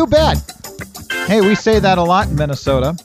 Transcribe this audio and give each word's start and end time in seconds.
You 0.00 0.06
bet. 0.06 0.38
Hey, 1.26 1.42
we 1.42 1.54
say 1.54 1.78
that 1.78 1.98
a 1.98 2.02
lot 2.02 2.28
in 2.28 2.34
Minnesota. 2.34 2.96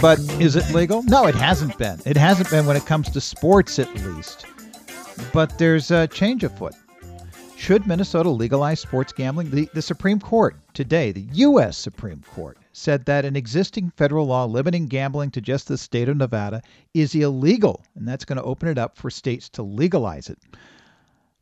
But 0.00 0.20
is 0.40 0.54
it 0.54 0.72
legal? 0.72 1.02
No, 1.02 1.26
it 1.26 1.34
hasn't 1.34 1.76
been. 1.78 2.00
It 2.06 2.16
hasn't 2.16 2.48
been 2.48 2.64
when 2.64 2.76
it 2.76 2.86
comes 2.86 3.10
to 3.10 3.20
sports, 3.20 3.80
at 3.80 3.92
least. 4.04 4.46
But 5.32 5.58
there's 5.58 5.90
a 5.90 6.06
change 6.06 6.44
afoot. 6.44 6.74
Should 7.56 7.88
Minnesota 7.88 8.30
legalize 8.30 8.78
sports 8.78 9.12
gambling? 9.12 9.50
The, 9.50 9.68
the 9.74 9.82
Supreme 9.82 10.20
Court 10.20 10.54
today, 10.74 11.10
the 11.10 11.26
U.S. 11.32 11.76
Supreme 11.76 12.22
Court, 12.32 12.56
said 12.72 13.04
that 13.06 13.24
an 13.24 13.34
existing 13.34 13.90
federal 13.96 14.28
law 14.28 14.44
limiting 14.44 14.86
gambling 14.86 15.32
to 15.32 15.40
just 15.40 15.66
the 15.66 15.76
state 15.76 16.08
of 16.08 16.18
Nevada 16.18 16.62
is 16.94 17.16
illegal, 17.16 17.82
and 17.96 18.06
that's 18.06 18.24
going 18.24 18.36
to 18.36 18.44
open 18.44 18.68
it 18.68 18.78
up 18.78 18.96
for 18.96 19.10
states 19.10 19.48
to 19.48 19.64
legalize 19.64 20.28
it. 20.28 20.38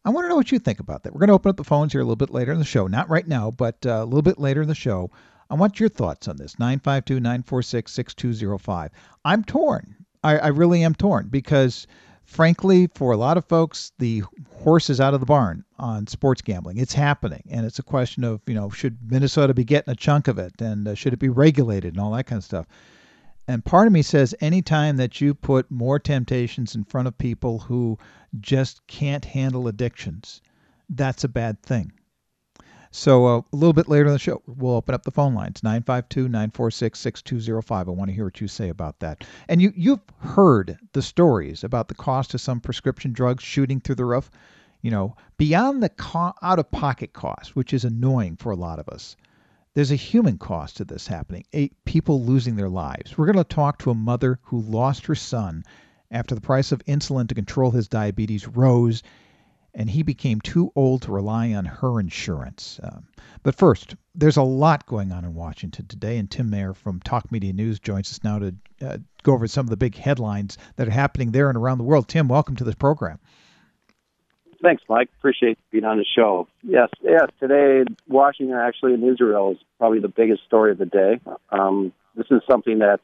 I 0.06 0.10
want 0.10 0.24
to 0.24 0.28
know 0.28 0.36
what 0.36 0.52
you 0.52 0.60
think 0.60 0.78
about 0.78 1.02
that. 1.02 1.12
We're 1.12 1.18
going 1.18 1.28
to 1.28 1.34
open 1.34 1.50
up 1.50 1.56
the 1.56 1.64
phones 1.64 1.90
here 1.90 2.00
a 2.00 2.04
little 2.04 2.14
bit 2.14 2.30
later 2.30 2.52
in 2.52 2.60
the 2.60 2.64
show. 2.64 2.86
Not 2.86 3.10
right 3.10 3.26
now, 3.26 3.50
but 3.50 3.84
uh, 3.84 4.02
a 4.02 4.04
little 4.04 4.22
bit 4.22 4.38
later 4.38 4.62
in 4.62 4.68
the 4.68 4.74
show. 4.74 5.10
I 5.50 5.54
want 5.54 5.80
your 5.80 5.88
thoughts 5.88 6.28
on 6.28 6.36
this 6.36 6.60
952 6.60 7.18
946 7.18 7.92
6205. 7.92 8.92
I'm 9.24 9.42
torn. 9.42 9.96
I, 10.22 10.38
I 10.38 10.46
really 10.48 10.84
am 10.84 10.94
torn 10.94 11.26
because, 11.26 11.88
frankly, 12.24 12.88
for 12.94 13.10
a 13.10 13.16
lot 13.16 13.36
of 13.36 13.46
folks, 13.46 13.90
the 13.98 14.22
horse 14.54 14.90
is 14.90 15.00
out 15.00 15.12
of 15.12 15.18
the 15.18 15.26
barn 15.26 15.64
on 15.76 16.06
sports 16.06 16.40
gambling. 16.40 16.78
It's 16.78 16.94
happening. 16.94 17.42
And 17.50 17.66
it's 17.66 17.80
a 17.80 17.84
question 17.84 18.22
of, 18.22 18.40
you 18.46 18.54
know, 18.54 18.70
should 18.70 18.98
Minnesota 19.10 19.54
be 19.54 19.64
getting 19.64 19.90
a 19.90 19.96
chunk 19.96 20.28
of 20.28 20.38
it 20.38 20.52
and 20.60 20.86
uh, 20.86 20.94
should 20.94 21.14
it 21.14 21.18
be 21.18 21.30
regulated 21.30 21.94
and 21.94 22.00
all 22.00 22.12
that 22.12 22.26
kind 22.26 22.38
of 22.38 22.44
stuff. 22.44 22.66
And 23.48 23.64
part 23.64 23.86
of 23.86 23.92
me 23.92 24.02
says 24.02 24.34
anytime 24.40 24.96
that 24.96 25.20
you 25.20 25.34
put 25.34 25.70
more 25.70 25.98
temptations 25.98 26.74
in 26.74 26.84
front 26.84 27.06
of 27.06 27.16
people 27.16 27.60
who 27.60 27.98
just 28.40 28.84
can't 28.86 29.24
handle 29.24 29.68
addictions, 29.68 30.42
that's 30.88 31.22
a 31.22 31.28
bad 31.28 31.62
thing. 31.62 31.92
So 32.90 33.26
uh, 33.26 33.38
a 33.40 33.56
little 33.56 33.72
bit 33.72 33.88
later 33.88 34.06
in 34.06 34.12
the 34.12 34.18
show, 34.18 34.42
we'll 34.46 34.74
open 34.74 34.94
up 34.94 35.02
the 35.02 35.10
phone 35.10 35.34
lines 35.34 35.62
952 35.62 36.28
946 36.28 36.98
6205. 36.98 37.88
I 37.88 37.90
want 37.90 38.08
to 38.08 38.14
hear 38.14 38.24
what 38.24 38.40
you 38.40 38.48
say 38.48 38.68
about 38.68 39.00
that. 39.00 39.24
And 39.48 39.60
you, 39.60 39.72
you've 39.76 40.00
heard 40.20 40.78
the 40.92 41.02
stories 41.02 41.62
about 41.62 41.88
the 41.88 41.94
cost 41.94 42.32
of 42.34 42.40
some 42.40 42.58
prescription 42.58 43.12
drugs 43.12 43.44
shooting 43.44 43.80
through 43.80 43.96
the 43.96 44.06
roof. 44.06 44.30
You 44.82 44.90
know, 44.90 45.16
beyond 45.36 45.82
the 45.82 45.88
co- 45.90 46.34
out 46.42 46.58
of 46.58 46.70
pocket 46.70 47.12
cost, 47.12 47.54
which 47.54 47.74
is 47.74 47.84
annoying 47.84 48.36
for 48.36 48.50
a 48.50 48.56
lot 48.56 48.78
of 48.78 48.88
us, 48.88 49.16
there's 49.76 49.92
a 49.92 49.96
human 49.96 50.38
cost 50.38 50.78
to 50.78 50.86
this 50.86 51.06
happening, 51.06 51.44
a, 51.54 51.68
people 51.84 52.24
losing 52.24 52.56
their 52.56 52.70
lives. 52.70 53.18
We're 53.18 53.26
going 53.26 53.36
to 53.36 53.44
talk 53.44 53.78
to 53.80 53.90
a 53.90 53.94
mother 53.94 54.38
who 54.44 54.62
lost 54.62 55.04
her 55.04 55.14
son 55.14 55.64
after 56.10 56.34
the 56.34 56.40
price 56.40 56.72
of 56.72 56.82
insulin 56.86 57.28
to 57.28 57.34
control 57.34 57.70
his 57.70 57.86
diabetes 57.86 58.48
rose 58.48 59.02
and 59.74 59.90
he 59.90 60.02
became 60.02 60.40
too 60.40 60.72
old 60.74 61.02
to 61.02 61.12
rely 61.12 61.52
on 61.52 61.66
her 61.66 62.00
insurance. 62.00 62.80
Um, 62.82 63.08
but 63.42 63.54
first, 63.54 63.96
there's 64.14 64.38
a 64.38 64.42
lot 64.42 64.86
going 64.86 65.12
on 65.12 65.26
in 65.26 65.34
Washington 65.34 65.84
today, 65.86 66.16
and 66.16 66.30
Tim 66.30 66.50
Maier 66.50 66.74
from 66.74 67.00
Talk 67.00 67.30
Media 67.30 67.52
News 67.52 67.78
joins 67.78 68.10
us 68.10 68.24
now 68.24 68.38
to 68.38 68.54
uh, 68.80 68.96
go 69.24 69.34
over 69.34 69.46
some 69.46 69.66
of 69.66 69.70
the 69.70 69.76
big 69.76 69.94
headlines 69.94 70.56
that 70.76 70.88
are 70.88 70.92
happening 70.92 71.32
there 71.32 71.50
and 71.50 71.58
around 71.58 71.76
the 71.76 71.84
world. 71.84 72.08
Tim, 72.08 72.28
welcome 72.28 72.56
to 72.56 72.64
this 72.64 72.74
program. 72.74 73.18
Thanks, 74.62 74.82
Mike. 74.88 75.10
Appreciate 75.18 75.58
being 75.70 75.84
on 75.84 75.98
the 75.98 76.04
show. 76.04 76.48
Yes, 76.62 76.88
yes. 77.02 77.28
Today, 77.40 77.84
Washington 78.08 78.56
actually 78.56 78.94
in 78.94 79.04
Israel 79.04 79.52
is 79.52 79.58
probably 79.78 80.00
the 80.00 80.08
biggest 80.08 80.44
story 80.44 80.72
of 80.72 80.78
the 80.78 80.86
day. 80.86 81.20
Um, 81.50 81.92
this 82.14 82.26
is 82.30 82.40
something 82.48 82.78
that 82.78 83.00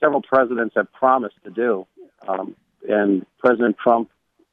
several 0.00 0.22
presidents 0.22 0.74
have 0.76 0.92
promised 0.92 1.36
to 1.44 1.50
do, 1.50 1.86
um, 2.28 2.54
and 2.88 3.24
President 3.38 3.76
Trump 3.82 4.10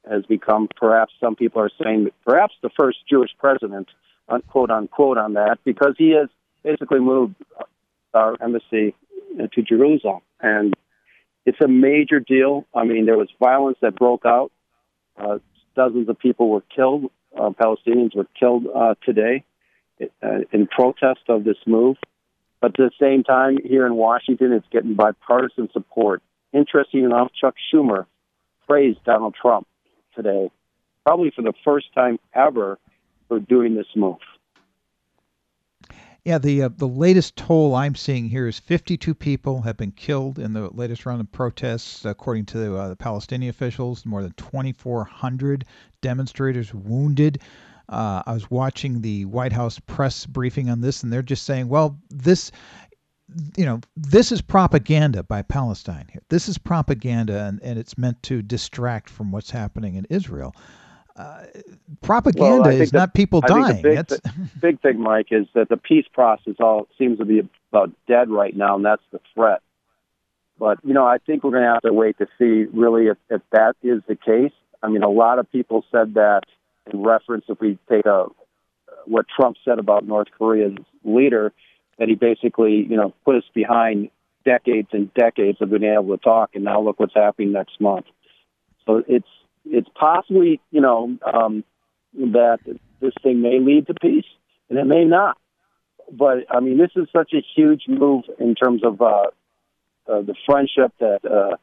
has 0.08 0.24
become 0.26 0.68
perhaps 0.76 1.12
some 1.20 1.36
people 1.36 1.60
are 1.62 1.70
saying 1.82 2.08
perhaps 2.24 2.54
the 2.62 2.70
first 2.78 2.98
Jewish 3.08 3.30
president, 3.38 3.88
unquote 4.28 4.70
unquote, 4.70 5.18
on 5.18 5.34
that 5.34 5.58
because 5.64 5.94
he 5.98 6.10
has 6.10 6.28
basically 6.62 7.00
moved 7.00 7.34
our 8.14 8.36
embassy 8.42 8.94
to 9.52 9.62
Jerusalem, 9.62 10.20
and 10.40 10.74
it's 11.44 11.60
a 11.62 11.68
major 11.68 12.20
deal. 12.20 12.66
I 12.74 12.84
mean, 12.84 13.06
there 13.06 13.18
was 13.18 13.28
violence 13.38 13.78
that 13.82 13.96
broke 13.96 14.24
out. 14.24 14.52
Uh, 15.16 15.38
dozens 15.74 16.08
of 16.08 16.18
people 16.18 16.48
were 16.48 16.62
killed. 16.74 17.10
Uh, 17.36 17.50
Palestinians 17.50 18.14
were 18.14 18.26
killed 18.38 18.66
uh, 18.74 18.94
today 19.04 19.44
uh, 20.22 20.38
in 20.52 20.66
protest 20.66 21.20
of 21.28 21.44
this 21.44 21.56
move. 21.66 21.96
But 22.60 22.78
at 22.78 22.90
the 22.90 22.90
same 23.00 23.24
time, 23.24 23.58
here 23.64 23.86
in 23.86 23.96
Washington, 23.96 24.52
it's 24.52 24.66
getting 24.70 24.94
bipartisan 24.94 25.68
support. 25.72 26.22
Interesting 26.52 27.04
enough, 27.04 27.32
Chuck 27.38 27.54
Schumer 27.72 28.06
praised 28.68 29.02
Donald 29.04 29.34
Trump 29.40 29.66
today, 30.14 30.50
probably 31.04 31.32
for 31.34 31.42
the 31.42 31.54
first 31.64 31.92
time 31.94 32.18
ever, 32.34 32.78
for 33.28 33.40
doing 33.40 33.74
this 33.74 33.86
move. 33.96 34.18
Yeah, 36.24 36.38
the 36.38 36.62
uh, 36.62 36.68
the 36.68 36.86
latest 36.86 37.34
toll 37.34 37.74
I'm 37.74 37.96
seeing 37.96 38.28
here 38.28 38.46
is 38.46 38.58
52 38.60 39.12
people 39.12 39.62
have 39.62 39.76
been 39.76 39.90
killed 39.90 40.38
in 40.38 40.52
the 40.52 40.68
latest 40.68 41.04
round 41.04 41.20
of 41.20 41.32
protests, 41.32 42.04
according 42.04 42.46
to 42.46 42.76
uh, 42.76 42.88
the 42.90 42.96
Palestinian 42.96 43.50
officials. 43.50 44.06
More 44.06 44.22
than 44.22 44.32
2,400 44.36 45.64
demonstrators 46.00 46.72
wounded. 46.72 47.40
Uh, 47.88 48.22
I 48.24 48.34
was 48.34 48.48
watching 48.52 49.00
the 49.00 49.24
White 49.24 49.52
House 49.52 49.80
press 49.80 50.24
briefing 50.24 50.70
on 50.70 50.80
this, 50.80 51.02
and 51.02 51.12
they're 51.12 51.22
just 51.22 51.42
saying, 51.42 51.68
"Well, 51.68 51.98
this 52.08 52.52
you 53.56 53.64
know, 53.64 53.80
this 53.96 54.30
is 54.30 54.42
propaganda 54.42 55.24
by 55.24 55.42
Palestine 55.42 56.06
here. 56.12 56.22
This 56.28 56.48
is 56.48 56.58
propaganda, 56.58 57.46
and, 57.46 57.60
and 57.62 57.78
it's 57.78 57.98
meant 57.98 58.22
to 58.24 58.42
distract 58.42 59.10
from 59.10 59.32
what's 59.32 59.50
happening 59.50 59.96
in 59.96 60.06
Israel. 60.10 60.54
Uh, 61.14 61.44
propaganda 62.00 62.70
well, 62.70 62.80
is 62.80 62.92
not 62.92 63.12
people 63.12 63.42
dying. 63.42 63.82
big, 63.82 64.06
th- 64.08 64.20
big 64.60 64.80
thing, 64.80 64.98
Mike, 64.98 65.28
is 65.30 65.46
that 65.54 65.68
the 65.68 65.76
peace 65.76 66.06
process 66.12 66.54
all 66.58 66.88
seems 66.96 67.18
to 67.18 67.24
be 67.24 67.46
about 67.70 67.90
dead 68.08 68.30
right 68.30 68.56
now, 68.56 68.76
and 68.76 68.84
that's 68.84 69.02
the 69.12 69.20
threat. 69.34 69.60
But 70.58 70.78
you 70.84 70.94
know, 70.94 71.04
I 71.04 71.18
think 71.18 71.44
we're 71.44 71.50
going 71.50 71.64
to 71.64 71.72
have 71.72 71.82
to 71.82 71.92
wait 71.92 72.16
to 72.18 72.26
see 72.38 72.64
really 72.72 73.08
if, 73.08 73.18
if 73.28 73.42
that 73.52 73.74
is 73.82 74.00
the 74.08 74.16
case. 74.16 74.52
I 74.82 74.88
mean, 74.88 75.02
a 75.02 75.10
lot 75.10 75.38
of 75.38 75.50
people 75.52 75.84
said 75.92 76.14
that 76.14 76.42
in 76.90 77.02
reference 77.02 77.44
if 77.48 77.60
we 77.60 77.78
take 77.90 78.06
a 78.06 78.26
what 79.06 79.26
Trump 79.34 79.56
said 79.64 79.78
about 79.78 80.06
North 80.06 80.28
Korea's 80.36 80.78
leader 81.04 81.52
that 81.98 82.08
he 82.08 82.14
basically, 82.14 82.86
you 82.88 82.96
know, 82.96 83.12
put 83.24 83.36
us 83.36 83.44
behind 83.54 84.10
decades 84.44 84.88
and 84.92 85.12
decades 85.14 85.58
of 85.60 85.70
being 85.70 85.84
able 85.84 86.16
to 86.16 86.22
talk, 86.22 86.50
and 86.54 86.64
now 86.64 86.80
look 86.80 86.98
what's 86.98 87.14
happening 87.14 87.52
next 87.52 87.80
month. 87.80 88.06
So 88.86 89.02
it's 89.06 89.28
it's 89.64 89.88
possibly, 89.98 90.60
you 90.70 90.80
know, 90.80 91.16
um, 91.32 91.64
that 92.14 92.58
this 93.00 93.12
thing 93.22 93.40
may 93.40 93.58
lead 93.58 93.86
to 93.86 93.94
peace, 93.94 94.26
and 94.68 94.78
it 94.78 94.86
may 94.86 95.04
not. 95.04 95.36
But 96.10 96.46
I 96.50 96.60
mean, 96.60 96.78
this 96.78 96.90
is 96.96 97.08
such 97.12 97.32
a 97.32 97.42
huge 97.54 97.84
move 97.88 98.24
in 98.38 98.54
terms 98.54 98.82
of 98.84 99.00
uh, 99.00 99.26
uh, 100.08 100.22
the 100.22 100.34
friendship 100.46 100.92
that 101.00 101.24
uh, 101.24 101.56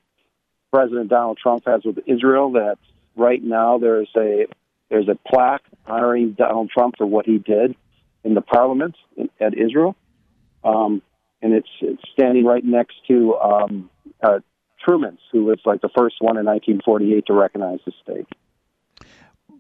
President 0.71 1.09
Donald 1.09 1.37
Trump 1.41 1.63
has 1.67 1.83
with 1.83 1.99
Israel. 2.07 2.53
That 2.53 2.77
right 3.15 3.43
now 3.43 3.77
there's 3.77 4.09
a 4.17 4.45
there's 4.89 5.07
a 5.07 5.17
plaque 5.29 5.63
honoring 5.85 6.33
Donald 6.33 6.69
Trump 6.69 6.95
for 6.97 7.05
what 7.05 7.25
he 7.25 7.37
did 7.37 7.75
in 8.23 8.33
the 8.33 8.41
parliament 8.41 8.95
at 9.39 9.57
Israel. 9.57 9.95
Um, 10.63 11.01
and 11.41 11.53
it's, 11.53 11.69
it's 11.81 12.01
standing 12.13 12.43
right 12.43 12.63
next 12.63 12.95
to 13.07 13.35
um, 13.35 13.89
uh, 14.21 14.39
Truman's, 14.83 15.19
who 15.31 15.45
was 15.45 15.59
like 15.65 15.81
the 15.81 15.89
first 15.89 16.15
one 16.19 16.37
in 16.37 16.45
1948 16.45 17.25
to 17.27 17.33
recognize 17.33 17.79
the 17.85 17.91
state. 18.01 18.25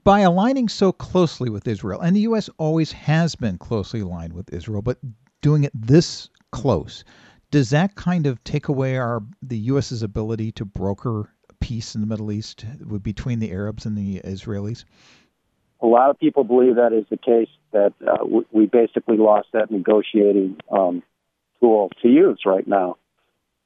By 0.03 0.21
aligning 0.21 0.69
so 0.69 0.91
closely 0.91 1.49
with 1.49 1.67
Israel, 1.67 1.99
and 1.99 2.15
the 2.15 2.21
U.S. 2.21 2.49
always 2.57 2.91
has 2.93 3.35
been 3.35 3.57
closely 3.57 3.99
aligned 3.99 4.33
with 4.33 4.51
Israel, 4.53 4.81
but 4.81 4.97
doing 5.41 5.65
it 5.65 5.71
this 5.73 6.29
close, 6.51 7.03
does 7.51 7.69
that 7.71 7.95
kind 7.95 8.25
of 8.25 8.43
take 8.43 8.67
away 8.67 8.97
our 8.97 9.21
the 9.41 9.57
U.S.'s 9.57 10.01
ability 10.01 10.51
to 10.53 10.65
broker 10.65 11.33
peace 11.59 11.95
in 11.95 12.01
the 12.01 12.07
Middle 12.07 12.31
East 12.31 12.65
between 13.01 13.39
the 13.39 13.51
Arabs 13.51 13.85
and 13.85 13.97
the 13.97 14.21
Israelis? 14.21 14.85
a 15.81 15.87
lot 15.87 16.09
of 16.09 16.19
people 16.19 16.43
believe 16.43 16.75
that 16.75 16.93
is 16.93 17.05
the 17.09 17.17
case. 17.17 17.49
That 17.71 17.93
uh, 18.05 18.25
we 18.51 18.65
basically 18.65 19.17
lost 19.17 19.49
that 19.53 19.69
negotiating 19.69 20.57
um, 20.71 21.03
tool 21.59 21.91
to 22.01 22.07
use 22.07 22.41
right 22.45 22.67
now. 22.67 22.97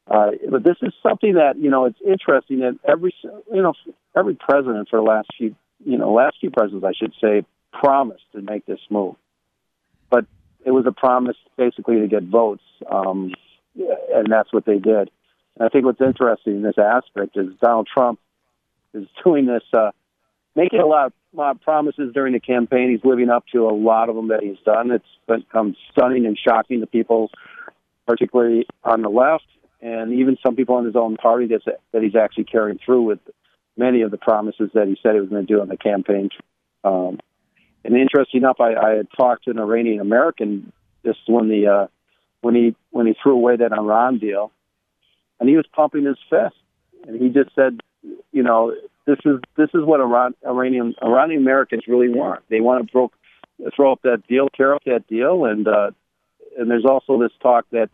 Uh, 0.09 0.31
but 0.50 0.63
this 0.63 0.75
is 0.81 0.94
something 1.01 1.35
that 1.35 1.57
you 1.57 1.69
know 1.69 1.85
it's 1.85 2.00
interesting 2.05 2.59
that 2.59 2.77
every 2.85 3.13
you 3.23 3.61
know 3.61 3.73
every 4.17 4.35
president 4.35 4.89
for 4.89 4.97
the 4.97 5.03
last 5.03 5.29
few 5.38 5.55
you 5.85 5.97
know 5.97 6.11
last 6.11 6.35
few 6.41 6.51
presidents 6.51 6.85
I 6.85 6.94
should 6.94 7.13
say 7.21 7.45
promised 7.71 8.23
to 8.33 8.41
make 8.41 8.65
this 8.65 8.79
move, 8.89 9.15
but 10.09 10.25
it 10.65 10.71
was 10.71 10.85
a 10.85 10.91
promise 10.91 11.38
basically 11.57 12.01
to 12.01 12.07
get 12.07 12.23
votes, 12.23 12.63
um, 12.91 13.33
and 13.75 14.27
that's 14.29 14.51
what 14.51 14.65
they 14.65 14.77
did. 14.77 15.09
And 15.55 15.65
I 15.65 15.69
think 15.69 15.85
what's 15.85 16.01
interesting 16.01 16.57
in 16.57 16.61
this 16.63 16.77
aspect 16.77 17.38
is 17.38 17.47
Donald 17.61 17.88
Trump 17.91 18.19
is 18.94 19.07
doing 19.23 19.45
this, 19.45 19.63
uh, 19.73 19.91
making 20.55 20.79
a 20.79 20.85
lot 20.85 21.13
of 21.38 21.61
promises 21.61 22.13
during 22.13 22.33
the 22.33 22.39
campaign. 22.39 22.91
He's 22.91 23.05
living 23.05 23.29
up 23.29 23.45
to 23.53 23.67
a 23.67 23.73
lot 23.73 24.09
of 24.09 24.15
them 24.15 24.27
that 24.29 24.44
he's 24.44 24.57
done. 24.65 24.91
It's 24.91 25.05
become 25.27 25.75
stunning 25.91 26.25
and 26.25 26.38
shocking 26.38 26.81
to 26.81 26.88
people, 26.88 27.31
particularly 28.05 28.67
on 28.83 29.01
the 29.01 29.09
left, 29.09 29.45
and 29.83 30.13
even 30.13 30.38
some 30.41 30.56
people 30.56 30.80
in 30.80 30.85
his 30.85 30.95
own 30.95 31.18
party 31.18 31.45
that's, 31.47 31.65
that 31.91 32.01
he's 32.01 32.15
actually 32.15 32.45
carrying 32.45 32.80
through 32.83 33.01
with 33.01 33.19
many 33.75 34.01
of 34.01 34.12
the 34.12 34.18
promises 34.18 34.69
that 34.74 34.88
he 34.88 34.97
said 35.03 35.13
he 35.13 35.19
was 35.19 35.30
going 35.30 35.45
to 35.45 35.53
do 35.53 35.59
on 35.59 35.68
the 35.68 35.75
campaign. 35.75 36.30
Um, 36.85 37.19
and 37.83 37.97
interesting 37.97 38.41
enough, 38.41 38.62
I, 38.62 38.75
I 38.75 38.89
had 38.91 39.07
talked 39.15 39.44
to 39.44 39.51
an 39.51 39.59
Iranian 39.59 40.00
American 40.00 40.71
just 41.06 41.19
when 41.27 41.50
the 41.50 41.68
uh, 41.68 41.88
when 42.39 42.56
he 42.56 42.75
when 42.91 43.07
he 43.07 43.15
threw 43.21 43.33
away 43.33 43.57
that 43.57 43.74
Iran 43.74 44.19
deal, 44.19 44.51
and 45.39 45.50
he 45.50 45.57
was 45.57 45.65
pumping 45.74 46.06
his 46.06 46.18
fist, 46.29 46.56
and 47.06 47.21
he 47.21 47.27
just 47.27 47.53
said, 47.53 47.81
you 48.31 48.41
know, 48.41 48.74
this 49.06 49.18
is 49.25 49.39
this 49.57 49.69
is 49.74 49.83
what 49.83 50.00
Iran, 50.00 50.33
Iranian 50.45 50.95
Iranian 51.03 51.41
Americans 51.41 51.83
really 51.89 52.07
want. 52.07 52.41
They 52.47 52.62
want 52.62 52.86
to 52.86 52.91
throw 52.91 53.12
throw 53.75 53.91
up 53.91 54.01
that 54.03 54.25
deal, 54.29 54.47
tear 54.56 54.75
up 54.75 54.83
that 54.86 55.07
deal, 55.07 55.44
and 55.44 55.68
uh, 55.68 55.91
and 56.57 56.71
there's 56.71 56.86
also 56.86 57.19
this 57.19 57.33
talk 57.41 57.65
that 57.71 57.89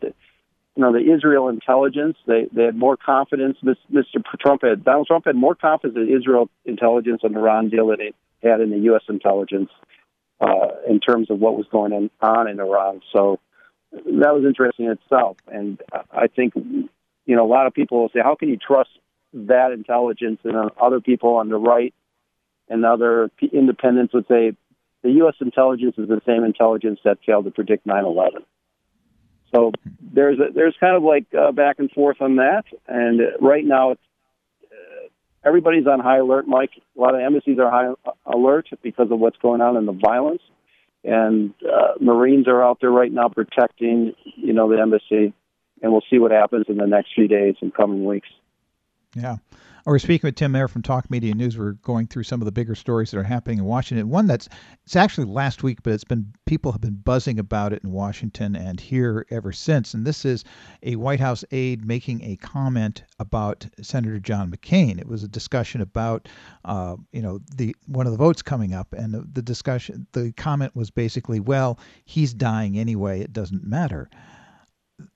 you 0.76 0.82
know, 0.82 0.92
the 0.92 1.12
Israel 1.12 1.48
intelligence, 1.48 2.16
they, 2.26 2.46
they 2.52 2.64
had 2.64 2.76
more 2.76 2.96
confidence. 2.96 3.58
Mr. 3.64 4.24
Trump 4.40 4.62
had, 4.62 4.84
Donald 4.84 5.06
Trump 5.06 5.24
had 5.26 5.36
more 5.36 5.54
confidence 5.54 5.96
in 5.96 6.16
Israel 6.16 6.48
intelligence 6.64 7.22
the 7.22 7.28
Iran 7.28 7.70
deal 7.70 7.88
than 7.88 8.00
he 8.00 8.48
had 8.48 8.60
in 8.60 8.70
the 8.70 8.78
U.S. 8.78 9.02
intelligence 9.08 9.70
uh, 10.40 10.68
in 10.88 11.00
terms 11.00 11.30
of 11.30 11.40
what 11.40 11.56
was 11.56 11.66
going 11.70 12.10
on 12.20 12.48
in 12.48 12.60
Iran. 12.60 13.00
So 13.12 13.40
that 13.92 14.34
was 14.34 14.44
interesting 14.46 14.86
in 14.86 14.92
itself. 14.92 15.36
And 15.48 15.80
I 16.12 16.28
think, 16.28 16.54
you 16.54 17.36
know, 17.36 17.44
a 17.44 17.50
lot 17.50 17.66
of 17.66 17.74
people 17.74 18.00
will 18.00 18.08
say, 18.10 18.20
how 18.22 18.36
can 18.36 18.48
you 18.48 18.56
trust 18.56 18.90
that 19.34 19.72
intelligence? 19.72 20.40
And 20.44 20.70
other 20.80 21.00
people 21.00 21.34
on 21.36 21.48
the 21.48 21.58
right 21.58 21.92
and 22.68 22.84
other 22.84 23.30
independents 23.52 24.14
would 24.14 24.28
say, 24.28 24.52
the 25.02 25.12
U.S. 25.12 25.34
intelligence 25.40 25.94
is 25.96 26.08
the 26.08 26.20
same 26.26 26.44
intelligence 26.44 27.00
that 27.04 27.18
failed 27.24 27.46
to 27.46 27.50
predict 27.50 27.86
9 27.86 28.04
11. 28.04 28.42
So 29.54 29.72
there's 30.12 30.38
a, 30.38 30.52
there's 30.54 30.76
kind 30.78 30.96
of 30.96 31.02
like 31.02 31.26
uh, 31.38 31.52
back 31.52 31.78
and 31.78 31.90
forth 31.90 32.20
on 32.20 32.36
that. 32.36 32.64
And 32.86 33.20
right 33.40 33.64
now, 33.64 33.92
it's, 33.92 34.00
uh, 34.64 35.08
everybody's 35.44 35.86
on 35.86 36.00
high 36.00 36.18
alert. 36.18 36.46
Mike, 36.46 36.70
a 36.96 37.00
lot 37.00 37.14
of 37.14 37.20
embassies 37.20 37.58
are 37.58 37.70
high 37.70 38.12
alert 38.26 38.68
because 38.82 39.10
of 39.10 39.18
what's 39.18 39.38
going 39.38 39.60
on 39.60 39.76
in 39.76 39.86
the 39.86 39.92
violence, 39.92 40.42
and 41.02 41.54
uh, 41.64 41.94
Marines 42.00 42.46
are 42.46 42.62
out 42.62 42.78
there 42.80 42.90
right 42.90 43.12
now 43.12 43.28
protecting, 43.28 44.14
you 44.36 44.52
know, 44.52 44.70
the 44.70 44.80
embassy. 44.80 45.32
And 45.82 45.92
we'll 45.92 46.04
see 46.10 46.18
what 46.18 46.30
happens 46.30 46.66
in 46.68 46.76
the 46.76 46.86
next 46.86 47.14
few 47.14 47.26
days 47.26 47.54
and 47.62 47.74
coming 47.74 48.04
weeks. 48.04 48.28
Yeah. 49.16 49.38
We're 49.86 49.98
speaking 49.98 50.28
with 50.28 50.34
Tim 50.34 50.52
Maier 50.52 50.68
from 50.68 50.82
Talk 50.82 51.10
Media 51.10 51.34
News. 51.34 51.56
We're 51.56 51.72
going 51.72 52.06
through 52.06 52.24
some 52.24 52.42
of 52.42 52.44
the 52.44 52.52
bigger 52.52 52.74
stories 52.74 53.10
that 53.10 53.18
are 53.18 53.22
happening 53.22 53.58
in 53.58 53.64
Washington. 53.64 54.10
One 54.10 54.26
that's 54.26 54.48
it's 54.84 54.94
actually 54.94 55.26
last 55.26 55.62
week, 55.62 55.82
but 55.82 55.94
it's 55.94 56.04
been 56.04 56.34
people 56.44 56.70
have 56.70 56.82
been 56.82 57.00
buzzing 57.02 57.38
about 57.38 57.72
it 57.72 57.82
in 57.82 57.90
Washington 57.90 58.56
and 58.56 58.78
here 58.78 59.26
ever 59.30 59.52
since. 59.52 59.94
And 59.94 60.06
this 60.06 60.26
is 60.26 60.44
a 60.82 60.96
White 60.96 61.20
House 61.20 61.44
aide 61.50 61.84
making 61.84 62.22
a 62.22 62.36
comment 62.36 63.04
about 63.18 63.66
Senator 63.80 64.18
John 64.18 64.50
McCain. 64.50 65.00
It 65.00 65.08
was 65.08 65.24
a 65.24 65.28
discussion 65.28 65.80
about 65.80 66.28
uh, 66.66 66.96
you 67.12 67.22
know 67.22 67.40
the 67.56 67.74
one 67.86 68.06
of 68.06 68.12
the 68.12 68.18
votes 68.18 68.42
coming 68.42 68.74
up, 68.74 68.92
and 68.92 69.14
the, 69.14 69.26
the 69.32 69.42
discussion 69.42 70.06
the 70.12 70.32
comment 70.32 70.76
was 70.76 70.90
basically, 70.90 71.40
well, 71.40 71.78
he's 72.04 72.34
dying 72.34 72.78
anyway. 72.78 73.20
It 73.20 73.32
doesn't 73.32 73.64
matter, 73.64 74.10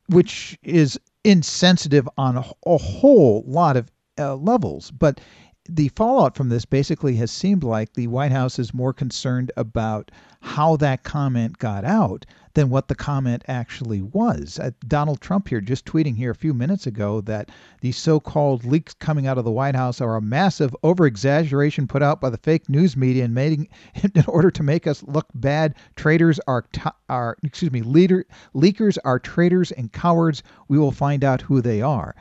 which 0.08 0.58
is 0.62 0.98
insensitive 1.22 2.08
on 2.16 2.38
a, 2.38 2.44
a 2.66 2.78
whole 2.78 3.44
lot 3.46 3.76
of 3.76 3.90
uh, 4.18 4.36
levels. 4.36 4.90
But 4.90 5.20
the 5.68 5.88
fallout 5.96 6.36
from 6.36 6.50
this 6.50 6.66
basically 6.66 7.16
has 7.16 7.30
seemed 7.30 7.64
like 7.64 7.94
the 7.94 8.06
White 8.08 8.32
House 8.32 8.58
is 8.58 8.74
more 8.74 8.92
concerned 8.92 9.50
about 9.56 10.10
how 10.42 10.76
that 10.76 11.04
comment 11.04 11.56
got 11.58 11.86
out 11.86 12.26
than 12.52 12.68
what 12.68 12.88
the 12.88 12.94
comment 12.94 13.42
actually 13.48 14.02
was. 14.02 14.60
Uh, 14.60 14.72
Donald 14.86 15.22
Trump 15.22 15.48
here 15.48 15.62
just 15.62 15.86
tweeting 15.86 16.16
here 16.16 16.30
a 16.30 16.34
few 16.34 16.52
minutes 16.52 16.86
ago 16.86 17.22
that 17.22 17.50
the 17.80 17.92
so-called 17.92 18.66
leaks 18.66 18.92
coming 18.92 19.26
out 19.26 19.38
of 19.38 19.44
the 19.46 19.50
White 19.50 19.74
House 19.74 20.02
are 20.02 20.16
a 20.16 20.20
massive 20.20 20.76
over-exaggeration 20.82 21.88
put 21.88 22.02
out 22.02 22.20
by 22.20 22.28
the 22.28 22.36
fake 22.36 22.68
news 22.68 22.94
media 22.94 23.24
and 23.24 23.34
made 23.34 23.66
in 24.02 24.24
order 24.28 24.50
to 24.50 24.62
make 24.62 24.86
us 24.86 25.02
look 25.04 25.28
bad. 25.34 25.74
Traitors 25.96 26.38
are 26.46 26.62
t- 26.72 26.82
are 27.08 27.38
excuse 27.42 27.72
me, 27.72 27.80
leader 27.80 28.26
leakers 28.54 28.98
are 29.02 29.18
traitors 29.18 29.72
and 29.72 29.92
cowards. 29.92 30.42
We 30.68 30.78
will 30.78 30.92
find 30.92 31.24
out 31.24 31.40
who 31.40 31.62
they 31.62 31.80
are. 31.80 32.14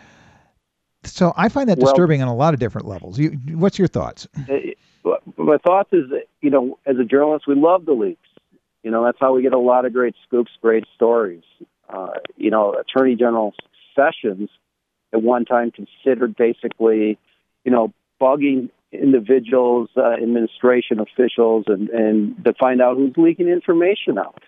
So 1.05 1.33
I 1.35 1.49
find 1.49 1.69
that 1.69 1.77
well, 1.77 1.91
disturbing 1.91 2.21
on 2.21 2.27
a 2.27 2.35
lot 2.35 2.53
of 2.53 2.59
different 2.59 2.87
levels. 2.87 3.19
You, 3.19 3.31
what's 3.51 3.77
your 3.77 3.87
thoughts? 3.87 4.27
Uh, 4.49 5.09
my 5.37 5.57
thoughts 5.57 5.89
is, 5.91 6.05
you 6.41 6.49
know, 6.49 6.77
as 6.85 6.97
a 6.97 7.03
journalist, 7.03 7.45
we 7.47 7.55
love 7.55 7.85
the 7.85 7.93
leaks. 7.93 8.27
You 8.83 8.91
know, 8.91 9.03
that's 9.03 9.17
how 9.19 9.33
we 9.33 9.41
get 9.41 9.53
a 9.53 9.59
lot 9.59 9.85
of 9.85 9.93
great 9.93 10.15
scoops, 10.25 10.51
great 10.61 10.85
stories. 10.95 11.43
Uh, 11.89 12.11
you 12.37 12.49
know, 12.49 12.73
Attorney 12.73 13.15
General 13.15 13.53
Sessions 13.95 14.49
at 15.13 15.21
one 15.21 15.45
time 15.45 15.71
considered 15.71 16.35
basically, 16.35 17.17
you 17.63 17.71
know, 17.71 17.93
bugging 18.21 18.69
individuals, 18.91 19.89
uh, 19.97 20.13
administration 20.13 20.99
officials, 20.99 21.65
and, 21.67 21.89
and 21.89 22.43
to 22.45 22.53
find 22.53 22.81
out 22.81 22.97
who's 22.97 23.13
leaking 23.17 23.47
information 23.47 24.17
out. 24.17 24.43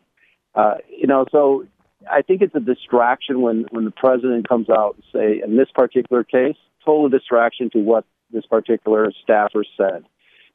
Uh, 0.53 0.75
you 0.89 1.07
know, 1.07 1.25
so 1.31 1.65
I 2.11 2.21
think 2.21 2.41
it's 2.41 2.55
a 2.55 2.59
distraction 2.59 3.41
when 3.41 3.65
when 3.71 3.85
the 3.85 3.91
president 3.91 4.47
comes 4.47 4.69
out 4.69 4.95
and 4.95 5.03
say, 5.13 5.41
in 5.43 5.57
this 5.57 5.69
particular 5.73 6.23
case, 6.23 6.57
total 6.83 7.09
distraction 7.09 7.69
to 7.71 7.79
what 7.79 8.05
this 8.31 8.45
particular 8.45 9.11
staffer 9.23 9.63
said. 9.77 10.05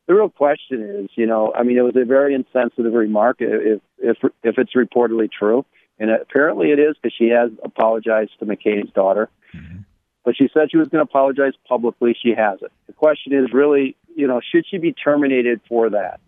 The 0.06 0.14
real 0.14 0.28
question 0.28 0.82
is, 0.82 1.10
you 1.14 1.26
know, 1.26 1.52
I 1.54 1.62
mean, 1.62 1.78
it 1.78 1.82
was 1.82 1.94
a 1.96 2.04
very 2.04 2.34
insensitive 2.34 2.92
remark 2.92 3.36
if 3.40 3.80
if 3.98 4.16
if 4.42 4.58
it's 4.58 4.74
reportedly 4.74 5.30
true, 5.30 5.64
and 5.98 6.10
apparently 6.10 6.72
it 6.72 6.78
is 6.78 6.96
because 7.00 7.14
she 7.16 7.28
has 7.28 7.50
apologized 7.62 8.32
to 8.40 8.46
McCain's 8.46 8.92
daughter. 8.92 9.28
Mm-hmm. 9.54 9.78
But 10.24 10.36
she 10.36 10.48
said 10.52 10.70
she 10.70 10.76
was 10.76 10.88
going 10.88 11.04
to 11.04 11.08
apologize 11.10 11.54
publicly. 11.66 12.16
She 12.20 12.34
hasn't. 12.36 12.72
The 12.86 12.92
question 12.92 13.32
is 13.32 13.52
really, 13.52 13.96
you 14.14 14.26
know, 14.26 14.40
should 14.40 14.64
she 14.68 14.78
be 14.78 14.92
terminated 14.92 15.60
for 15.68 15.90
that 15.90 16.20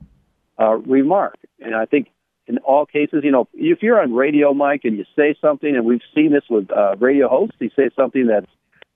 uh, 0.58 0.76
remark? 0.76 1.36
And 1.60 1.74
I 1.74 1.84
think 1.84 2.08
in 2.46 2.58
all 2.58 2.86
cases, 2.86 3.20
you 3.22 3.30
know, 3.30 3.48
if 3.54 3.82
you're 3.82 4.00
on 4.00 4.12
radio, 4.12 4.52
Mike, 4.52 4.82
and 4.84 4.96
you 4.96 5.04
say 5.16 5.36
something, 5.40 5.74
and 5.74 5.84
we've 5.84 6.02
seen 6.14 6.32
this 6.32 6.44
with 6.50 6.70
uh, 6.70 6.96
radio 6.98 7.28
hosts, 7.28 7.56
you 7.60 7.70
say 7.76 7.90
something 7.96 8.26
that's, 8.26 8.50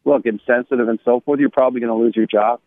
look, 0.05 0.27
insensitive 0.27 0.89
and 0.89 0.99
so 1.05 1.21
forth, 1.21 1.41
you're 1.41 1.51
probably 1.51 1.81
going 1.81 1.97
to 1.97 2.05
lose 2.05 2.17
your 2.17 2.27
job. 2.27 2.61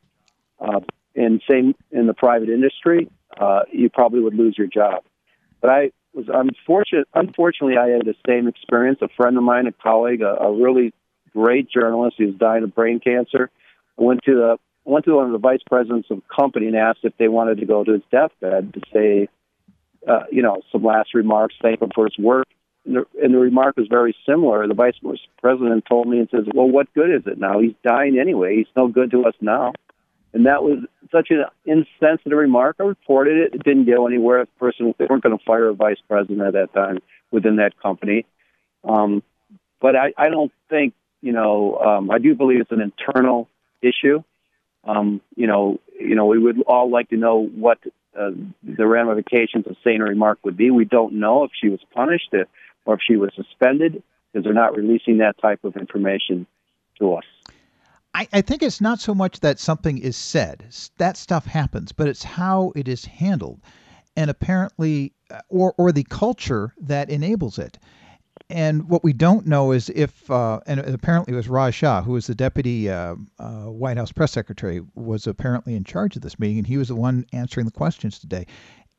Uh, 0.60 0.80
and 1.16 1.42
same 1.50 1.76
in 1.92 2.08
the 2.08 2.14
private 2.14 2.50
industry, 2.50 3.10
uh, 3.40 3.62
you 3.72 3.90
probably 3.90 4.22
would 4.22 4.36
lose 4.36 4.58
your 4.58 4.68
job. 4.68 5.04
But 5.62 5.70
I 5.70 5.92
was 6.14 6.26
unfortunate. 6.32 7.08
Unfortunately, 7.14 7.78
I 7.78 7.90
had 7.90 8.06
the 8.06 8.16
same 8.28 8.48
experience. 8.48 9.00
A 9.02 9.10
friend 9.10 9.38
of 9.38 9.44
mine, 9.44 9.68
a 9.68 9.72
colleague, 9.72 10.22
a, 10.22 10.36
a 10.36 10.52
really 10.52 10.94
great 11.34 11.70
journalist 11.70 12.16
who's 12.18 12.36
dying 12.36 12.64
of 12.64 12.74
brain 12.74 13.00
cancer, 13.00 13.50
went 13.98 14.24
to 14.24 14.34
the 14.34 14.58
went 14.86 15.06
to 15.06 15.16
one 15.16 15.26
of 15.26 15.32
the 15.34 15.38
vice 15.38 15.60
presidents 15.70 16.08
of 16.10 16.18
the 16.18 16.36
company 16.36 16.66
and 16.68 16.76
asked 16.76 17.00
if 17.04 17.16
they 17.18 17.28
wanted 17.28 17.60
to 17.60 17.66
go 17.66 17.84
to 17.84 17.92
his 17.94 18.02
deathbed 18.12 18.74
to 18.74 18.82
say 18.92 19.28
uh, 20.08 20.24
you 20.32 20.42
know, 20.42 20.62
some 20.72 20.84
last 20.84 21.14
remarks, 21.14 21.56
thank 21.62 21.82
him 21.82 21.92
for 21.94 22.06
his 22.06 22.18
work. 22.18 22.48
And 22.86 22.96
the, 22.96 23.06
and 23.22 23.34
the 23.34 23.40
remark 23.40 23.78
was 23.78 23.88
very 23.88 24.16
similar. 24.26 24.66
The 24.68 24.74
vice 24.74 24.96
president 25.42 25.86
told 25.88 26.08
me 26.08 26.20
and 26.20 26.30
says, 26.32 26.46
"Well, 26.54 26.68
what 26.68 26.94
good 26.94 27.12
is 27.12 27.24
it 27.26 27.38
now? 27.38 27.60
He's 27.60 27.76
dying 27.84 28.18
anyway. 28.18 28.56
He's 28.56 28.74
no 28.76 28.88
good 28.88 29.12
to 29.12 29.26
us 29.26 29.36
now." 29.42 29.74
And 30.34 30.46
that 30.46 30.64
was 30.64 30.80
such 31.12 31.30
an 31.32 31.46
insensitive 31.66 32.38
remark. 32.38 32.78
I 32.80 32.84
reported 32.84 33.38
it. 33.38 33.56
It 33.56 33.64
didn't 33.64 33.86
go 33.86 34.08
anywhere. 34.08 34.46
The 34.46 34.60
person 34.60 34.94
they 34.98 35.06
weren't 35.10 35.24
going 35.24 35.38
to 35.38 35.44
fire 35.44 35.68
a 35.70 35.74
vice 35.74 35.98
president 36.08 36.42
at 36.42 36.54
that 36.54 36.74
time 36.74 37.00
within 37.32 37.58
that 37.58 37.80
company. 37.82 38.26
Um, 38.84 39.24
but 39.82 39.96
I, 39.96 40.14
I 40.18 40.30
don't 40.30 40.52
think 40.70 40.94
you 41.22 41.34
know. 41.34 41.78
Um, 41.78 42.12
I 42.12 42.20
do 42.20 42.36
believe 42.36 42.62
it's 42.62 42.72
an 42.72 42.82
internal 42.82 43.50
issue. 43.82 44.24
Um, 44.84 45.22
you 45.36 45.48
know, 45.48 45.80
you 46.00 46.16
know, 46.16 46.26
we 46.28 46.40
would 46.40 46.62
all 46.62 46.90
like 46.90 47.10
to 47.10 47.18
know 47.18 47.46
what 47.46 47.80
uh, 48.18 48.32
the 48.64 48.88
ramifications 48.88 49.68
of 49.68 49.76
saying 49.84 50.02
a 50.02 50.06
remark 50.06 50.40
would 50.44 50.58
be. 50.58 50.72
We 50.72 50.86
don't 50.86 51.14
know 51.14 51.44
if 51.44 51.52
she 51.60 51.70
was 51.70 51.80
punished 51.94 52.34
or 52.86 52.96
if 52.96 53.02
she 53.06 53.16
was 53.16 53.32
suspended 53.36 54.04
because 54.32 54.44
they're 54.44 54.54
not 54.54 54.76
releasing 54.76 55.20
that 55.20 55.40
type 55.40 55.64
of 55.64 55.76
information 55.76 56.48
to 57.00 57.16
us. 57.16 57.24
I, 58.14 58.28
I, 58.34 58.42
think 58.42 58.64
it's 58.64 58.82
not 58.82 59.00
so 59.00 59.14
much 59.14 59.40
that 59.42 59.60
something 59.60 60.00
is 60.00 60.18
said, 60.18 60.66
that 60.98 61.16
stuff 61.16 61.46
happens, 61.46 61.92
but 61.92 62.08
it's 62.08 62.24
how 62.24 62.72
it 62.76 62.88
is 62.88 63.06
handled. 63.06 63.62
And 64.16 64.30
apparently, 64.30 65.14
uh, 65.30 65.42
or, 65.50 65.74
or 65.78 65.92
the 65.92 66.04
culture 66.04 66.74
that 66.82 67.10
enables 67.10 67.60
it. 67.60 67.78
And 68.52 68.90
what 68.90 69.04
we 69.04 69.14
don't 69.14 69.46
know 69.46 69.72
is 69.72 69.90
if, 69.90 70.30
uh, 70.32 70.60
and 70.66 70.80
apparently 70.80 71.34
it 71.34 71.38
was 71.38 71.48
Raj 71.48 71.76
Shah, 71.76 72.02
who 72.02 72.14
was 72.14 72.26
the 72.26 72.34
deputy 72.34 72.90
uh, 72.90 73.16
uh, 73.38 73.66
White 73.66 73.98
House 73.98 74.12
press 74.12 74.32
secretary, 74.32 74.82
was 74.96 75.28
apparently 75.28 75.76
in 75.76 75.84
charge 75.84 76.16
of 76.16 76.24
this 76.24 76.40
meeting, 76.40 76.58
and 76.58 76.66
he 76.66 76.78
was 76.78 76.88
the 76.88 76.96
one 76.96 77.28
answering 77.32 77.68
the 77.68 77.72
questions 77.72 78.18
today. 78.18 78.48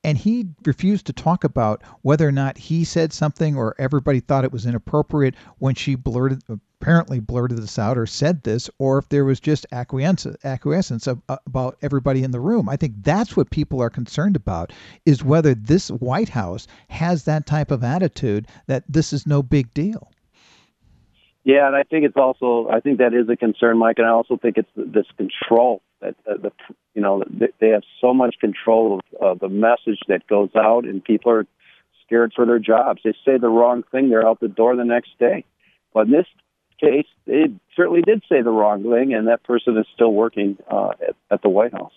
And 0.02 0.16
he 0.16 0.46
refused 0.64 1.06
to 1.06 1.12
talk 1.12 1.44
about 1.44 1.82
whether 2.02 2.26
or 2.26 2.32
not 2.32 2.56
he 2.56 2.84
said 2.84 3.12
something 3.12 3.54
or 3.56 3.74
everybody 3.78 4.20
thought 4.20 4.44
it 4.44 4.52
was 4.52 4.64
inappropriate 4.64 5.34
when 5.58 5.74
she 5.74 5.94
blurted, 5.94 6.42
apparently 6.80 7.20
blurted 7.20 7.58
this 7.58 7.78
out 7.78 7.98
or 7.98 8.06
said 8.06 8.42
this, 8.42 8.70
or 8.78 8.96
if 8.96 9.10
there 9.10 9.26
was 9.26 9.40
just 9.40 9.66
acquiescence, 9.72 10.42
acquiescence 10.42 11.06
of, 11.06 11.20
uh, 11.28 11.36
about 11.46 11.76
everybody 11.82 12.22
in 12.22 12.30
the 12.30 12.40
room. 12.40 12.68
I 12.68 12.76
think 12.76 12.94
that's 13.02 13.36
what 13.36 13.50
people 13.50 13.82
are 13.82 13.90
concerned 13.90 14.36
about 14.36 14.72
is 15.04 15.22
whether 15.22 15.54
this 15.54 15.90
White 15.90 16.30
House 16.30 16.66
has 16.88 17.24
that 17.24 17.44
type 17.44 17.70
of 17.70 17.84
attitude 17.84 18.46
that 18.68 18.84
this 18.88 19.12
is 19.12 19.26
no 19.26 19.42
big 19.42 19.74
deal. 19.74 20.10
Yeah, 21.44 21.66
and 21.66 21.76
I 21.76 21.82
think 21.82 22.04
it's 22.04 22.16
also 22.16 22.68
I 22.70 22.80
think 22.80 22.98
that 22.98 23.14
is 23.14 23.28
a 23.28 23.36
concern, 23.36 23.78
Mike, 23.78 23.98
and 23.98 24.06
I 24.06 24.10
also 24.10 24.36
think 24.36 24.56
it's 24.56 24.70
this 24.76 25.06
control 25.16 25.82
that 26.00 26.14
uh, 26.30 26.36
the 26.36 26.52
you 26.94 27.02
know 27.02 27.22
they 27.60 27.68
have 27.68 27.82
so 28.00 28.12
much 28.14 28.36
control 28.40 28.98
of 28.98 29.22
uh, 29.22 29.34
the 29.34 29.48
message 29.48 30.00
that 30.08 30.26
goes 30.26 30.50
out, 30.56 30.84
and 30.84 31.02
people 31.02 31.32
are 31.32 31.46
scared 32.04 32.32
for 32.34 32.44
their 32.44 32.58
jobs. 32.58 33.00
They 33.04 33.12
say 33.24 33.38
the 33.38 33.48
wrong 33.48 33.84
thing, 33.90 34.10
they're 34.10 34.26
out 34.26 34.40
the 34.40 34.48
door 34.48 34.76
the 34.76 34.84
next 34.84 35.18
day. 35.18 35.44
But 35.94 36.06
in 36.06 36.12
this 36.12 36.26
case, 36.80 37.06
they 37.26 37.46
certainly 37.76 38.02
did 38.02 38.22
say 38.28 38.42
the 38.42 38.50
wrong 38.50 38.82
thing, 38.82 39.14
and 39.14 39.28
that 39.28 39.42
person 39.44 39.76
is 39.76 39.86
still 39.94 40.12
working 40.12 40.56
uh, 40.70 40.90
at, 41.08 41.16
at 41.30 41.42
the 41.42 41.48
White 41.48 41.72
House. 41.72 41.92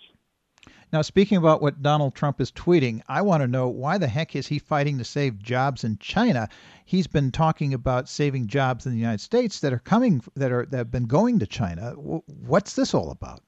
Now, 0.91 1.01
speaking 1.01 1.39
about 1.39 1.59
what 1.59 1.81
Donald 1.81 2.13
Trump 2.13 2.39
is 2.39 2.51
tweeting, 2.51 3.01
I 3.07 3.23
want 3.23 3.41
to 3.41 3.47
know 3.47 3.67
why 3.67 3.97
the 3.97 4.07
heck 4.07 4.35
is 4.35 4.45
he 4.45 4.59
fighting 4.59 4.99
to 4.99 5.03
save 5.03 5.39
jobs 5.39 5.83
in 5.83 5.97
China? 5.97 6.47
He's 6.85 7.07
been 7.07 7.31
talking 7.31 7.73
about 7.73 8.07
saving 8.07 8.45
jobs 8.45 8.85
in 8.85 8.91
the 8.91 8.99
United 8.99 9.21
States 9.21 9.61
that 9.61 9.73
are 9.73 9.79
coming 9.79 10.21
that 10.35 10.51
are 10.51 10.67
that 10.67 10.77
have 10.77 10.91
been 10.91 11.07
going 11.07 11.39
to 11.39 11.47
China. 11.47 11.93
What's 11.93 12.75
this 12.75 12.93
all 12.93 13.09
about? 13.09 13.41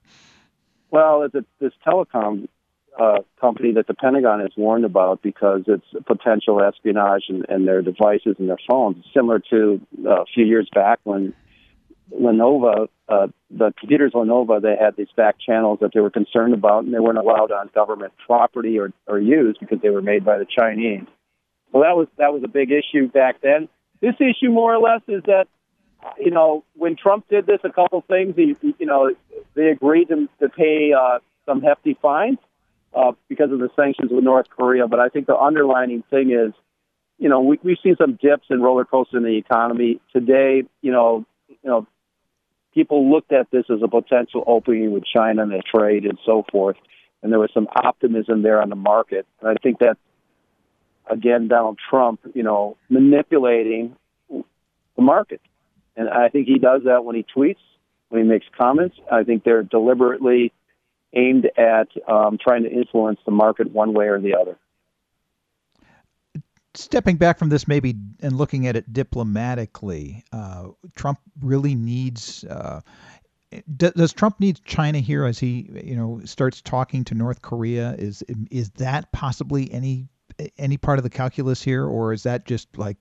Well, 0.91 1.23
it's 1.23 1.35
a, 1.35 1.45
this 1.59 1.73
telecom 1.85 2.47
uh, 2.97 3.19
company 3.41 3.73
that 3.73 3.87
the 3.87 3.93
Pentagon 3.93 4.39
has 4.39 4.51
warned 4.55 4.85
about 4.85 5.21
because 5.21 5.63
it's 5.67 5.85
potential 6.05 6.61
espionage 6.61 7.25
and, 7.27 7.45
and 7.49 7.67
their 7.67 7.81
devices 7.81 8.35
and 8.39 8.47
their 8.47 8.57
phones, 8.69 9.03
similar 9.13 9.39
to 9.49 9.81
uh, 10.05 10.21
a 10.21 10.25
few 10.33 10.45
years 10.45 10.69
back 10.73 10.99
when 11.03 11.33
Lenovo, 12.13 12.87
uh, 13.09 13.27
the 13.49 13.73
computers 13.79 14.13
Lenovo, 14.13 14.61
they 14.61 14.75
had 14.79 14.95
these 14.95 15.11
back 15.17 15.35
channels 15.43 15.79
that 15.81 15.91
they 15.93 15.99
were 15.99 16.11
concerned 16.11 16.53
about, 16.53 16.83
and 16.83 16.93
they 16.93 16.99
weren't 16.99 17.17
allowed 17.17 17.51
on 17.51 17.69
government 17.73 18.13
property 18.25 18.77
or, 18.79 18.91
or 19.07 19.19
used 19.19 19.59
because 19.59 19.79
they 19.81 19.89
were 19.89 20.01
made 20.01 20.23
by 20.23 20.37
the 20.37 20.45
Chinese. 20.45 21.05
So 21.71 21.81
that 21.81 21.97
was 21.97 22.07
that 22.17 22.31
was 22.31 22.43
a 22.43 22.47
big 22.47 22.71
issue 22.71 23.09
back 23.09 23.41
then. 23.41 23.67
This 24.01 24.15
issue, 24.19 24.51
more 24.51 24.73
or 24.73 24.79
less, 24.79 25.01
is 25.07 25.23
that 25.23 25.47
you 26.19 26.31
know 26.31 26.63
when 26.75 26.95
Trump 26.95 27.27
did 27.29 27.45
this, 27.45 27.59
a 27.63 27.69
couple 27.71 28.01
things. 28.01 28.35
He, 28.35 28.55
you 28.79 28.85
know, 28.85 29.11
they 29.55 29.69
agreed 29.69 30.09
to, 30.09 30.27
to 30.39 30.49
pay 30.49 30.93
uh, 30.93 31.19
some 31.45 31.61
hefty 31.61 31.97
fines 32.01 32.37
uh, 32.93 33.13
because 33.27 33.51
of 33.51 33.59
the 33.59 33.69
sanctions 33.75 34.11
with 34.11 34.23
North 34.23 34.47
Korea. 34.49 34.87
But 34.87 34.99
I 34.99 35.09
think 35.09 35.27
the 35.27 35.37
underlining 35.37 36.03
thing 36.09 36.31
is, 36.31 36.53
you 37.17 37.29
know, 37.29 37.41
we, 37.41 37.59
we've 37.63 37.77
seen 37.81 37.95
some 37.97 38.17
dips 38.21 38.45
and 38.49 38.63
roller 38.63 38.85
coaster 38.85 39.17
in 39.17 39.23
the 39.23 39.37
economy 39.37 40.01
today. 40.11 40.63
You 40.81 40.91
know, 40.91 41.25
you 41.47 41.69
know, 41.69 41.87
people 42.73 43.11
looked 43.11 43.31
at 43.31 43.49
this 43.51 43.65
as 43.69 43.79
a 43.81 43.87
potential 43.87 44.43
opening 44.45 44.91
with 44.91 45.03
China 45.05 45.43
and 45.43 45.51
the 45.51 45.61
trade 45.61 46.05
and 46.05 46.19
so 46.25 46.45
forth, 46.51 46.77
and 47.23 47.31
there 47.31 47.39
was 47.39 47.51
some 47.53 47.67
optimism 47.75 48.41
there 48.41 48.61
on 48.61 48.69
the 48.69 48.75
market. 48.75 49.25
And 49.41 49.49
I 49.49 49.55
think 49.61 49.79
that, 49.79 49.97
again, 51.09 51.47
Donald 51.47 51.79
Trump, 51.89 52.19
you 52.33 52.43
know, 52.43 52.77
manipulating 52.89 53.95
the 54.29 55.01
market, 55.01 55.41
and 55.95 56.09
I 56.09 56.29
think 56.29 56.47
he 56.47 56.59
does 56.59 56.81
that 56.85 57.05
when 57.05 57.15
he 57.15 57.25
tweets, 57.35 57.57
when 58.09 58.23
he 58.23 58.27
makes 58.27 58.45
comments. 58.57 58.97
I 59.11 59.23
think 59.23 59.43
they're 59.43 59.63
deliberately 59.63 60.51
aimed 61.13 61.49
at 61.57 61.87
um, 62.07 62.37
trying 62.41 62.63
to 62.63 62.71
influence 62.71 63.19
the 63.25 63.31
market 63.31 63.71
one 63.71 63.93
way 63.93 64.07
or 64.07 64.19
the 64.19 64.35
other 64.35 64.57
stepping 66.77 67.17
back 67.17 67.39
from 67.39 67.49
this 67.49 67.67
maybe 67.67 67.95
and 68.21 68.37
looking 68.37 68.67
at 68.67 68.75
it 68.75 68.91
diplomatically, 68.91 70.23
uh, 70.31 70.67
Trump 70.95 71.19
really 71.41 71.75
needs. 71.75 72.43
Uh, 72.43 72.81
does 73.77 74.11
Trump 74.11 74.39
need 74.39 74.59
China 74.65 74.99
here 74.99 75.25
as 75.25 75.39
he, 75.39 75.69
you 75.83 75.95
know, 75.95 76.19
starts 76.25 76.61
talking 76.61 77.03
to 77.05 77.15
North 77.15 77.41
Korea? 77.41 77.95
Is 77.97 78.23
is 78.51 78.69
that 78.71 79.11
possibly 79.11 79.71
any 79.71 80.07
any 80.57 80.77
part 80.77 80.99
of 80.99 81.03
the 81.03 81.09
calculus 81.09 81.61
here, 81.63 81.85
or 81.85 82.11
is 82.11 82.23
that 82.23 82.45
just 82.45 82.77
like 82.77 82.97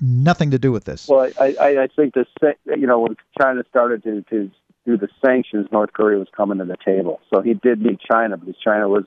nothing 0.00 0.50
to 0.50 0.58
do 0.58 0.72
with 0.72 0.84
this? 0.84 1.08
Well, 1.08 1.30
I, 1.40 1.56
I, 1.60 1.82
I 1.82 1.86
think 1.94 2.14
this, 2.14 2.26
you 2.66 2.86
know, 2.86 3.00
when 3.00 3.16
China 3.40 3.62
started 3.68 4.02
to, 4.04 4.22
to 4.30 4.50
do 4.84 4.96
the 4.96 5.08
sanctions, 5.24 5.68
North 5.72 5.92
Korea 5.92 6.18
was 6.18 6.28
coming 6.36 6.58
to 6.58 6.64
the 6.64 6.76
table. 6.84 7.20
So 7.32 7.40
he 7.40 7.54
did 7.54 7.80
need 7.80 7.98
China 8.00 8.36
because 8.36 8.56
China 8.62 8.88
was 8.88 9.04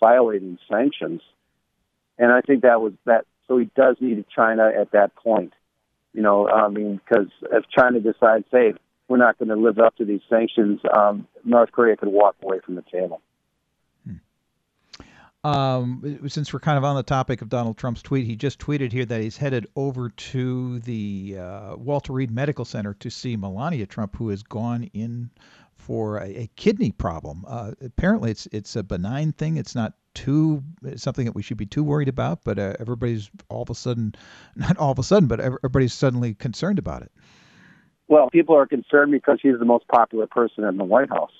violating 0.00 0.58
sanctions 0.70 1.20
and 2.18 2.32
I 2.32 2.40
think 2.40 2.62
that 2.62 2.80
was 2.80 2.92
that. 3.06 3.26
So 3.48 3.58
he 3.58 3.70
does 3.76 3.96
need 4.00 4.24
China 4.34 4.70
at 4.78 4.92
that 4.92 5.14
point. 5.16 5.52
You 6.12 6.22
know, 6.22 6.48
I 6.48 6.68
mean, 6.68 7.00
because 7.04 7.28
if 7.52 7.64
China 7.68 8.00
decides, 8.00 8.46
hey, 8.50 8.74
we're 9.08 9.18
not 9.18 9.38
going 9.38 9.48
to 9.48 9.56
live 9.56 9.78
up 9.78 9.96
to 9.96 10.04
these 10.04 10.20
sanctions, 10.30 10.80
um, 10.96 11.26
North 11.44 11.72
Korea 11.72 11.96
could 11.96 12.08
walk 12.08 12.36
away 12.42 12.60
from 12.64 12.76
the 12.76 12.84
table. 12.90 13.20
Um, 15.44 16.20
since 16.26 16.52
we're 16.52 16.60
kind 16.60 16.78
of 16.78 16.84
on 16.84 16.96
the 16.96 17.02
topic 17.02 17.42
of 17.42 17.50
Donald 17.50 17.76
Trump's 17.76 18.00
tweet, 18.00 18.26
he 18.26 18.34
just 18.34 18.58
tweeted 18.58 18.92
here 18.92 19.04
that 19.04 19.20
he's 19.20 19.36
headed 19.36 19.66
over 19.76 20.08
to 20.08 20.78
the 20.80 21.36
uh, 21.38 21.76
Walter 21.76 22.14
Reed 22.14 22.30
Medical 22.30 22.64
Center 22.64 22.94
to 22.94 23.10
see 23.10 23.36
Melania 23.36 23.84
Trump, 23.84 24.16
who 24.16 24.30
has 24.30 24.42
gone 24.42 24.88
in 24.94 25.30
for 25.76 26.16
a, 26.16 26.44
a 26.44 26.50
kidney 26.56 26.92
problem. 26.92 27.44
Uh, 27.46 27.72
apparently, 27.82 28.30
it's 28.30 28.46
it's 28.52 28.74
a 28.74 28.82
benign 28.82 29.32
thing. 29.32 29.58
It's 29.58 29.74
not 29.74 29.92
too 30.14 30.62
something 30.96 31.26
that 31.26 31.34
we 31.34 31.42
should 31.42 31.58
be 31.58 31.66
too 31.66 31.84
worried 31.84 32.08
about, 32.08 32.42
but 32.42 32.58
uh, 32.58 32.74
everybody's 32.80 33.30
all 33.50 33.62
of 33.62 33.70
a 33.70 33.74
sudden, 33.74 34.14
not 34.56 34.78
all 34.78 34.92
of 34.92 34.98
a 34.98 35.02
sudden, 35.02 35.28
but 35.28 35.40
everybody's 35.40 35.92
suddenly 35.92 36.32
concerned 36.32 36.78
about 36.78 37.02
it. 37.02 37.12
Well, 38.08 38.30
people 38.30 38.56
are 38.56 38.66
concerned 38.66 39.12
because 39.12 39.40
she's 39.42 39.58
the 39.58 39.64
most 39.66 39.86
popular 39.88 40.26
person 40.26 40.64
in 40.64 40.78
the 40.78 40.84
White 40.84 41.10
House. 41.10 41.32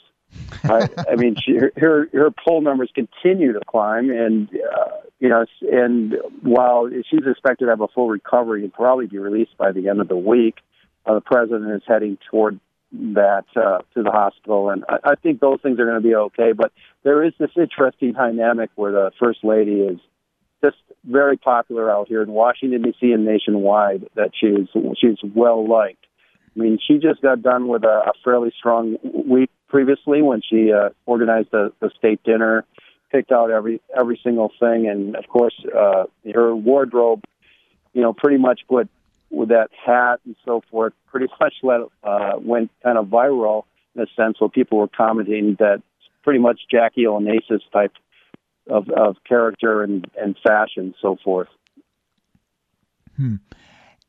I, 0.65 0.89
I 1.11 1.17
mean, 1.17 1.37
she, 1.43 1.59
her 1.77 2.09
her 2.13 2.31
poll 2.31 2.61
numbers 2.61 2.91
continue 2.95 3.53
to 3.53 3.61
climb, 3.67 4.11
and 4.11 4.49
uh, 4.49 4.91
you 5.19 5.29
know, 5.29 5.45
and 5.71 6.17
while 6.43 6.89
she's 7.11 7.27
expected 7.27 7.67
to 7.67 7.71
have 7.71 7.81
a 7.81 7.89
full 7.89 8.09
recovery 8.09 8.63
and 8.63 8.73
probably 8.73 9.07
be 9.07 9.19
released 9.19 9.57
by 9.57 9.73
the 9.73 9.89
end 9.89 10.01
of 10.01 10.09
the 10.09 10.17
week, 10.17 10.57
uh, 11.07 11.15
the 11.15 11.21
president 11.21 11.71
is 11.73 11.83
heading 11.87 12.19
toward 12.31 12.61
that 12.93 13.45
uh, 13.57 13.79
to 13.95 14.03
the 14.03 14.11
hospital, 14.11 14.71
and 14.71 14.85
I, 14.89 15.11
I 15.11 15.15
think 15.17 15.41
those 15.41 15.61
things 15.63 15.79
are 15.81 15.85
going 15.85 16.01
to 16.03 16.09
be 16.09 16.15
okay. 16.15 16.53
But 16.53 16.73
there 17.03 17.25
is 17.25 17.33
this 17.39 17.51
interesting 17.57 18.13
dynamic 18.13 18.71
where 18.77 18.93
the 18.93 19.11
first 19.19 19.41
lady 19.43 19.81
is 19.81 19.99
just 20.63 20.77
very 21.05 21.37
popular 21.37 21.91
out 21.91 22.09
here 22.09 22.23
in 22.23 22.31
Washington 22.31 22.83
D.C. 22.83 23.13
and 23.13 23.25
nationwide. 23.25 24.09
That 24.15 24.31
she's 24.39 24.69
she's 24.99 25.19
well 25.35 25.69
liked. 25.69 26.07
I 26.57 26.61
mean, 26.61 26.79
she 26.87 26.99
just 26.99 27.21
got 27.21 27.43
done 27.43 27.69
with 27.69 27.85
a, 27.85 28.11
a 28.11 28.13
fairly 28.23 28.53
strong 28.57 28.97
week 29.03 29.51
previously 29.69 30.23
when 30.23 30.41
she 30.49 30.73
uh, 30.73 30.91
organized 31.07 31.51
the, 31.51 31.73
the 31.81 31.91
state 31.99 32.23
dinner, 32.23 32.65
picked 33.11 33.33
out 33.33 33.51
every 33.51 33.81
every 33.97 34.21
single 34.23 34.53
thing, 34.61 34.87
and 34.89 35.17
of 35.17 35.27
course, 35.29 35.55
uh, 35.77 36.05
her 36.33 36.55
wardrobe, 36.55 37.25
you 37.93 38.03
know, 38.03 38.13
pretty 38.13 38.39
much 38.39 38.61
with 38.69 38.89
that 39.49 39.69
hat 39.85 40.21
and 40.25 40.37
so 40.45 40.63
forth 40.71 40.93
pretty 41.15 41.33
much 41.41 41.55
let, 41.63 41.81
uh, 42.03 42.33
went 42.39 42.71
kind 42.83 42.99
of 42.99 43.07
viral 43.07 43.65
in 43.95 44.03
a 44.03 44.07
sense 44.17 44.41
where 44.41 44.51
people 44.51 44.79
were 44.79 44.89
commenting 44.89 45.57
that 45.59 45.83
pretty 46.23 46.41
much 46.41 46.61
Jackie 46.71 47.05
Onassis 47.05 47.61
type 47.73 47.93
of, 48.69 48.89
of 48.91 49.17
character 49.29 49.83
and, 49.83 50.11
and 50.21 50.37
fashion 50.43 50.85
and 50.85 50.95
so 51.01 51.17
forth. 51.23 51.49
Hmm. 53.17 53.37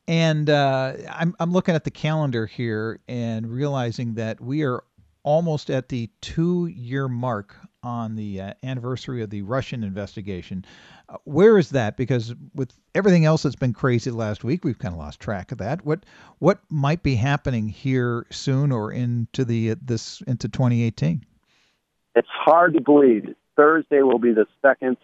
And 0.08 0.48
uh, 0.48 0.94
I'm, 1.10 1.34
I'm 1.40 1.52
looking 1.52 1.74
at 1.74 1.84
the 1.84 1.90
calendar 1.90 2.46
here 2.46 3.00
and 3.08 3.50
realizing 3.50 4.14
that 4.14 4.40
we 4.40 4.62
are 4.62 4.84
almost 5.26 5.70
at 5.70 5.88
the 5.88 6.08
two 6.20 6.66
year 6.66 7.08
mark 7.08 7.56
on 7.82 8.14
the 8.14 8.40
uh, 8.40 8.52
anniversary 8.62 9.22
of 9.22 9.30
the 9.30 9.42
Russian 9.42 9.82
investigation. 9.82 10.64
Uh, 11.08 11.16
where 11.24 11.58
is 11.58 11.70
that? 11.70 11.96
Because 11.96 12.34
with 12.54 12.72
everything 12.94 13.24
else 13.24 13.42
that's 13.42 13.56
been 13.56 13.72
crazy 13.72 14.12
last 14.12 14.44
week, 14.44 14.64
we've 14.64 14.78
kind 14.78 14.94
of 14.94 14.98
lost 14.98 15.18
track 15.18 15.50
of 15.50 15.58
that. 15.58 15.84
What 15.84 16.06
what 16.38 16.60
might 16.70 17.02
be 17.02 17.16
happening 17.16 17.68
here 17.68 18.26
soon 18.30 18.70
or 18.70 18.92
into 18.92 19.44
the 19.44 19.72
uh, 19.72 19.76
this 19.82 20.20
into 20.22 20.48
2018? 20.48 21.24
It's 22.14 22.28
hard 22.30 22.74
to 22.74 22.80
believe. 22.80 23.34
Thursday 23.56 24.02
will 24.02 24.18
be 24.18 24.32
the 24.32 24.46
second. 24.62 24.96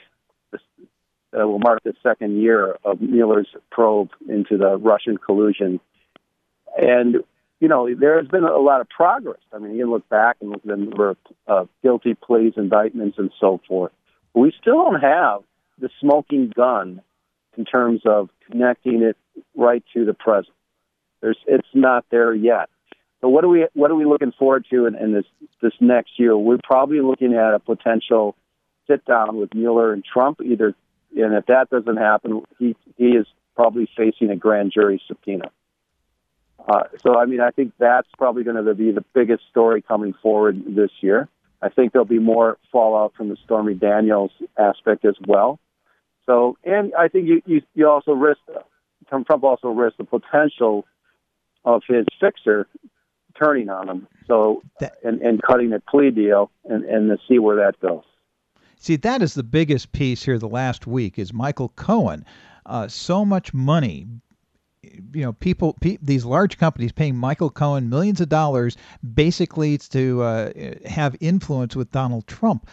Uh, 1.35 1.47
will 1.49 1.59
mark 1.59 1.83
the 1.83 1.95
second 2.03 2.41
year 2.41 2.77
of 2.85 3.01
Mueller's 3.01 3.49
probe 3.71 4.11
into 4.29 4.59
the 4.59 4.77
Russian 4.77 5.17
collusion, 5.17 5.81
and 6.77 7.17
you 7.63 7.69
know, 7.69 7.89
there 7.95 8.19
has 8.21 8.27
been 8.27 8.43
a 8.43 8.59
lot 8.59 8.81
of 8.81 8.89
progress. 8.89 9.39
I 9.53 9.59
mean, 9.59 9.77
you 9.77 9.89
look 9.89 10.09
back 10.09 10.37
and 10.41 10.51
look 10.51 10.63
at 10.63 10.67
the 10.67 10.77
number 10.77 11.11
of 11.11 11.17
uh, 11.47 11.65
guilty 11.81 12.15
pleas, 12.15 12.55
indictments, 12.57 13.19
and 13.19 13.31
so 13.39 13.61
forth. 13.69 13.93
We 14.35 14.53
still 14.61 14.83
don't 14.83 15.01
have 15.01 15.43
the 15.79 15.89
smoking 16.01 16.53
gun 16.55 17.03
in 17.57 17.65
terms 17.65 18.03
of 18.05 18.31
connecting 18.51 19.03
it 19.03 19.17
right 19.55 19.85
to 19.95 20.05
the 20.05 20.13
present. 20.13 20.57
There's, 21.21 21.39
it's 21.47 21.69
not 21.73 22.05
there 22.11 22.35
yet. 22.35 22.69
So 23.21 23.29
what 23.29 23.45
are 23.45 23.49
we 23.49 23.69
what 23.75 23.93
are 23.93 23.95
we 23.95 24.05
looking 24.05 24.33
forward 24.33 24.67
to 24.71 24.87
in, 24.87 24.97
in 24.97 25.13
this 25.13 25.27
this 25.63 25.75
next 25.81 26.19
year? 26.19 26.37
We're 26.37 26.59
probably 26.63 27.01
looking 27.01 27.35
at 27.35 27.55
a 27.55 27.61
potential 27.61 28.35
sit 28.89 29.05
down 29.05 29.37
with 29.37 29.55
Mueller 29.55 29.93
and 29.93 30.05
Trump. 30.05 30.41
Either, 30.45 30.75
and 31.17 31.35
if 31.35 31.47
that 31.47 31.71
doesn't 31.71 31.97
happen, 31.97 32.43
he 32.59 32.77
he 32.97 33.09
is 33.09 33.27
probably 33.55 33.89
facing 33.97 34.31
a 34.31 34.37
grand 34.37 34.73
jury 34.73 35.01
subpoena. 35.07 35.51
Uh, 36.67 36.85
so, 37.03 37.19
I 37.19 37.27
mean, 37.27 37.41
I 37.41 37.51
think 37.51 37.73
that's 37.79 38.09
probably 38.17 38.45
going 38.45 38.63
to 38.63 38.75
be 38.75 38.93
the 38.93 39.05
biggest 39.15 39.43
story 39.51 39.83
coming 39.83 40.15
forward 40.23 40.63
this 40.77 40.91
year. 41.01 41.29
I 41.61 41.69
think 41.69 41.93
there'll 41.93 42.05
be 42.05 42.19
more 42.19 42.59
fallout 42.71 43.15
from 43.17 43.29
the 43.29 43.37
Stormy 43.45 43.75
Daniels 43.75 44.31
aspect 44.57 45.05
as 45.05 45.17
well. 45.27 45.59
So, 46.27 46.57
and 46.65 46.93
I 46.95 47.09
think 47.09 47.27
you 47.27 47.43
you, 47.47 47.63
you 47.75 47.89
also 47.89 48.13
risk 48.13 48.41
Trump 49.09 49.45
also 49.45 49.69
risks 49.69 49.99
the 49.99 50.05
potential 50.05 50.87
of 51.65 51.83
his 51.87 52.07
fixer 52.21 52.67
turning 53.39 53.69
on 53.69 53.89
him. 53.89 54.07
So, 54.27 54.63
that, 54.79 54.95
and 55.05 55.21
and 55.21 55.43
cutting 55.43 55.73
a 55.73 55.81
plea 55.81 56.11
deal 56.11 56.51
and 56.65 56.85
and 56.85 57.09
to 57.11 57.19
see 57.29 57.39
where 57.39 57.57
that 57.57 57.81
goes. 57.81 58.05
See, 58.83 58.97
that 58.97 59.23
is 59.23 59.35
the 59.35 59.45
biggest 59.45 59.93
piece 59.93 60.25
here 60.25 60.39
the 60.39 60.49
last 60.49 60.89
week 60.89 61.17
is 61.17 61.33
Michael 61.33 61.69
Cohen. 61.71 62.25
Uh, 62.67 62.89
so 62.89 63.25
much 63.25 63.55
money 63.55 64.09
you 65.15 65.23
know 65.23 65.33
people 65.35 65.77
pe- 65.81 65.99
these 66.03 66.25
large 66.25 66.59
companies 66.59 66.91
paying 66.91 67.17
Michael 67.17 67.51
Cohen 67.51 67.89
millions 67.89 68.21
of 68.21 68.29
dollars 68.29 68.77
basically 69.15 69.79
to 69.79 70.23
uh, 70.23 70.51
have 70.85 71.15
influence 71.21 71.77
with 71.77 71.93
Donald 71.93 72.27
Trump. 72.27 72.69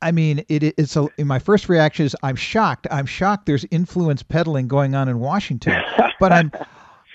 I 0.00 0.12
mean, 0.12 0.44
it, 0.48 0.62
it's 0.62 0.96
a. 0.96 1.08
My 1.18 1.38
first 1.38 1.68
reaction 1.68 2.06
is 2.06 2.16
I'm 2.22 2.36
shocked. 2.36 2.86
I'm 2.90 3.04
shocked. 3.04 3.44
There's 3.44 3.66
influence 3.70 4.22
peddling 4.22 4.66
going 4.66 4.94
on 4.94 5.08
in 5.08 5.18
Washington, 5.18 5.82
but 6.20 6.32
I'm. 6.32 6.50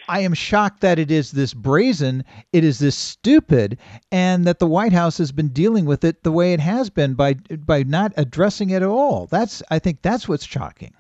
I 0.07 0.19
am 0.19 0.33
shocked 0.33 0.81
that 0.81 1.00
it 1.00 1.12
is 1.12 1.31
this 1.31 1.53
brazen, 1.53 2.24
it 2.51 2.63
is 2.63 2.79
this 2.79 2.95
stupid, 2.95 3.77
and 4.12 4.45
that 4.45 4.60
the 4.60 4.67
White 4.67 4.93
House 4.93 5.17
has 5.17 5.31
been 5.31 5.50
dealing 5.50 5.86
with 5.86 6.03
it 6.03 6.24
the 6.24 6.31
way 6.31 6.53
it 6.53 6.60
has 6.60 6.89
been 6.89 7.13
by 7.13 7.33
by 7.33 7.83
not 7.83 8.13
addressing 8.17 8.69
it 8.69 8.81
at 8.81 8.83
all. 8.83 9.27
That's 9.27 9.63
I 9.72 9.79
think 9.79 10.01
that's 10.01 10.27
what's 10.27 10.45
shocking. 10.45 10.93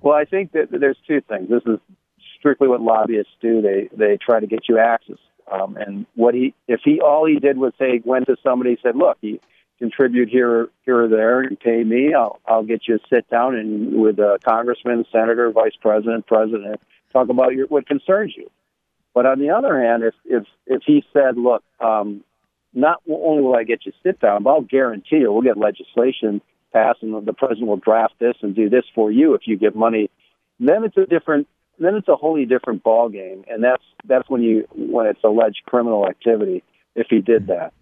Well, 0.00 0.14
I 0.14 0.24
think 0.24 0.52
that 0.52 0.68
there's 0.70 0.98
two 1.06 1.20
things. 1.22 1.48
This 1.48 1.62
is 1.66 1.78
strictly 2.38 2.68
what 2.68 2.80
lobbyists 2.80 3.32
do. 3.40 3.62
They 3.62 3.88
they 3.96 4.16
try 4.16 4.40
to 4.40 4.46
get 4.46 4.68
you 4.68 4.78
access. 4.78 5.18
Um, 5.50 5.76
and 5.76 6.06
what 6.14 6.34
he 6.34 6.54
if 6.66 6.80
he 6.84 7.00
all 7.00 7.26
he 7.26 7.38
did 7.38 7.58
was 7.58 7.72
say 7.78 8.00
went 8.04 8.26
to 8.26 8.36
somebody 8.42 8.78
said, 8.82 8.96
look, 8.96 9.18
he 9.20 9.40
contribute 9.78 10.28
here 10.28 10.68
here 10.84 11.04
or 11.04 11.08
there 11.08 11.40
and 11.42 11.58
pay 11.58 11.84
me, 11.84 12.14
I'll 12.14 12.40
I'll 12.46 12.64
get 12.64 12.88
you 12.88 12.96
a 12.96 12.98
sit 13.08 13.28
down 13.30 13.54
and 13.54 14.00
with 14.00 14.18
a 14.18 14.38
congressman, 14.44 15.04
senator, 15.12 15.50
vice 15.50 15.76
president, 15.80 16.26
president, 16.26 16.80
talk 17.16 17.28
about 17.28 17.54
your 17.54 17.66
what 17.66 17.86
concerns 17.86 18.34
you. 18.36 18.50
But 19.14 19.26
on 19.26 19.38
the 19.38 19.50
other 19.50 19.80
hand, 19.80 20.02
if 20.02 20.14
if 20.24 20.44
if 20.66 20.82
he 20.86 21.04
said, 21.12 21.36
look, 21.36 21.62
um, 21.80 22.22
not 22.74 23.00
only 23.08 23.42
will 23.42 23.56
I 23.56 23.64
get 23.64 23.86
you 23.86 23.92
sit 24.02 24.20
down, 24.20 24.42
but 24.42 24.50
I'll 24.50 24.60
guarantee 24.60 25.16
you 25.16 25.32
we'll 25.32 25.42
get 25.42 25.56
legislation 25.56 26.40
passed 26.72 27.02
and 27.02 27.26
the 27.26 27.32
president 27.32 27.68
will 27.68 27.76
draft 27.78 28.14
this 28.18 28.36
and 28.42 28.54
do 28.54 28.68
this 28.68 28.84
for 28.94 29.10
you 29.10 29.34
if 29.34 29.42
you 29.46 29.56
give 29.56 29.74
money. 29.74 30.10
Then 30.60 30.84
it's 30.84 30.96
a 30.96 31.06
different 31.06 31.48
then 31.78 31.94
it's 31.94 32.08
a 32.08 32.16
wholly 32.16 32.46
different 32.46 32.82
ball 32.82 33.08
game, 33.08 33.44
and 33.48 33.62
that's 33.62 33.82
that's 34.04 34.28
when 34.28 34.42
you 34.42 34.66
when 34.74 35.06
it's 35.06 35.22
alleged 35.24 35.62
criminal 35.66 36.06
activity 36.06 36.62
if 36.94 37.06
he 37.08 37.20
did 37.20 37.48
that. 37.48 37.72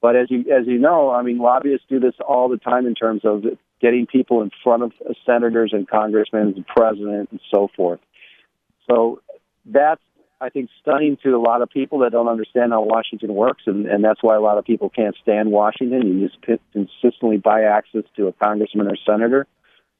But 0.00 0.16
as 0.16 0.30
you 0.30 0.40
as 0.40 0.66
you 0.66 0.78
know, 0.78 1.10
I 1.10 1.22
mean, 1.22 1.38
lobbyists 1.38 1.86
do 1.88 2.00
this 2.00 2.14
all 2.26 2.48
the 2.48 2.56
time 2.56 2.86
in 2.86 2.94
terms 2.94 3.22
of 3.24 3.44
getting 3.80 4.06
people 4.06 4.42
in 4.42 4.50
front 4.62 4.82
of 4.82 4.92
senators 5.26 5.70
and 5.72 5.88
congressmen 5.88 6.42
and 6.42 6.54
the 6.56 6.64
president 6.64 7.30
and 7.30 7.40
so 7.50 7.68
forth. 7.76 8.00
So 8.88 9.20
that's 9.64 10.00
I 10.42 10.48
think 10.48 10.70
stunning 10.80 11.16
to 11.22 11.36
a 11.36 11.38
lot 11.38 11.62
of 11.62 11.70
people 11.70 12.00
that 12.00 12.10
don't 12.10 12.26
understand 12.26 12.72
how 12.72 12.82
Washington 12.82 13.32
works, 13.32 13.62
and, 13.66 13.86
and 13.86 14.02
that's 14.02 14.22
why 14.22 14.34
a 14.34 14.40
lot 14.40 14.58
of 14.58 14.64
people 14.64 14.90
can't 14.90 15.14
stand 15.22 15.52
Washington. 15.52 16.18
You 16.18 16.28
just 16.28 16.42
p- 16.42 16.58
consistently 16.72 17.36
buy 17.36 17.62
access 17.62 18.02
to 18.16 18.26
a 18.26 18.32
congressman 18.32 18.88
or 18.88 18.96
senator, 19.06 19.46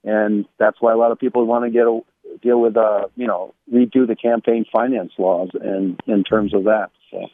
and 0.02 0.44
that's 0.58 0.78
why 0.80 0.92
a 0.92 0.96
lot 0.96 1.12
of 1.12 1.20
people 1.20 1.46
want 1.46 1.64
to 1.64 1.70
get 1.70 1.86
a, 1.86 2.00
deal 2.42 2.60
with, 2.60 2.76
uh, 2.76 3.06
you 3.14 3.28
know, 3.28 3.54
redo 3.72 4.04
the 4.04 4.16
campaign 4.16 4.64
finance 4.72 5.12
laws 5.16 5.50
and 5.54 6.00
in 6.08 6.24
terms 6.24 6.54
of 6.54 6.64
that. 6.64 6.90
So. 7.12 7.28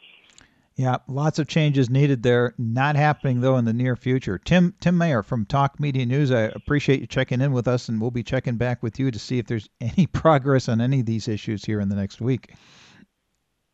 Yeah, 0.79 0.99
lots 1.09 1.39
of 1.39 1.47
changes 1.49 1.89
needed 1.89 2.23
there. 2.23 2.53
Not 2.57 2.95
happening 2.95 3.41
though 3.41 3.57
in 3.57 3.65
the 3.65 3.73
near 3.73 3.97
future. 3.97 4.37
Tim 4.37 4.73
Tim 4.79 4.97
Maier 4.97 5.25
from 5.25 5.45
Talk 5.45 5.77
Media 5.77 6.05
News. 6.05 6.31
I 6.31 6.43
appreciate 6.43 7.01
you 7.01 7.05
checking 7.05 7.41
in 7.41 7.51
with 7.51 7.67
us, 7.67 7.89
and 7.89 7.99
we'll 7.99 8.11
be 8.11 8.23
checking 8.23 8.55
back 8.55 8.81
with 8.81 8.97
you 8.97 9.11
to 9.11 9.19
see 9.19 9.39
if 9.39 9.47
there's 9.47 9.67
any 9.81 10.07
progress 10.07 10.69
on 10.69 10.79
any 10.79 11.01
of 11.01 11.05
these 11.05 11.27
issues 11.27 11.65
here 11.65 11.81
in 11.81 11.89
the 11.89 11.97
next 11.97 12.21
week. 12.21 12.53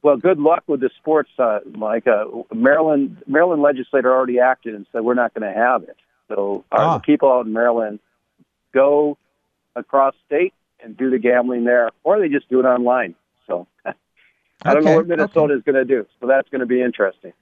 Well, 0.01 0.17
good 0.17 0.39
luck 0.39 0.63
with 0.65 0.79
the 0.79 0.89
sports, 0.97 1.29
uh, 1.37 1.59
Mike. 1.77 2.07
Uh, 2.07 2.25
Maryland 2.51 3.21
Maryland 3.27 3.61
legislator 3.61 4.11
already 4.11 4.39
acted 4.39 4.73
and 4.73 4.87
said 4.91 5.01
we're 5.01 5.13
not 5.13 5.31
going 5.35 5.47
to 5.47 5.55
have 5.55 5.83
it. 5.83 5.97
So 6.27 6.65
our 6.71 6.79
uh, 6.79 6.85
ah. 6.95 6.97
people 6.97 7.31
out 7.31 7.45
in 7.45 7.53
Maryland 7.53 7.99
go 8.73 9.19
across 9.75 10.15
state 10.25 10.55
and 10.83 10.97
do 10.97 11.11
the 11.11 11.19
gambling 11.19 11.65
there, 11.65 11.91
or 12.03 12.19
they 12.19 12.29
just 12.29 12.49
do 12.49 12.59
it 12.59 12.65
online. 12.65 13.13
I 14.65 14.73
don't 14.73 14.83
know 14.83 14.95
what 14.95 15.07
Minnesota 15.07 15.53
okay. 15.53 15.53
is 15.53 15.63
going 15.63 15.75
to 15.75 15.85
do. 15.85 16.05
So 16.19 16.27
that's 16.27 16.49
going 16.49 16.59
to 16.59 16.65
be 16.65 16.81
interesting. 16.81 17.33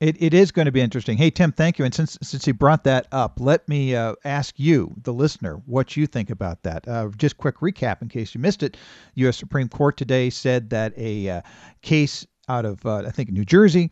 It, 0.00 0.20
it 0.20 0.34
is 0.34 0.50
going 0.50 0.66
to 0.66 0.72
be 0.72 0.80
interesting. 0.80 1.16
Hey 1.16 1.30
Tim, 1.30 1.52
thank 1.52 1.78
you. 1.78 1.84
And 1.84 1.94
since 1.94 2.18
since 2.20 2.46
you 2.46 2.52
brought 2.52 2.84
that 2.84 3.06
up, 3.12 3.38
let 3.38 3.66
me 3.68 3.94
uh, 3.94 4.14
ask 4.24 4.58
you, 4.58 4.92
the 5.02 5.12
listener, 5.12 5.62
what 5.66 5.96
you 5.96 6.06
think 6.06 6.30
about 6.30 6.62
that. 6.64 6.86
Uh, 6.88 7.10
just 7.16 7.38
quick 7.38 7.58
recap 7.58 8.02
in 8.02 8.08
case 8.08 8.34
you 8.34 8.40
missed 8.40 8.62
it. 8.62 8.76
U.S. 9.14 9.36
Supreme 9.36 9.68
Court 9.68 9.96
today 9.96 10.30
said 10.30 10.70
that 10.70 10.92
a 10.96 11.28
uh, 11.30 11.42
case 11.82 12.26
out 12.48 12.64
of 12.64 12.84
uh, 12.84 13.04
I 13.06 13.10
think 13.10 13.30
New 13.30 13.44
Jersey, 13.44 13.90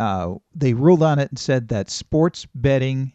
uh, 0.00 0.34
they 0.54 0.74
ruled 0.74 1.02
on 1.02 1.18
it 1.18 1.30
and 1.30 1.38
said 1.38 1.68
that 1.68 1.90
sports 1.90 2.46
betting 2.54 3.12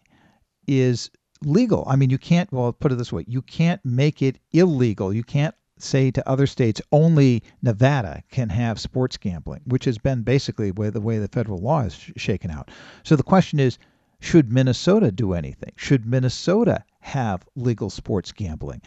is 0.68 1.12
legal. 1.44 1.84
I 1.88 1.98
mean, 1.98 2.10
you 2.10 2.18
can't. 2.18 2.52
Well, 2.52 2.72
put 2.72 2.94
it 2.94 2.96
this 2.96 3.12
way: 3.12 3.26
you 3.28 3.42
can't 3.42 3.84
make 3.84 4.22
it 4.22 4.40
illegal. 4.54 5.14
You 5.14 5.24
can't 5.24 5.54
say 5.84 6.12
to 6.12 6.30
other 6.30 6.48
states 6.48 6.82
only 6.92 7.44
Nevada 7.62 8.24
can 8.32 8.50
have 8.50 8.80
sports 8.80 9.18
gambling, 9.18 9.62
which 9.66 9.86
has 9.86 9.98
been 9.98 10.24
basically 10.24 10.72
the 10.72 11.02
way 11.02 11.18
the 11.20 11.28
federal 11.28 11.60
law 11.60 11.82
is 11.82 11.94
shaken 12.16 12.52
out. 12.52 12.70
So 13.04 13.16
the 13.16 13.24
question 13.24 13.60
is 13.60 13.78
should 14.20 14.52
Minnesota 14.52 15.12
do 15.12 15.34
anything? 15.34 15.72
Should 15.76 16.06
Minnesota 16.06 16.84
have 17.00 17.44
legal 17.56 17.90
sports 17.90 18.32
gambling? 18.32 18.82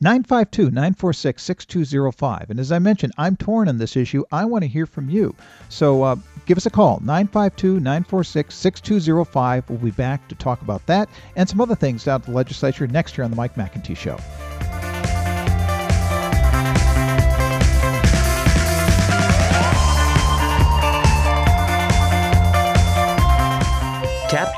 952 0.00 0.70
946 0.70 1.42
6205. 1.42 2.50
And 2.50 2.60
as 2.60 2.70
I 2.70 2.78
mentioned, 2.78 3.12
I'm 3.16 3.36
torn 3.36 3.68
on 3.68 3.78
this 3.78 3.96
issue. 3.96 4.24
I 4.30 4.44
want 4.44 4.62
to 4.62 4.68
hear 4.68 4.86
from 4.86 5.08
you. 5.08 5.34
So 5.70 6.02
uh, 6.02 6.16
give 6.44 6.58
us 6.58 6.66
a 6.66 6.70
call 6.70 7.00
952 7.00 7.80
946 7.80 8.54
6205. 8.54 9.70
We'll 9.70 9.78
be 9.78 9.90
back 9.90 10.28
to 10.28 10.34
talk 10.34 10.60
about 10.62 10.84
that 10.86 11.08
and 11.34 11.48
some 11.48 11.60
other 11.60 11.74
things 11.74 12.06
out 12.06 12.20
of 12.20 12.26
the 12.26 12.32
legislature 12.32 12.86
next 12.86 13.16
year 13.16 13.24
on 13.24 13.30
The 13.30 13.36
Mike 13.36 13.54
McIntee 13.54 13.96
Show. 13.96 14.18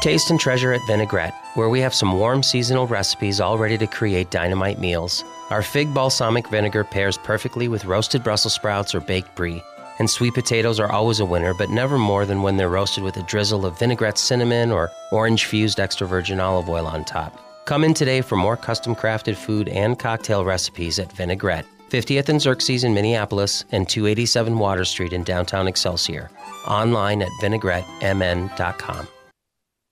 Taste, 0.01 0.31
and 0.31 0.39
treasure 0.39 0.73
at 0.73 0.87
Vinaigrette, 0.87 1.35
where 1.55 1.69
we 1.69 1.81
have 1.81 1.95
some 1.95 2.19
warm 2.19 2.43
seasonal 2.43 2.87
recipes 2.87 3.41
all 3.41 3.59
ready 3.59 3.79
to 3.79 3.87
create 3.87 4.31
dynamite 4.31 4.79
meals. 4.79 5.25
Our 5.51 5.63
fig 5.63 5.93
balsamic 5.95 6.49
vinegar 6.49 6.85
pairs 6.85 7.19
perfectly 7.19 7.69
with 7.69 7.85
roasted 7.85 8.23
Brussels 8.23 8.55
sprouts 8.55 8.95
or 8.95 9.01
baked 9.01 9.35
brie. 9.35 9.63
And 9.99 10.09
sweet 10.09 10.35
potatoes 10.35 10.79
are 10.79 10.93
always 10.93 11.21
a 11.21 11.25
winner, 11.25 11.55
but 11.55 11.71
never 11.71 11.99
more 11.99 12.25
than 12.25 12.43
when 12.43 12.57
they're 12.57 12.69
roasted 12.69 13.03
with 13.03 13.17
a 13.17 13.23
drizzle 13.25 13.67
of 13.67 13.79
vinaigrette 13.79 14.19
cinnamon 14.19 14.71
or 14.71 14.91
orange 15.11 15.47
fused 15.47 15.81
extra 15.81 16.07
virgin 16.07 16.39
olive 16.39 16.69
oil 16.69 16.87
on 16.87 17.05
top. 17.05 17.41
Come 17.65 17.85
in 17.85 17.95
today 17.95 18.21
for 18.21 18.37
more 18.37 18.57
custom 18.57 18.95
crafted 18.95 19.37
food 19.37 19.69
and 19.69 19.99
cocktail 19.99 20.45
recipes 20.45 20.99
at 20.99 21.13
Vinaigrette, 21.13 21.67
50th 21.91 22.29
and 22.29 22.41
Xerxes 22.41 22.85
in 22.85 22.95
Minneapolis, 22.95 23.65
and 23.73 23.89
287 23.89 24.59
Water 24.59 24.85
Street 24.85 25.13
in 25.13 25.25
downtown 25.25 25.67
Excelsior. 25.67 26.31
Online 26.67 27.23
at 27.23 27.33
vinaigrettemn.com. 27.43 29.09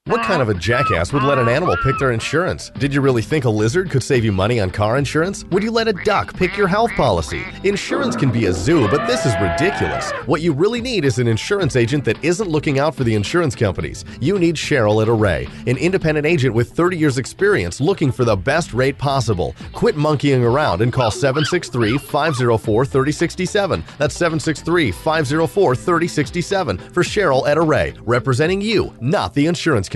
What 0.06 0.22
kind 0.22 0.40
of 0.40 0.48
a 0.48 0.54
jackass 0.54 1.12
would 1.12 1.24
let 1.24 1.36
an 1.36 1.48
animal 1.48 1.76
pick 1.82 1.98
their 1.98 2.12
insurance? 2.12 2.70
Did 2.78 2.94
you 2.94 3.00
really 3.00 3.22
think 3.22 3.44
a 3.44 3.50
lizard 3.50 3.90
could 3.90 4.04
save 4.04 4.24
you 4.24 4.30
money 4.30 4.60
on 4.60 4.70
car 4.70 4.98
insurance? 4.98 5.44
Would 5.46 5.64
you 5.64 5.72
let 5.72 5.88
a 5.88 5.92
duck 5.92 6.32
pick 6.32 6.56
your 6.56 6.68
health 6.68 6.92
policy? 6.92 7.42
Insurance 7.64 8.14
can 8.14 8.30
be 8.30 8.46
a 8.46 8.52
zoo, 8.52 8.86
but 8.86 9.04
this 9.08 9.26
is 9.26 9.34
ridiculous. 9.40 10.12
What 10.26 10.42
you 10.42 10.52
really 10.52 10.80
need 10.80 11.04
is 11.04 11.18
an 11.18 11.26
insurance 11.26 11.74
agent 11.74 12.04
that 12.04 12.22
isn't 12.22 12.48
looking 12.48 12.78
out 12.78 12.94
for 12.94 13.02
the 13.02 13.16
insurance 13.16 13.56
companies. 13.56 14.04
You 14.20 14.38
need 14.38 14.54
Cheryl 14.54 15.02
at 15.02 15.08
Array, 15.08 15.48
an 15.66 15.76
independent 15.76 16.24
agent 16.24 16.54
with 16.54 16.70
30 16.70 16.96
years 16.96 17.18
experience 17.18 17.80
looking 17.80 18.12
for 18.12 18.24
the 18.24 18.36
best 18.36 18.74
rate 18.74 18.98
possible. 18.98 19.56
Quit 19.72 19.96
monkeying 19.96 20.44
around 20.44 20.82
and 20.82 20.92
call 20.92 21.10
763-504-3067. 21.10 23.82
That's 23.98 24.16
763-504-3067 24.16 26.92
for 26.92 27.02
Cheryl 27.02 27.48
at 27.48 27.58
Array, 27.58 27.92
representing 28.02 28.60
you, 28.60 28.94
not 29.00 29.34
the 29.34 29.46
insurance 29.46 29.88
company 29.88 29.95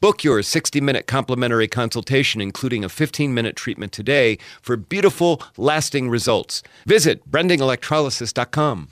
Book 0.00 0.24
your 0.24 0.42
60 0.42 0.80
minute 0.80 1.06
complimentary 1.06 1.68
consultation, 1.68 2.40
including 2.40 2.84
a 2.84 2.88
15 2.88 3.32
minute 3.32 3.56
treatment 3.56 3.92
today, 3.92 4.38
for 4.60 4.76
beautiful, 4.76 5.42
lasting 5.56 6.08
results. 6.10 6.62
Visit 6.86 7.30
brendingelectrolysis.com. 7.30 8.88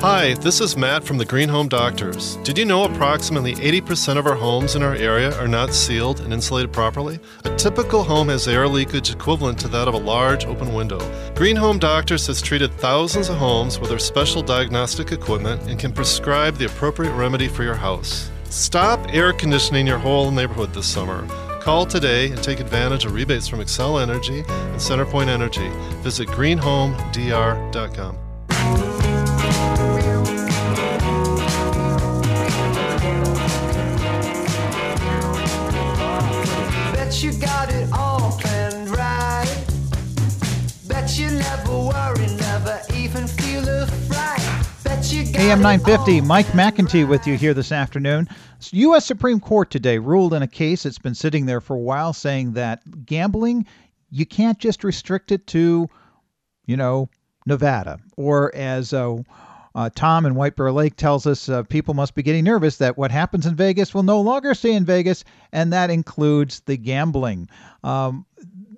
Hi, 0.00 0.34
this 0.34 0.60
is 0.60 0.76
Matt 0.76 1.02
from 1.02 1.18
the 1.18 1.24
Green 1.24 1.48
Home 1.48 1.66
Doctors. 1.66 2.36
Did 2.44 2.56
you 2.56 2.64
know 2.64 2.84
approximately 2.84 3.56
80% 3.56 4.16
of 4.16 4.26
our 4.28 4.36
homes 4.36 4.76
in 4.76 4.82
our 4.84 4.94
area 4.94 5.36
are 5.40 5.48
not 5.48 5.74
sealed 5.74 6.20
and 6.20 6.32
insulated 6.32 6.72
properly? 6.72 7.18
A 7.44 7.56
typical 7.56 8.04
home 8.04 8.28
has 8.28 8.46
air 8.46 8.68
leakage 8.68 9.10
equivalent 9.10 9.58
to 9.58 9.68
that 9.68 9.88
of 9.88 9.94
a 9.94 9.98
large 9.98 10.46
open 10.46 10.72
window. 10.72 11.00
Green 11.34 11.56
Home 11.56 11.80
Doctors 11.80 12.28
has 12.28 12.40
treated 12.40 12.72
thousands 12.74 13.28
of 13.28 13.38
homes 13.38 13.80
with 13.80 13.90
our 13.90 13.98
special 13.98 14.40
diagnostic 14.40 15.10
equipment 15.10 15.62
and 15.62 15.80
can 15.80 15.92
prescribe 15.92 16.54
the 16.58 16.66
appropriate 16.66 17.14
remedy 17.14 17.48
for 17.48 17.64
your 17.64 17.74
house. 17.74 18.30
Stop 18.50 19.14
air 19.14 19.32
conditioning 19.32 19.86
your 19.86 19.98
whole 19.98 20.30
neighborhood 20.30 20.72
this 20.72 20.86
summer. 20.86 21.26
Call 21.60 21.86
today 21.86 22.30
and 22.30 22.42
take 22.42 22.60
advantage 22.60 23.04
of 23.04 23.12
rebates 23.12 23.46
from 23.46 23.60
Xcel 23.60 24.02
Energy 24.02 24.38
and 24.38 24.76
Centerpoint 24.76 25.28
Energy. 25.28 25.68
Visit 26.02 26.28
greenhomedr.com. 26.28 28.27
AM 45.48 45.60
it 45.60 45.62
950, 45.62 46.20
Mike 46.20 46.46
McIntee 46.48 47.08
with 47.08 47.26
you 47.26 47.34
here 47.34 47.54
this 47.54 47.72
afternoon. 47.72 48.28
U.S. 48.72 49.06
Supreme 49.06 49.40
Court 49.40 49.70
today 49.70 49.96
ruled 49.96 50.34
in 50.34 50.42
a 50.42 50.46
case 50.46 50.82
that's 50.82 50.98
been 50.98 51.14
sitting 51.14 51.46
there 51.46 51.62
for 51.62 51.74
a 51.74 51.80
while 51.80 52.12
saying 52.12 52.52
that 52.52 53.06
gambling, 53.06 53.64
you 54.10 54.26
can't 54.26 54.58
just 54.58 54.84
restrict 54.84 55.32
it 55.32 55.46
to, 55.46 55.88
you 56.66 56.76
know, 56.76 57.08
Nevada. 57.46 57.98
Or 58.18 58.54
as 58.54 58.92
uh, 58.92 59.16
uh, 59.74 59.88
Tom 59.94 60.26
in 60.26 60.34
White 60.34 60.54
Bear 60.54 60.70
Lake 60.70 60.96
tells 60.96 61.26
us, 61.26 61.48
uh, 61.48 61.62
people 61.62 61.94
must 61.94 62.14
be 62.14 62.22
getting 62.22 62.44
nervous 62.44 62.76
that 62.76 62.98
what 62.98 63.10
happens 63.10 63.46
in 63.46 63.56
Vegas 63.56 63.94
will 63.94 64.02
no 64.02 64.20
longer 64.20 64.52
stay 64.52 64.74
in 64.74 64.84
Vegas, 64.84 65.24
and 65.50 65.72
that 65.72 65.88
includes 65.88 66.60
the 66.66 66.76
gambling. 66.76 67.48
Um, 67.82 68.26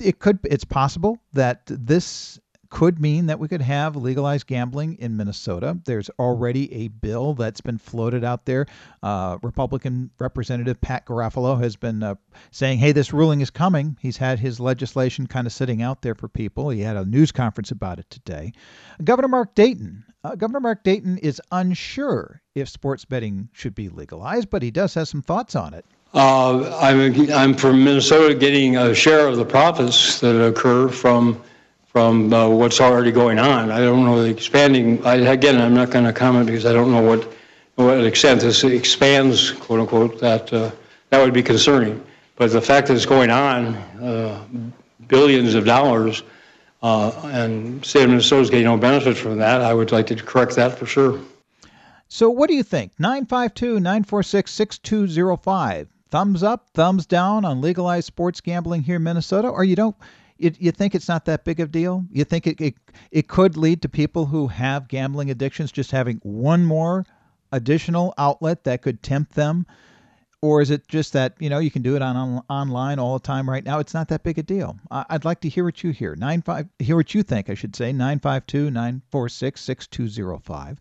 it 0.00 0.20
could, 0.20 0.38
it's 0.44 0.62
possible 0.62 1.18
that 1.32 1.62
this 1.66 2.38
could 2.70 3.00
mean 3.00 3.26
that 3.26 3.38
we 3.38 3.48
could 3.48 3.60
have 3.60 3.96
legalized 3.96 4.46
gambling 4.46 4.96
in 5.00 5.16
Minnesota. 5.16 5.78
There's 5.84 6.08
already 6.18 6.72
a 6.72 6.88
bill 6.88 7.34
that's 7.34 7.60
been 7.60 7.78
floated 7.78 8.24
out 8.24 8.46
there. 8.46 8.66
Uh, 9.02 9.38
Republican 9.42 10.10
Representative 10.18 10.80
Pat 10.80 11.04
Garofalo 11.04 11.60
has 11.60 11.76
been 11.76 12.02
uh, 12.02 12.14
saying, 12.52 12.78
hey, 12.78 12.92
this 12.92 13.12
ruling 13.12 13.40
is 13.40 13.50
coming. 13.50 13.96
He's 14.00 14.16
had 14.16 14.38
his 14.38 14.60
legislation 14.60 15.26
kind 15.26 15.46
of 15.46 15.52
sitting 15.52 15.82
out 15.82 16.02
there 16.02 16.14
for 16.14 16.28
people. 16.28 16.70
He 16.70 16.80
had 16.80 16.96
a 16.96 17.04
news 17.04 17.32
conference 17.32 17.70
about 17.70 17.98
it 17.98 18.08
today. 18.08 18.52
Governor 19.02 19.28
Mark 19.28 19.54
Dayton. 19.54 20.04
Uh, 20.22 20.34
Governor 20.34 20.60
Mark 20.60 20.84
Dayton 20.84 21.18
is 21.18 21.40
unsure 21.50 22.42
if 22.54 22.68
sports 22.68 23.04
betting 23.04 23.48
should 23.52 23.74
be 23.74 23.88
legalized, 23.88 24.50
but 24.50 24.62
he 24.62 24.70
does 24.70 24.94
have 24.94 25.08
some 25.08 25.22
thoughts 25.22 25.56
on 25.56 25.74
it. 25.74 25.84
Uh, 26.12 26.76
I'm, 26.80 27.30
I'm 27.30 27.54
from 27.54 27.84
Minnesota 27.84 28.34
getting 28.34 28.76
a 28.76 28.94
share 28.94 29.28
of 29.28 29.36
the 29.36 29.44
profits 29.44 30.20
that 30.20 30.44
occur 30.44 30.88
from, 30.88 31.40
from 31.92 32.32
uh, 32.32 32.48
what's 32.48 32.80
already 32.80 33.10
going 33.10 33.38
on. 33.38 33.70
I 33.70 33.78
don't 33.78 34.04
know 34.04 34.22
the 34.22 34.30
expanding, 34.30 35.04
I, 35.04 35.16
again, 35.16 35.60
I'm 35.60 35.74
not 35.74 35.90
going 35.90 36.04
to 36.04 36.12
comment 36.12 36.46
because 36.46 36.64
I 36.64 36.72
don't 36.72 36.92
know 36.92 37.02
what, 37.02 37.32
what 37.74 38.04
extent 38.04 38.42
this 38.42 38.62
expands, 38.62 39.50
quote 39.50 39.80
unquote, 39.80 40.20
that, 40.20 40.52
uh, 40.52 40.70
that 41.10 41.22
would 41.22 41.34
be 41.34 41.42
concerning. 41.42 42.04
But 42.36 42.52
the 42.52 42.60
fact 42.60 42.86
that 42.86 42.94
it's 42.94 43.06
going 43.06 43.30
on, 43.30 43.74
uh, 43.74 44.44
billions 45.08 45.54
of 45.54 45.64
dollars, 45.64 46.22
uh, 46.82 47.10
and 47.24 47.84
state 47.84 48.04
of 48.04 48.10
Minnesota's 48.10 48.50
getting 48.50 48.66
no 48.66 48.76
benefit 48.76 49.16
from 49.16 49.38
that, 49.38 49.60
I 49.60 49.74
would 49.74 49.92
like 49.92 50.06
to 50.06 50.16
correct 50.16 50.54
that 50.56 50.78
for 50.78 50.86
sure. 50.86 51.20
So, 52.08 52.30
what 52.30 52.48
do 52.48 52.54
you 52.54 52.62
think? 52.62 52.92
952 52.98 53.80
946 53.80 54.50
6205. 54.50 55.88
Thumbs 56.08 56.42
up, 56.42 56.70
thumbs 56.74 57.06
down 57.06 57.44
on 57.44 57.60
legalized 57.60 58.06
sports 58.06 58.40
gambling 58.40 58.82
here 58.82 58.96
in 58.96 59.02
Minnesota, 59.02 59.48
or 59.48 59.62
you 59.62 59.76
don't? 59.76 59.94
You, 60.40 60.52
you 60.58 60.72
think 60.72 60.94
it's 60.94 61.08
not 61.08 61.24
that 61.26 61.44
big 61.44 61.60
of 61.60 61.68
a 61.68 61.72
deal? 61.72 62.04
You 62.10 62.24
think 62.24 62.46
it, 62.46 62.60
it, 62.60 62.74
it 63.10 63.28
could 63.28 63.56
lead 63.56 63.82
to 63.82 63.88
people 63.88 64.26
who 64.26 64.48
have 64.48 64.88
gambling 64.88 65.30
addictions 65.30 65.70
just 65.70 65.90
having 65.90 66.18
one 66.22 66.64
more 66.64 67.04
additional 67.52 68.14
outlet 68.18 68.64
that 68.64 68.82
could 68.82 69.02
tempt 69.02 69.34
them? 69.34 69.66
Or 70.42 70.62
is 70.62 70.70
it 70.70 70.88
just 70.88 71.12
that, 71.12 71.34
you 71.38 71.50
know, 71.50 71.58
you 71.58 71.70
can 71.70 71.82
do 71.82 71.96
it 71.96 72.02
on, 72.02 72.16
on 72.16 72.42
online 72.48 72.98
all 72.98 73.18
the 73.18 73.22
time 73.22 73.48
right 73.48 73.64
now? 73.64 73.78
It's 73.78 73.92
not 73.92 74.08
that 74.08 74.22
big 74.22 74.38
a 74.38 74.42
deal. 74.42 74.78
I, 74.90 75.04
I'd 75.10 75.26
like 75.26 75.40
to 75.42 75.50
hear 75.50 75.64
what 75.64 75.84
you 75.84 75.90
hear. 75.90 76.16
Nine 76.16 76.40
five, 76.40 76.66
hear 76.78 76.96
what 76.96 77.14
you 77.14 77.22
think, 77.22 77.50
I 77.50 77.54
should 77.54 77.76
say. 77.76 77.92
952 77.92 78.70
946 78.70 79.60
6205 79.60 80.80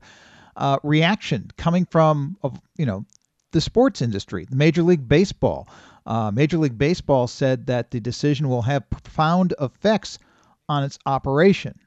uh, 0.59 0.77
reaction 0.83 1.49
coming 1.57 1.85
from 1.85 2.37
you 2.77 2.85
know 2.85 3.05
the 3.51 3.61
sports 3.61 4.01
industry, 4.01 4.45
the 4.45 4.55
Major 4.55 4.83
League 4.83 5.07
Baseball. 5.07 5.67
Uh, 6.09 6.31
Major 6.31 6.57
League 6.57 6.77
Baseball 6.77 7.27
said 7.27 7.67
that 7.67 7.91
the 7.91 7.99
decision 7.99 8.49
will 8.49 8.63
have 8.63 8.89
profound 8.89 9.53
effects 9.61 10.17
on 10.67 10.83
its 10.83 10.97
operation. 11.05 11.79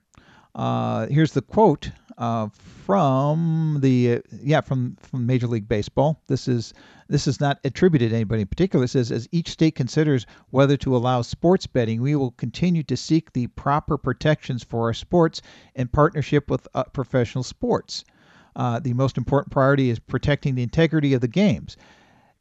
Uh, 0.55 1.07
here's 1.09 1.33
the 1.33 1.43
quote 1.43 1.91
uh, 2.19 2.49
from 2.87 3.79
the 3.81 4.15
uh, 4.15 4.21
yeah 4.41 4.61
from 4.61 4.97
from 5.01 5.27
Major 5.27 5.49
League 5.49 5.67
Baseball. 5.67 6.23
This 6.29 6.47
is 6.47 6.73
this 7.09 7.27
is 7.27 7.41
not 7.41 7.59
attributed 7.65 8.11
to 8.11 8.15
anybody 8.15 8.43
in 8.43 8.47
particular. 8.47 8.85
It 8.85 8.89
says 8.89 9.11
as 9.11 9.29
each 9.33 9.51
state 9.51 9.75
considers 9.75 10.25
whether 10.51 10.77
to 10.77 10.95
allow 10.95 11.23
sports 11.23 11.67
betting, 11.67 12.01
we 12.01 12.15
will 12.15 12.31
continue 12.33 12.85
to 12.85 12.97
seek 12.97 13.33
the 13.33 13.49
proper 13.49 13.99
protections 13.99 14.63
for 14.63 14.83
our 14.83 14.95
sports 14.95 15.43
in 15.75 15.89
partnership 15.89 16.49
with 16.49 16.69
uh, 16.75 16.85
professional 16.85 17.43
sports. 17.43 18.05
Uh, 18.55 18.79
the 18.79 18.93
most 18.93 19.19
important 19.19 19.51
priority 19.51 19.91
is 19.91 19.99
protecting 19.99 20.55
the 20.55 20.63
integrity 20.63 21.13
of 21.13 21.23
the 21.23 21.29
games. 21.29 21.77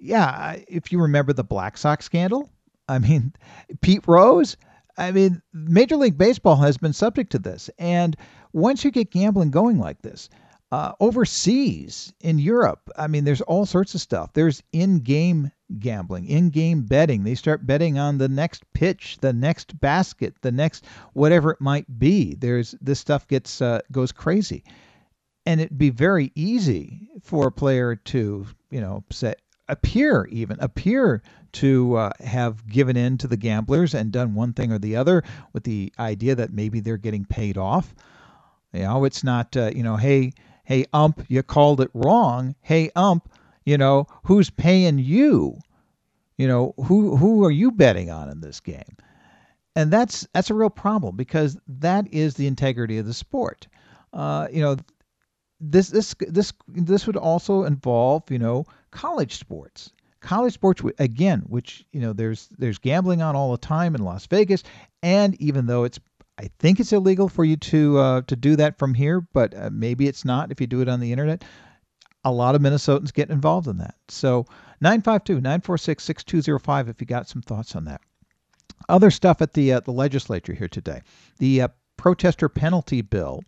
Yeah, 0.04 0.58
if 0.68 0.92
you 0.92 1.00
remember 1.00 1.32
the 1.32 1.44
Black 1.44 1.78
Sox 1.78 2.06
scandal, 2.06 2.50
I 2.90 2.98
mean, 2.98 3.34
Pete 3.82 4.08
Rose, 4.08 4.58
I 4.98 5.12
mean, 5.12 5.44
Major 5.54 5.96
League 5.96 6.18
Baseball 6.18 6.56
has 6.56 6.76
been 6.76 6.92
subject 6.92 7.32
to 7.34 7.40
this. 7.40 7.70
And 7.78 8.18
once 8.52 8.84
you 8.84 8.90
get 8.90 9.12
gambling 9.12 9.52
going 9.52 9.78
like 9.78 10.02
this, 10.02 10.28
uh, 10.72 10.94
overseas 11.00 12.14
in 12.22 12.40
Europe, 12.40 12.90
I 12.98 13.06
mean, 13.06 13.26
there's 13.26 13.42
all 13.42 13.68
sorts 13.68 13.94
of 13.94 14.02
stuff. 14.02 14.34
There's 14.34 14.64
in 14.74 15.00
game 15.00 15.52
gambling, 15.78 16.26
in 16.26 16.50
game 16.50 16.82
betting. 16.82 17.24
They 17.24 17.36
start 17.36 17.68
betting 17.68 18.00
on 18.00 18.18
the 18.18 18.28
next 18.28 18.64
pitch, 18.74 19.20
the 19.22 19.34
next 19.34 19.80
basket, 19.80 20.34
the 20.42 20.52
next 20.52 20.84
whatever 21.14 21.52
it 21.52 21.62
might 21.62 22.00
be. 22.00 22.34
There's 22.34 22.74
this 22.82 23.00
stuff 23.00 23.28
gets 23.28 23.62
uh, 23.62 23.82
goes 23.92 24.12
crazy 24.12 24.64
and 25.46 25.60
it'd 25.60 25.78
be 25.78 25.90
very 25.90 26.32
easy 26.36 27.08
for 27.22 27.48
a 27.48 27.52
player 27.52 27.96
to, 27.96 28.46
you 28.70 28.82
know, 28.82 29.04
say 29.12 29.34
appear 29.72 30.28
even 30.32 30.60
appear 30.60 31.24
to 31.54 31.96
uh, 31.96 32.12
have 32.20 32.68
given 32.68 32.96
in 32.96 33.18
to 33.18 33.28
the 33.28 33.38
gamblers 33.38 33.94
and 33.94 34.12
done 34.12 34.36
one 34.36 34.54
thing 34.54 34.72
or 34.72 34.78
the 34.78 34.96
other 34.96 35.24
with 35.54 35.64
the 35.64 35.92
idea 35.98 36.36
that 36.36 36.54
maybe 36.54 36.80
they're 36.80 36.98
getting 36.98 37.26
paid 37.26 37.58
off. 37.58 37.94
You 38.74 38.82
know, 38.82 39.04
it's 39.06 39.24
not, 39.24 39.56
uh, 39.58 39.72
you 39.76 39.84
know, 39.84 39.98
hey, 39.98 40.34
hey, 40.64 40.86
ump, 40.94 41.26
you 41.28 41.44
called 41.44 41.82
it 41.82 41.92
wrong. 41.94 42.56
Hey, 42.62 42.92
ump, 42.96 43.30
you 43.66 43.78
know, 43.78 44.08
who's 44.24 44.50
paying 44.50 45.00
you? 45.00 45.58
You 46.38 46.48
know, 46.48 46.74
who 46.86 47.16
who 47.18 47.44
are 47.46 47.52
you 47.52 47.72
betting 47.72 48.10
on 48.10 48.30
in 48.30 48.42
this 48.42 48.60
game? 48.60 48.98
And 49.76 49.92
that's 49.92 50.28
that's 50.34 50.50
a 50.50 50.54
real 50.54 50.70
problem 50.70 51.16
because 51.16 51.58
that 51.68 52.14
is 52.14 52.36
the 52.36 52.48
integrity 52.48 52.98
of 52.98 53.06
the 53.06 53.14
sport. 53.14 53.68
Uh, 54.14 54.48
you 54.52 54.62
know, 54.62 54.78
this 55.60 55.90
this 55.90 56.16
this 56.20 56.54
this 56.68 57.06
would 57.06 57.18
also 57.18 57.64
involve 57.64 58.24
you 58.32 58.40
know 58.40 58.66
college 58.92 59.38
sports. 59.38 59.92
College 60.20 60.54
sports 60.54 60.84
again 61.00 61.42
which 61.48 61.84
you 61.92 62.00
know 62.00 62.14
there's 62.14 62.48
there's 62.60 62.78
gambling 62.78 63.24
on 63.24 63.36
all 63.36 63.52
the 63.52 63.58
time 63.58 63.96
in 63.96 64.04
Las 64.04 64.28
Vegas 64.28 64.62
and 65.02 65.34
even 65.42 65.66
though 65.66 65.84
it's 65.84 66.00
I 66.38 66.50
think 66.60 66.80
it's 66.80 66.94
illegal 66.94 67.28
for 67.28 67.44
you 67.44 67.58
to 67.58 67.98
uh, 67.98 68.22
to 68.28 68.36
do 68.36 68.56
that 68.58 68.78
from 68.78 68.94
here 68.94 69.22
but 69.34 69.56
uh, 69.56 69.72
maybe 69.72 70.08
it's 70.08 70.24
not 70.24 70.52
if 70.52 70.62
you 70.62 70.68
do 70.68 70.82
it 70.82 70.88
on 70.88 71.00
the 71.00 71.12
internet 71.12 71.44
a 72.24 72.32
lot 72.32 72.56
of 72.56 72.62
Minnesotans 72.62 73.14
get 73.14 73.30
involved 73.30 73.68
in 73.68 73.80
that. 73.80 73.96
So 74.08 74.46
952-946-6205 74.84 76.90
if 76.90 77.02
you 77.02 77.08
got 77.08 77.28
some 77.28 77.42
thoughts 77.42 77.76
on 77.76 77.84
that. 77.86 78.02
Other 78.90 79.10
stuff 79.12 79.42
at 79.42 79.54
the 79.54 79.74
uh, 79.74 79.82
the 79.82 79.92
legislature 79.92 80.54
here 80.54 80.68
today. 80.68 81.02
The 81.38 81.62
uh, 81.62 81.68
protester 81.98 82.50
penalty 82.50 83.02
bill 83.02 83.44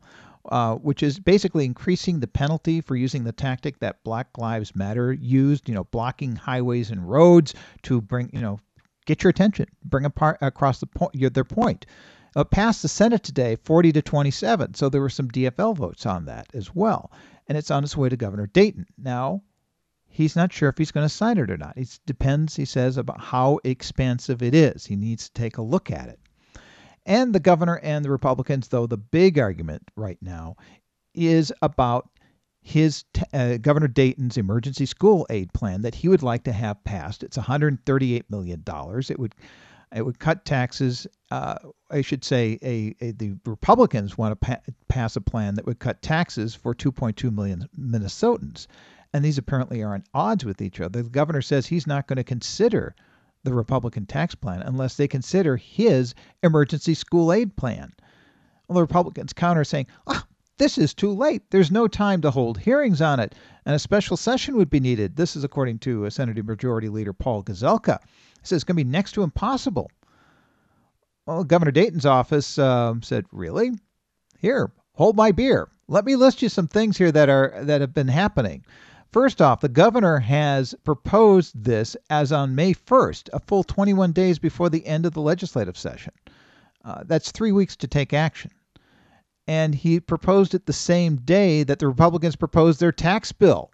uh, 0.49 0.75
which 0.75 1.03
is 1.03 1.19
basically 1.19 1.65
increasing 1.65 2.19
the 2.19 2.27
penalty 2.27 2.81
for 2.81 2.95
using 2.95 3.23
the 3.23 3.31
tactic 3.31 3.79
that 3.79 4.03
Black 4.03 4.37
Lives 4.37 4.75
Matter 4.75 5.13
used, 5.13 5.69
you 5.69 5.75
know, 5.75 5.85
blocking 5.85 6.35
highways 6.35 6.91
and 6.91 7.09
roads 7.09 7.53
to 7.83 8.01
bring, 8.01 8.29
you 8.33 8.41
know, 8.41 8.59
get 9.05 9.23
your 9.23 9.29
attention, 9.29 9.67
bring 9.85 10.05
apart 10.05 10.37
across 10.41 10.79
the 10.79 10.87
point, 10.87 11.15
your, 11.15 11.29
their 11.29 11.43
point. 11.43 11.85
Uh, 12.35 12.43
passed 12.43 12.81
the 12.81 12.87
Senate 12.87 13.23
today, 13.23 13.55
40 13.63 13.91
to 13.91 14.01
27. 14.01 14.73
So 14.73 14.89
there 14.89 15.01
were 15.01 15.09
some 15.09 15.29
DFL 15.29 15.77
votes 15.77 16.05
on 16.05 16.25
that 16.25 16.47
as 16.53 16.73
well, 16.73 17.11
and 17.47 17.57
it's 17.57 17.71
on 17.71 17.83
its 17.83 17.95
way 17.95 18.09
to 18.09 18.17
Governor 18.17 18.47
Dayton. 18.47 18.87
Now, 18.97 19.43
he's 20.09 20.35
not 20.35 20.51
sure 20.51 20.69
if 20.69 20.77
he's 20.77 20.91
going 20.91 21.05
to 21.05 21.13
sign 21.13 21.37
it 21.37 21.51
or 21.51 21.57
not. 21.57 21.77
It 21.77 21.99
depends, 22.05 22.55
he 22.55 22.65
says, 22.65 22.97
about 22.97 23.21
how 23.21 23.59
expansive 23.63 24.41
it 24.41 24.55
is. 24.55 24.85
He 24.85 24.95
needs 24.95 25.27
to 25.27 25.33
take 25.33 25.57
a 25.57 25.61
look 25.61 25.91
at 25.91 26.09
it. 26.09 26.19
And 27.05 27.33
the 27.33 27.39
governor 27.39 27.79
and 27.83 28.03
the 28.03 28.11
Republicans, 28.11 28.69
though, 28.69 28.87
the 28.87 28.97
big 28.97 29.37
argument 29.37 29.89
right 29.95 30.17
now 30.21 30.55
is 31.13 31.51
about 31.61 32.09
his 32.61 33.03
uh, 33.33 33.57
Governor 33.57 33.89
Dayton's 33.89 34.37
emergency 34.37 34.85
school 34.85 35.27
aid 35.29 35.51
plan 35.53 35.81
that 35.81 35.95
he 35.95 36.07
would 36.07 36.23
like 36.23 36.45
to 36.45 36.53
have 36.53 36.83
passed. 36.85 37.21
It's 37.21 37.35
138 37.35 38.29
million 38.29 38.61
dollars. 38.63 39.11
It 39.11 39.19
would 39.19 39.35
it 39.93 40.03
would 40.03 40.17
cut 40.17 40.45
taxes. 40.45 41.05
Uh, 41.29 41.55
I 41.91 42.01
should 42.01 42.23
say, 42.23 42.57
a, 42.63 42.95
a, 42.99 43.11
the 43.11 43.35
Republicans 43.45 44.17
want 44.17 44.31
to 44.31 44.35
pa- 44.35 44.71
pass 44.87 45.15
a 45.15 45.21
plan 45.21 45.55
that 45.55 45.65
would 45.65 45.79
cut 45.79 46.01
taxes 46.01 46.55
for 46.55 46.73
2.2 46.73 47.31
million 47.33 47.67
Minnesotans, 47.79 48.65
and 49.13 49.23
these 49.23 49.37
apparently 49.37 49.83
are 49.83 49.95
at 49.95 50.07
odds 50.13 50.45
with 50.45 50.61
each 50.61 50.79
other. 50.79 51.03
The 51.03 51.09
governor 51.09 51.41
says 51.41 51.67
he's 51.67 51.85
not 51.85 52.07
going 52.07 52.17
to 52.17 52.23
consider 52.23 52.95
the 53.43 53.53
Republican 53.53 54.05
tax 54.05 54.35
plan 54.35 54.61
unless 54.61 54.95
they 54.95 55.07
consider 55.07 55.57
his 55.57 56.15
emergency 56.41 56.93
school 56.93 57.31
aid 57.31 57.55
plan. 57.55 57.93
Well, 58.67 58.75
the 58.75 58.81
Republicans 58.81 59.33
counter 59.33 59.63
saying, 59.63 59.87
oh, 60.07 60.23
this 60.57 60.77
is 60.77 60.93
too 60.93 61.11
late. 61.11 61.49
There's 61.49 61.71
no 61.71 61.87
time 61.87 62.21
to 62.21 62.31
hold 62.31 62.59
hearings 62.59 63.01
on 63.01 63.19
it, 63.19 63.35
and 63.65 63.75
a 63.75 63.79
special 63.79 64.15
session 64.15 64.55
would 64.55 64.69
be 64.69 64.79
needed. 64.79 65.15
This 65.15 65.35
is 65.35 65.43
according 65.43 65.79
to 65.79 66.09
Senate 66.09 66.43
Majority 66.45 66.89
Leader 66.89 67.13
Paul 67.13 67.43
Gazelka. 67.43 67.99
He 68.01 68.07
says 68.43 68.57
it's 68.57 68.63
going 68.63 68.77
to 68.77 68.83
be 68.83 68.89
next 68.89 69.13
to 69.13 69.23
impossible. 69.23 69.89
Well, 71.25 71.43
Governor 71.43 71.71
Dayton's 71.71 72.05
office 72.05 72.57
uh, 72.59 72.95
said, 73.01 73.25
"Really? 73.31 73.71
Here, 74.37 74.71
hold 74.93 75.15
my 75.15 75.31
beer. 75.31 75.69
Let 75.87 76.05
me 76.05 76.15
list 76.15 76.41
you 76.41 76.49
some 76.49 76.67
things 76.67 76.97
here 76.97 77.11
that 77.11 77.29
are 77.29 77.53
that 77.63 77.81
have 77.81 77.93
been 77.93 78.09
happening." 78.09 78.63
First 79.13 79.43
off, 79.43 79.61
the 79.61 79.69
governor 79.69 80.17
has 80.17 80.73
proposed 80.83 81.63
this 81.63 81.95
as 82.09 82.31
on 82.31 82.55
May 82.55 82.73
1st, 82.73 83.29
a 83.31 83.39
full 83.39 83.63
21 83.63 84.11
days 84.11 84.39
before 84.39 84.71
the 84.71 84.83
end 84.87 85.05
of 85.05 85.13
the 85.13 85.21
legislative 85.21 85.77
session. 85.77 86.13
Uh, 86.83 87.03
that's 87.05 87.31
three 87.31 87.51
weeks 87.51 87.75
to 87.75 87.87
take 87.87 88.11
action. 88.11 88.49
And 89.47 89.75
he 89.75 89.99
proposed 89.99 90.55
it 90.55 90.65
the 90.65 90.73
same 90.73 91.17
day 91.17 91.61
that 91.61 91.77
the 91.77 91.87
Republicans 91.87 92.35
proposed 92.35 92.79
their 92.79 92.91
tax 92.91 93.31
bill. 93.31 93.69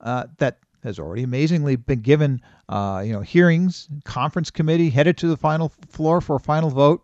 Uh, 0.00 0.26
that 0.38 0.58
has 0.84 1.00
already 1.00 1.24
amazingly 1.24 1.74
been 1.74 2.00
given, 2.00 2.40
uh, 2.68 3.02
you 3.04 3.12
know, 3.12 3.22
hearings, 3.22 3.88
conference 4.04 4.52
committee, 4.52 4.90
headed 4.90 5.16
to 5.18 5.26
the 5.26 5.36
final 5.36 5.72
floor 5.88 6.20
for 6.20 6.36
a 6.36 6.40
final 6.40 6.70
vote. 6.70 7.02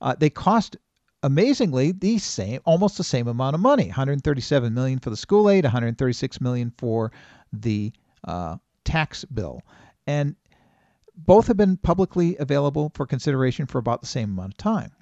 Uh, 0.00 0.14
they 0.18 0.30
cost 0.30 0.78
amazingly 1.22 1.92
the 1.92 2.18
same 2.18 2.60
almost 2.64 2.96
the 2.96 3.04
same 3.04 3.28
amount 3.28 3.54
of 3.54 3.60
money. 3.60 3.86
137 3.86 4.74
million 4.74 4.98
for 4.98 5.10
the 5.10 5.16
school 5.16 5.48
aid 5.48 5.64
136 5.64 6.40
million 6.40 6.72
for 6.78 7.12
the 7.52 7.92
uh, 8.24 8.56
tax 8.84 9.24
bill. 9.24 9.62
And 10.06 10.36
both 11.16 11.46
have 11.46 11.56
been 11.56 11.76
publicly 11.76 12.36
available 12.38 12.90
for 12.94 13.06
consideration 13.06 13.66
for 13.66 13.78
about 13.78 14.00
the 14.00 14.06
same 14.06 14.30
amount 14.30 14.54
of 14.54 14.56
time. 14.56 14.92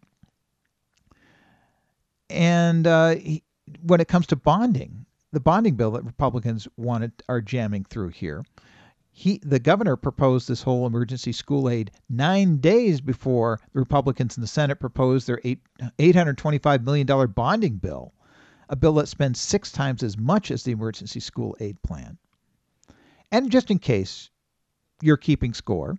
And 2.28 2.86
uh, 2.86 3.10
he, 3.16 3.42
when 3.82 4.00
it 4.00 4.08
comes 4.08 4.26
to 4.28 4.36
bonding 4.36 5.06
the 5.32 5.40
bonding 5.40 5.76
bill 5.76 5.92
that 5.92 6.04
republicans 6.04 6.66
wanted 6.76 7.12
are 7.28 7.40
jamming 7.40 7.84
through 7.84 8.08
here 8.08 8.44
he 9.12 9.40
the 9.42 9.58
governor 9.58 9.96
proposed 9.96 10.46
this 10.46 10.62
whole 10.62 10.86
emergency 10.86 11.32
school 11.32 11.68
aid 11.68 11.90
nine 12.08 12.58
days 12.58 13.00
before 13.00 13.58
the 13.72 13.80
Republicans 13.80 14.36
in 14.36 14.40
the 14.40 14.46
Senate 14.46 14.76
proposed 14.76 15.26
their 15.26 15.40
eight 15.42 15.60
eight 15.98 16.14
hundred 16.14 16.38
twenty 16.38 16.58
five 16.58 16.84
million 16.84 17.06
dollar 17.06 17.26
bonding 17.26 17.76
bill, 17.76 18.14
a 18.68 18.76
bill 18.76 18.94
that 18.94 19.08
spends 19.08 19.40
six 19.40 19.72
times 19.72 20.02
as 20.04 20.16
much 20.16 20.50
as 20.52 20.62
the 20.62 20.72
emergency 20.72 21.18
school 21.20 21.56
aid 21.58 21.80
plan. 21.82 22.18
And 23.32 23.50
just 23.50 23.70
in 23.70 23.78
case 23.80 24.30
you're 25.02 25.16
keeping 25.16 25.54
score, 25.54 25.96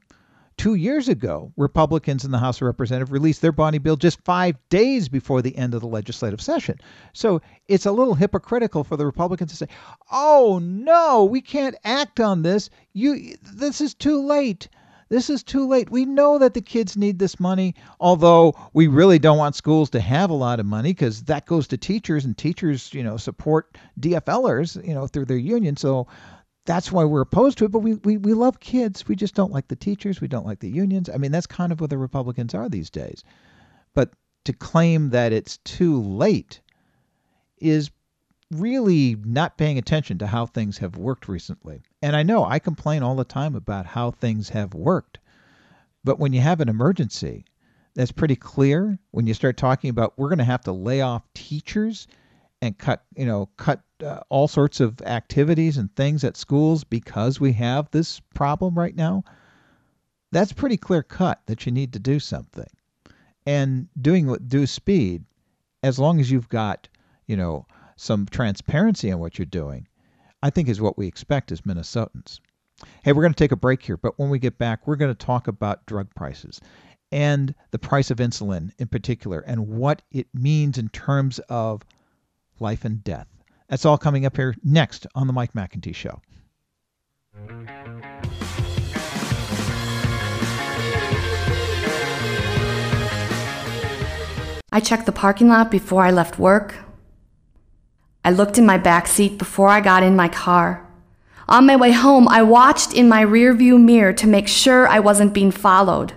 Two 0.58 0.76
years 0.76 1.10
ago, 1.10 1.52
Republicans 1.58 2.24
in 2.24 2.32
the 2.32 2.38
House 2.38 2.58
of 2.58 2.68
Representatives 2.68 3.12
released 3.12 3.42
their 3.42 3.52
bonding 3.52 3.82
bill 3.82 3.96
just 3.96 4.24
five 4.24 4.58
days 4.70 5.10
before 5.10 5.42
the 5.42 5.58
end 5.58 5.74
of 5.74 5.82
the 5.82 5.88
legislative 5.88 6.42
session. 6.42 6.80
So 7.14 7.42
it's 7.68 7.86
a 7.86 7.92
little 7.92 8.14
hypocritical 8.14 8.84
for 8.84 8.98
the 8.98 9.06
Republicans 9.06 9.52
to 9.52 9.58
say, 9.58 9.68
"Oh 10.12 10.60
no, 10.62 11.26
we 11.26 11.42
can't 11.42 11.76
act 11.84 12.20
on 12.20 12.44
this. 12.44 12.70
You, 12.94 13.36
this 13.42 13.82
is 13.82 13.94
too 13.94 14.22
late." 14.22 14.70
This 15.12 15.30
is 15.30 15.44
too 15.44 15.68
late. 15.68 15.90
We 15.90 16.06
know 16.06 16.38
that 16.38 16.54
the 16.54 16.62
kids 16.62 16.96
need 16.96 17.20
this 17.20 17.38
money, 17.38 17.76
although 18.00 18.56
we 18.72 18.88
really 18.88 19.20
don't 19.20 19.38
want 19.38 19.58
schools 19.58 19.90
to 19.90 20.00
have 20.00 20.30
a 20.30 20.34
lot 20.34 20.62
of 20.62 20.66
money 20.66 20.92
because 20.92 21.24
that 21.24 21.46
goes 21.46 21.68
to 21.68 21.78
teachers, 21.78 22.24
and 22.24 22.38
teachers, 22.38 22.94
you 22.94 23.04
know, 23.04 23.18
support 23.18 23.78
DFLers, 24.00 24.82
you 24.88 24.94
know, 24.94 25.08
through 25.08 25.26
their 25.26 25.36
union. 25.36 25.76
So 25.76 26.08
that's 26.66 26.92
why 26.92 27.04
we're 27.04 27.22
opposed 27.22 27.58
to 27.58 27.66
it. 27.66 27.72
But 27.72 27.80
we, 27.80 27.96
we, 27.96 28.18
we 28.18 28.34
love 28.34 28.60
kids. 28.60 29.08
We 29.08 29.16
just 29.16 29.36
don't 29.36 29.52
like 29.52 29.68
the 29.68 29.76
teachers. 29.76 30.22
We 30.22 30.28
don't 30.28 30.46
like 30.46 30.60
the 30.60 30.70
unions. 30.70 31.10
I 31.10 31.18
mean, 31.18 31.32
that's 31.32 31.48
kind 31.48 31.72
of 31.72 31.82
what 31.82 31.90
the 31.90 31.98
Republicans 31.98 32.54
are 32.54 32.70
these 32.70 32.90
days. 32.90 33.24
But 33.94 34.12
to 34.46 34.54
claim 34.54 35.10
that 35.10 35.34
it's 35.34 35.58
too 35.58 36.02
late 36.02 36.62
is 37.58 37.92
really 38.52 39.16
not 39.24 39.58
paying 39.58 39.78
attention 39.78 40.18
to 40.20 40.28
how 40.28 40.46
things 40.46 40.78
have 40.80 40.98
worked 40.98 41.28
recently. 41.28 41.82
And 42.02 42.16
I 42.16 42.24
know 42.24 42.44
I 42.44 42.60
complain 42.60 43.04
all 43.04 43.16
the 43.16 43.24
time 43.24 43.56
about 43.56 43.86
how 43.86 44.12
things 44.12 44.50
have 44.50 44.74
worked. 44.74 45.20
But 46.04 46.20
when 46.20 46.34
you 46.34 46.42
have 46.42 46.60
an 46.60 46.70
emergency, 46.70 47.46
that's 47.94 48.12
pretty 48.12 48.36
clear. 48.36 48.98
When 49.12 49.28
you 49.28 49.34
start 49.34 49.58
talking 49.58 49.90
about 49.90 50.18
we're 50.18 50.30
going 50.30 50.40
to 50.40 50.44
have 50.44 50.64
to 50.64 50.72
lay 50.72 51.02
off 51.02 51.24
teachers 51.34 52.08
and 52.62 52.78
cut, 52.78 53.04
you 53.16 53.26
know, 53.26 53.50
cut 53.58 53.82
uh, 54.04 54.22
all 54.30 54.48
sorts 54.48 54.80
of 54.80 55.02
activities 55.02 55.78
and 55.78 55.94
things 55.96 56.24
at 56.24 56.38
schools 56.38 56.84
because 56.84 57.40
we 57.40 57.54
have 57.54 57.90
this 57.92 58.20
problem 58.34 58.78
right 58.78 58.96
now, 58.96 59.24
that's 60.32 60.54
pretty 60.54 60.78
clear 60.78 61.04
cut 61.04 61.42
that 61.46 61.66
you 61.66 61.72
need 61.72 61.94
to 61.94 62.00
do 62.00 62.20
something. 62.20 62.70
And 63.46 63.88
doing 64.00 64.28
what 64.28 64.48
due 64.48 64.68
speed, 64.68 65.26
as 65.84 66.00
long 66.00 66.20
as 66.20 66.30
you've 66.30 66.50
got, 66.50 66.88
you 67.28 67.36
know, 67.36 67.66
some 67.96 68.26
transparency 68.28 69.10
in 69.10 69.20
what 69.20 69.38
you're 69.38 69.46
doing, 69.46 69.88
I 70.44 70.50
think 70.50 70.70
is 70.70 70.82
what 70.82 70.98
we 70.98 71.08
expect 71.08 71.52
as 71.52 71.62
Minnesotans. 71.62 72.40
Hey, 73.04 73.12
we're 73.14 73.22
going 73.22 73.34
to 73.34 73.38
take 73.38 73.52
a 73.52 73.58
break 73.58 73.84
here, 73.84 73.98
but 73.98 74.18
when 74.18 74.30
we 74.30 74.40
get 74.40 74.58
back, 74.58 74.88
we're 74.88 74.96
going 74.96 75.14
to 75.14 75.26
talk 75.26 75.48
about 75.48 75.86
drug 75.86 76.14
prices 76.16 76.60
and 77.12 77.54
the 77.72 77.80
price 77.80 78.10
of 78.10 78.18
insulin 78.18 78.72
in 78.80 78.88
particular 78.88 79.42
and 79.42 79.68
what 79.68 80.02
it 80.12 80.28
means 80.34 80.78
in 80.78 80.90
terms 80.90 81.40
of 81.50 81.84
life 82.60 82.86
and 82.86 83.04
death. 83.04 83.28
That's 83.72 83.86
all 83.86 83.98
coming 83.98 84.26
up 84.26 84.36
here 84.36 84.54
next 84.66 85.08
on 85.16 85.28
The 85.28 85.34
Mike 85.34 85.54
McIntee 85.54 85.96
Show. 85.96 86.22
I 94.74 94.82
checked 94.82 95.06
the 95.06 95.14
parking 95.14 95.48
lot 95.48 95.72
before 95.72 96.04
I 96.04 96.12
left 96.12 96.38
work. 96.38 96.76
I 98.26 98.32
looked 98.32 98.58
in 98.58 98.66
my 98.66 98.78
back 98.78 99.08
seat 99.08 99.38
before 99.38 99.70
I 99.70 99.80
got 99.80 100.04
in 100.04 100.18
my 100.18 100.28
car. 100.28 100.86
On 101.48 101.66
my 101.66 101.78
way 101.78 101.94
home, 101.94 102.28
I 102.28 102.42
watched 102.44 102.94
in 102.94 103.08
my 103.08 103.24
rearview 103.24 103.82
mirror 103.82 104.12
to 104.14 104.28
make 104.28 104.50
sure 104.50 104.86
I 104.86 105.00
wasn't 105.00 105.34
being 105.34 105.52
followed. 105.52 106.12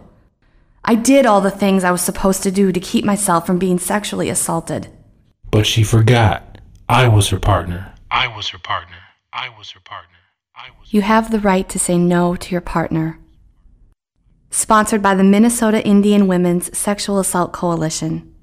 I 0.84 0.96
did 0.96 1.24
all 1.24 1.40
the 1.40 1.52
things 1.52 1.84
I 1.84 1.92
was 1.92 2.02
supposed 2.02 2.42
to 2.42 2.50
do 2.50 2.72
to 2.72 2.80
keep 2.80 3.04
myself 3.04 3.46
from 3.46 3.60
being 3.60 3.78
sexually 3.78 4.28
assaulted. 4.28 4.88
But 5.52 5.66
she 5.66 5.84
forgot. 5.84 6.43
I 6.88 7.08
was 7.08 7.28
her 7.30 7.38
partner. 7.38 7.94
I 8.10 8.28
was 8.28 8.48
her 8.50 8.58
partner. 8.58 8.98
I 9.32 9.48
was 9.48 9.70
her 9.70 9.80
partner. 9.80 10.18
I 10.54 10.68
was 10.78 10.92
You 10.92 11.00
have 11.00 11.30
the 11.30 11.40
right 11.40 11.66
to 11.70 11.78
say 11.78 11.96
no 11.96 12.36
to 12.36 12.52
your 12.52 12.60
partner. 12.60 13.18
Sponsored 14.50 15.02
by 15.02 15.14
the 15.14 15.24
Minnesota 15.24 15.82
Indian 15.82 16.26
Women's 16.26 16.76
Sexual 16.76 17.20
Assault 17.20 17.54
Coalition. 17.54 18.34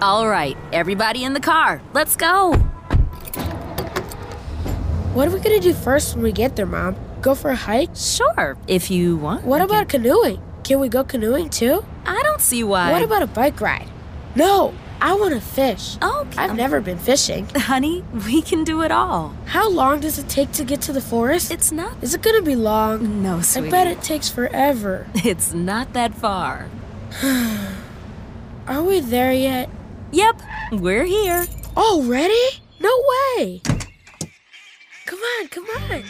All 0.00 0.28
right, 0.28 0.56
everybody 0.72 1.24
in 1.24 1.32
the 1.32 1.40
car. 1.40 1.82
Let's 1.92 2.14
go. 2.14 2.54
What 5.12 5.26
are 5.26 5.32
we 5.32 5.40
going 5.40 5.60
to 5.60 5.68
do 5.68 5.74
first 5.74 6.14
when 6.14 6.22
we 6.22 6.30
get 6.30 6.54
there, 6.54 6.66
Mom? 6.66 6.94
Go 7.20 7.34
for 7.34 7.50
a 7.50 7.56
hike? 7.56 7.90
Sure, 7.96 8.56
if 8.68 8.92
you 8.92 9.16
want. 9.16 9.44
What 9.44 9.60
about 9.60 9.88
can... 9.88 10.02
canoeing? 10.02 10.40
Can 10.62 10.78
we 10.78 10.88
go 10.88 11.02
canoeing 11.02 11.50
too? 11.50 11.84
I 12.06 12.22
don't 12.22 12.40
see 12.40 12.62
why. 12.62 12.92
What 12.92 13.02
about 13.02 13.22
a 13.22 13.26
bike 13.26 13.60
ride? 13.60 13.88
No, 14.36 14.72
I 15.00 15.14
want 15.14 15.34
to 15.34 15.40
fish. 15.40 15.96
Okay. 16.02 16.38
I've 16.38 16.56
never 16.56 16.80
been 16.80 16.98
fishing. 16.98 17.46
Honey, 17.56 18.04
we 18.26 18.42
can 18.42 18.64
do 18.64 18.82
it 18.82 18.90
all. 18.90 19.34
How 19.46 19.70
long 19.70 20.00
does 20.00 20.18
it 20.18 20.28
take 20.28 20.52
to 20.52 20.64
get 20.64 20.80
to 20.82 20.92
the 20.92 21.00
forest? 21.00 21.50
It's 21.50 21.70
not. 21.70 22.02
Is 22.02 22.14
it 22.14 22.22
going 22.22 22.36
to 22.36 22.42
be 22.42 22.56
long? 22.56 23.22
No, 23.22 23.40
sweetie. 23.40 23.68
I 23.68 23.70
bet 23.70 23.86
it 23.86 24.02
takes 24.02 24.28
forever. 24.28 25.06
It's 25.28 25.52
not 25.52 25.92
that 25.92 26.14
far. 26.14 26.68
Are 28.66 28.82
we 28.82 29.00
there 29.00 29.32
yet? 29.32 29.68
Yep, 30.10 30.40
we're 30.72 31.04
here. 31.04 31.46
Already? 31.76 32.48
No 32.80 32.90
way. 33.36 33.60
Come 35.06 35.18
on, 35.18 35.48
come 35.48 35.64
on. 35.64 36.02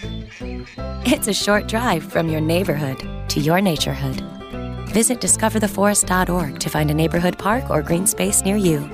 It's 1.04 1.26
a 1.28 1.34
short 1.34 1.66
drive 1.68 2.04
from 2.04 2.28
your 2.28 2.40
neighborhood 2.40 2.98
to 3.30 3.40
your 3.40 3.58
naturehood. 3.58 4.37
Visit 4.92 5.20
discovertheforest.org 5.20 6.58
to 6.60 6.70
find 6.70 6.90
a 6.90 6.94
neighborhood 6.94 7.38
park 7.38 7.68
or 7.68 7.82
green 7.82 8.06
space 8.06 8.42
near 8.42 8.56
you. 8.56 8.88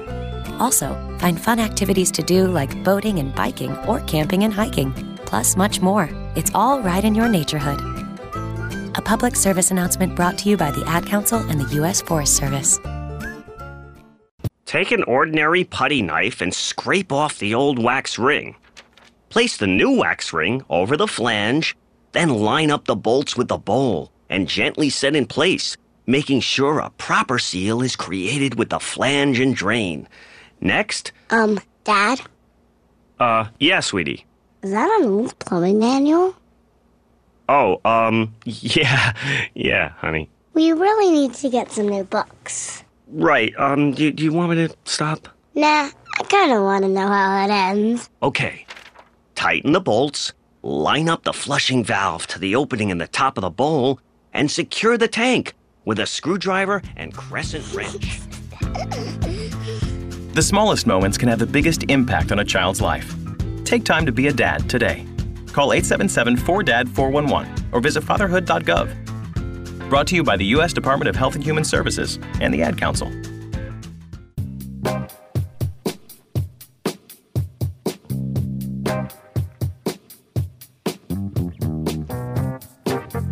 Also, 0.59 0.97
find 1.19 1.41
fun 1.41 1.61
activities 1.61 2.11
to 2.11 2.23
do 2.23 2.49
like 2.49 2.83
boating 2.83 3.21
and 3.21 3.35
biking 3.35 3.77
or 3.87 4.01
camping 4.01 4.43
and 4.43 4.53
hiking, 4.53 4.93
plus 5.25 5.57
much 5.57 5.81
more. 5.81 6.11
It's 6.35 6.51
all 6.55 6.81
right 6.81 7.05
in 7.05 7.15
your 7.15 7.27
naturehood. 7.27 7.79
A 8.99 9.03
public 9.03 9.37
service 9.37 9.71
announcement 9.71 10.17
brought 10.17 10.37
to 10.39 10.49
you 10.49 10.57
by 10.57 10.73
the 10.73 10.85
Ad 10.87 11.07
Council 11.07 11.39
and 11.49 11.61
the 11.61 11.75
U.S. 11.77 12.03
Forest 12.03 12.37
Service. 12.37 12.81
Take 14.67 14.91
an 14.91 15.05
ordinary 15.05 15.63
putty 15.63 16.03
knife 16.03 16.41
and 16.41 16.53
scrape 16.53 17.13
off 17.13 17.39
the 17.39 17.55
old 17.55 17.79
wax 17.79 18.19
ring. 18.19 18.57
Place 19.29 19.57
the 19.57 19.69
new 19.69 19.93
wax 19.93 20.33
ring 20.33 20.65
over 20.69 20.97
the 20.97 21.07
flange, 21.07 21.77
then 22.13 22.31
line 22.31 22.73
up 22.73 22.85
the 22.85 22.97
bolts 22.97 23.37
with 23.37 23.47
the 23.47 23.59
bowl 23.59 24.11
and 24.29 24.49
gently 24.49 24.91
set 24.91 25.15
in 25.15 25.27
place, 25.27 25.77
making 26.07 26.41
sure 26.41 26.79
a 26.79 26.91
proper 26.91 27.39
seal 27.39 27.83
is 27.83 27.97
created 27.97 28.57
with 28.57 28.71
the 28.71 28.79
flange 28.79 29.41
and 29.41 29.55
drain. 29.55 30.09
Next, 30.61 31.13
Um, 31.31 31.61
Dad, 31.85 32.21
uh, 33.21 33.47
yeah, 33.61 33.81
sweetie. 33.81 34.25
is 34.63 34.71
that 34.71 34.91
an 35.01 35.07
old 35.09 35.39
plumbing 35.39 35.79
manual? 35.79 36.35
Oh, 37.49 37.81
um, 37.85 38.35
yeah, 38.45 39.13
yeah, 39.55 39.91
honey. 39.99 40.29
We 40.55 40.73
really 40.73 41.11
need 41.11 41.35
to 41.35 41.51
get 41.51 41.71
some 41.73 41.89
new 41.89 42.05
books. 42.05 42.83
Right, 43.09 43.53
um, 43.59 43.93
do, 43.93 44.11
do 44.11 44.25
you 44.25 44.33
want 44.33 44.51
me 44.51 44.67
to 44.67 44.75
stop? 44.85 45.29
Nah, 45.55 45.91
I 46.19 46.23
kinda 46.29 46.63
wanna 46.63 46.89
know 46.89 47.07
how 47.09 47.45
it 47.45 47.51
ends. 47.51 48.09
Okay. 48.23 48.65
Tighten 49.35 49.73
the 49.73 49.81
bolts, 49.81 50.33
line 50.63 51.09
up 51.09 51.25
the 51.25 51.33
flushing 51.33 51.85
valve 51.85 52.27
to 52.29 52.39
the 52.39 52.55
opening 52.57 52.89
in 52.91 52.99
the 52.99 53.07
top 53.09 53.37
of 53.37 53.43
the 53.43 53.51
bowl, 53.51 54.01
and 54.33 54.51
secure 54.51 54.97
the 54.97 55.09
tank 55.09 55.55
with 55.85 55.99
a 56.01 56.07
screwdriver 56.07 56.83
and 56.97 57.15
crescent 57.15 57.73
wrench. 57.75 58.21
The 60.33 60.43
smallest 60.43 60.87
moments 60.87 61.17
can 61.17 61.29
have 61.29 61.39
the 61.39 61.47
biggest 61.47 61.85
impact 61.89 62.33
on 62.33 62.41
a 62.41 62.45
child's 62.45 62.81
life. 62.81 63.15
Take 63.65 63.85
time 63.85 64.05
to 64.07 64.13
be 64.13 64.29
a 64.29 64.33
dad 64.33 64.69
today. 64.69 65.07
Call 65.53 65.73
877 65.73 66.37
4DAD 66.37 66.89
411 66.89 67.71
or 67.73 67.81
visit 67.81 68.03
fatherhood.gov. 68.03 69.89
Brought 69.89 70.07
to 70.09 70.17
you 70.17 70.25
by 70.25 70.37
the 70.37 70.47
U.S. 70.47 70.73
Department 70.73 71.09
of 71.09 71.15
Health 71.15 71.35
and 71.37 71.45
Human 71.45 71.63
Services 71.63 72.19
and 72.41 72.53
the 72.53 72.63
Ad 72.63 72.77
Council. 72.77 73.13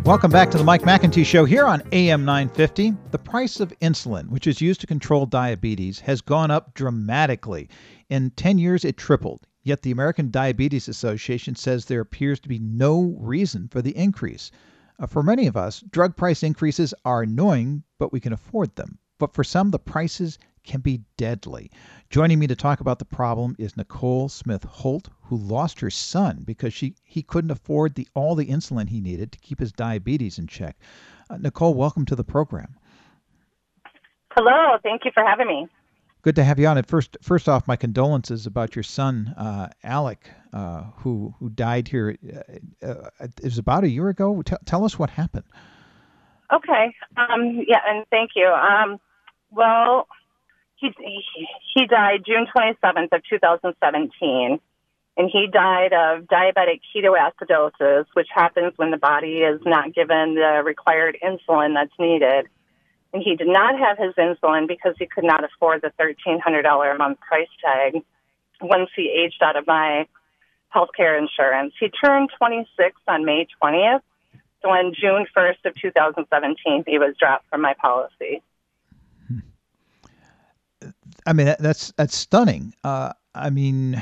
Welcome 0.05 0.31
back 0.31 0.51
to 0.51 0.57
the 0.57 0.65
Mike 0.65 0.81
McIntee 0.81 1.25
Show 1.25 1.45
here 1.45 1.63
on 1.63 1.81
AM 1.93 2.25
950. 2.25 2.93
The 3.11 3.17
price 3.17 3.61
of 3.61 3.71
insulin, 3.79 4.27
which 4.27 4.47
is 4.47 4.59
used 4.59 4.81
to 4.81 4.87
control 4.87 5.25
diabetes, 5.25 6.01
has 6.01 6.19
gone 6.19 6.51
up 6.51 6.73
dramatically. 6.73 7.69
In 8.09 8.31
10 8.31 8.57
years, 8.57 8.83
it 8.83 8.97
tripled. 8.97 9.47
Yet 9.63 9.81
the 9.81 9.91
American 9.91 10.29
Diabetes 10.29 10.89
Association 10.89 11.55
says 11.55 11.85
there 11.85 12.01
appears 12.01 12.41
to 12.41 12.49
be 12.49 12.59
no 12.59 13.15
reason 13.17 13.69
for 13.69 13.81
the 13.81 13.95
increase. 13.95 14.51
Uh, 14.99 15.07
for 15.07 15.23
many 15.23 15.47
of 15.47 15.55
us, 15.55 15.79
drug 15.89 16.17
price 16.17 16.43
increases 16.43 16.93
are 17.05 17.21
annoying, 17.21 17.83
but 17.97 18.11
we 18.11 18.19
can 18.19 18.33
afford 18.33 18.75
them. 18.75 18.99
But 19.19 19.33
for 19.33 19.45
some, 19.45 19.71
the 19.71 19.79
prices 19.79 20.37
can 20.63 20.81
be 20.81 21.01
deadly. 21.17 21.71
Joining 22.09 22.39
me 22.39 22.47
to 22.47 22.55
talk 22.55 22.79
about 22.79 22.99
the 22.99 23.05
problem 23.05 23.55
is 23.59 23.77
Nicole 23.77 24.29
Smith 24.29 24.63
Holt, 24.63 25.09
who 25.21 25.37
lost 25.37 25.79
her 25.79 25.89
son 25.89 26.43
because 26.45 26.73
she 26.73 26.95
he 27.03 27.21
couldn't 27.21 27.51
afford 27.51 27.95
the 27.95 28.07
all 28.13 28.35
the 28.35 28.47
insulin 28.47 28.89
he 28.89 29.01
needed 29.01 29.31
to 29.31 29.39
keep 29.39 29.59
his 29.59 29.71
diabetes 29.71 30.37
in 30.37 30.47
check. 30.47 30.77
Uh, 31.29 31.37
Nicole, 31.37 31.73
welcome 31.73 32.05
to 32.05 32.15
the 32.15 32.23
program. 32.23 32.75
Hello, 34.35 34.77
thank 34.81 35.05
you 35.05 35.11
for 35.13 35.23
having 35.23 35.47
me. 35.47 35.67
Good 36.23 36.35
to 36.37 36.43
have 36.43 36.57
you 36.57 36.67
on. 36.67 36.77
And 36.77 36.87
first, 36.87 37.17
first 37.21 37.49
off, 37.49 37.67
my 37.67 37.75
condolences 37.75 38.45
about 38.45 38.77
your 38.77 38.83
son, 38.83 39.33
uh, 39.37 39.67
Alec, 39.83 40.29
uh, 40.53 40.83
who 40.95 41.35
who 41.37 41.49
died 41.49 41.89
here. 41.89 42.17
Uh, 42.81 42.87
uh, 42.87 43.09
it 43.19 43.43
was 43.43 43.57
about 43.57 43.83
a 43.83 43.89
year 43.89 44.07
ago. 44.07 44.41
Tell, 44.41 44.57
tell 44.65 44.85
us 44.85 44.97
what 44.97 45.09
happened. 45.09 45.43
Okay. 46.53 46.95
Um, 47.17 47.63
yeah, 47.67 47.79
and 47.87 48.05
thank 48.09 48.31
you. 48.35 48.47
Um, 48.47 48.99
well, 49.51 50.07
he, 51.75 51.85
died 51.87 52.23
June 52.25 52.47
27th 52.55 53.11
of 53.11 53.21
2017, 53.29 54.59
and 55.15 55.29
he 55.31 55.47
died 55.51 55.93
of 55.93 56.25
diabetic 56.25 56.81
ketoacidosis, 56.93 58.05
which 58.13 58.27
happens 58.33 58.73
when 58.77 58.91
the 58.91 58.97
body 58.97 59.39
is 59.39 59.61
not 59.65 59.93
given 59.93 60.35
the 60.35 60.61
required 60.63 61.17
insulin 61.23 61.75
that's 61.75 61.93
needed. 61.99 62.47
And 63.13 63.21
he 63.23 63.35
did 63.35 63.47
not 63.47 63.77
have 63.77 63.97
his 63.97 64.15
insulin 64.15 64.67
because 64.67 64.95
he 64.97 65.05
could 65.05 65.23
not 65.23 65.43
afford 65.43 65.83
the 65.83 65.91
$1,300 65.99 66.95
a 66.95 66.97
month 66.97 67.19
price 67.19 67.47
tag 67.63 68.01
once 68.61 68.89
he 68.95 69.09
aged 69.09 69.41
out 69.43 69.55
of 69.55 69.67
my 69.67 70.07
healthcare 70.73 71.19
insurance. 71.19 71.73
He 71.79 71.89
turned 71.89 72.29
26 72.37 72.95
on 73.07 73.25
May 73.25 73.47
20th. 73.61 74.01
So 74.63 74.69
on 74.69 74.93
June 74.99 75.27
1st 75.35 75.65
of 75.65 75.75
2017, 75.79 76.85
he 76.87 76.97
was 76.97 77.15
dropped 77.19 77.47
from 77.49 77.61
my 77.61 77.75
policy. 77.75 78.41
I 81.25 81.33
mean, 81.33 81.47
that, 81.47 81.59
that's 81.59 81.93
that's 81.97 82.15
stunning. 82.15 82.73
Uh, 82.83 83.13
I 83.33 83.49
mean, 83.49 84.01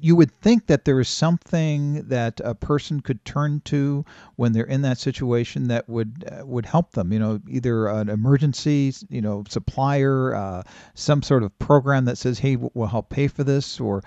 you 0.00 0.16
would 0.16 0.32
think 0.40 0.66
that 0.66 0.84
there 0.84 0.98
is 0.98 1.08
something 1.08 2.02
that 2.08 2.40
a 2.42 2.54
person 2.54 3.00
could 3.00 3.22
turn 3.24 3.60
to 3.66 4.04
when 4.36 4.52
they're 4.52 4.64
in 4.64 4.82
that 4.82 4.98
situation 4.98 5.68
that 5.68 5.88
would 5.88 6.24
uh, 6.30 6.46
would 6.46 6.66
help 6.66 6.92
them. 6.92 7.12
You 7.12 7.18
know, 7.18 7.40
either 7.48 7.86
an 7.86 8.08
emergency, 8.08 8.92
you 9.08 9.20
know, 9.20 9.44
supplier, 9.48 10.34
uh, 10.34 10.62
some 10.94 11.22
sort 11.22 11.42
of 11.42 11.56
program 11.58 12.06
that 12.06 12.16
says, 12.16 12.38
"Hey, 12.38 12.56
we'll 12.56 12.88
help 12.88 13.10
pay 13.10 13.28
for 13.28 13.44
this," 13.44 13.78
or 13.78 14.02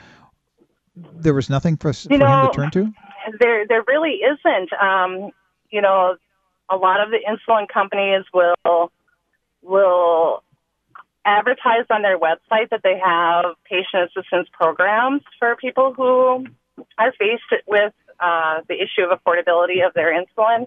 there 0.96 1.34
was 1.34 1.50
nothing 1.50 1.78
for, 1.78 1.94
for 1.94 2.14
him 2.14 2.20
to 2.20 2.52
turn 2.54 2.72
to. 2.72 2.92
There, 3.40 3.66
there 3.68 3.84
really 3.88 4.20
isn't. 4.22 4.74
Um, 4.74 5.32
you 5.70 5.82
know, 5.82 6.18
a 6.70 6.76
lot 6.76 7.02
of 7.02 7.10
the 7.10 7.20
insulin 7.28 7.68
companies 7.68 8.26
will 8.34 8.92
will 9.62 10.44
advertise 11.26 11.86
on 11.90 12.02
their 12.02 12.20
website 12.20 12.70
that 12.72 12.82
they 12.84 13.00
have 13.04 13.56
patient 13.64 14.10
assistance 14.10 14.48
programs 14.52 15.22
for 15.40 15.56
people 15.56 15.94
who 15.94 16.46
are 16.98 17.14
faced 17.14 17.64
with 17.68 17.94
uh, 18.20 18.62
the 18.68 18.76
issue 18.76 19.04
of 19.04 19.20
affordability 19.20 19.86
of 19.86 19.94
their 19.94 20.14
insulin. 20.14 20.66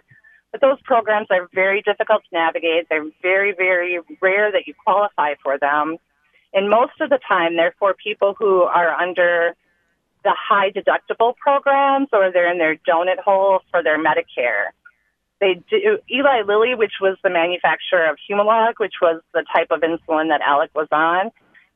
But 0.53 0.61
those 0.61 0.81
programs 0.83 1.27
are 1.31 1.49
very 1.53 1.83
difficult 1.83 2.23
to 2.23 2.29
navigate. 2.33 2.89
They're 2.89 3.11
very, 3.23 3.53
very 3.53 3.99
rare 4.23 4.51
that 4.53 4.67
you 4.67 4.75
qualify 4.85 5.35
for 5.43 5.59
them. 5.59 5.99
And 6.55 6.71
most 6.71 7.01
of 7.01 7.11
the 7.11 7.19
time, 7.29 7.57
they're 7.57 7.75
for 7.79 7.95
people 7.95 8.35
who 8.39 8.63
are 8.63 8.91
under 8.91 9.55
the 10.25 10.35
high 10.37 10.71
deductible 10.71 11.37
programs 11.37 12.09
or 12.13 12.33
they're 12.33 12.51
in 12.51 12.59
their 12.59 12.77
donut 12.77 13.19
hole 13.19 13.61
for 13.71 13.83
their 13.83 13.99
Medicare. 13.99 14.71
They 15.41 15.63
do 15.69 15.99
Eli 16.11 16.43
Lilly, 16.47 16.75
which 16.75 16.95
was 17.01 17.17
the 17.23 17.31
manufacturer 17.31 18.09
of 18.09 18.17
Humalog, 18.29 18.75
which 18.79 18.95
was 19.03 19.21
the 19.35 19.45
type 19.55 19.69
of 19.71 19.81
insulin 19.81 20.29
that 20.29 20.41
Alec 20.41 20.71
was 20.75 20.89
on, 20.91 21.31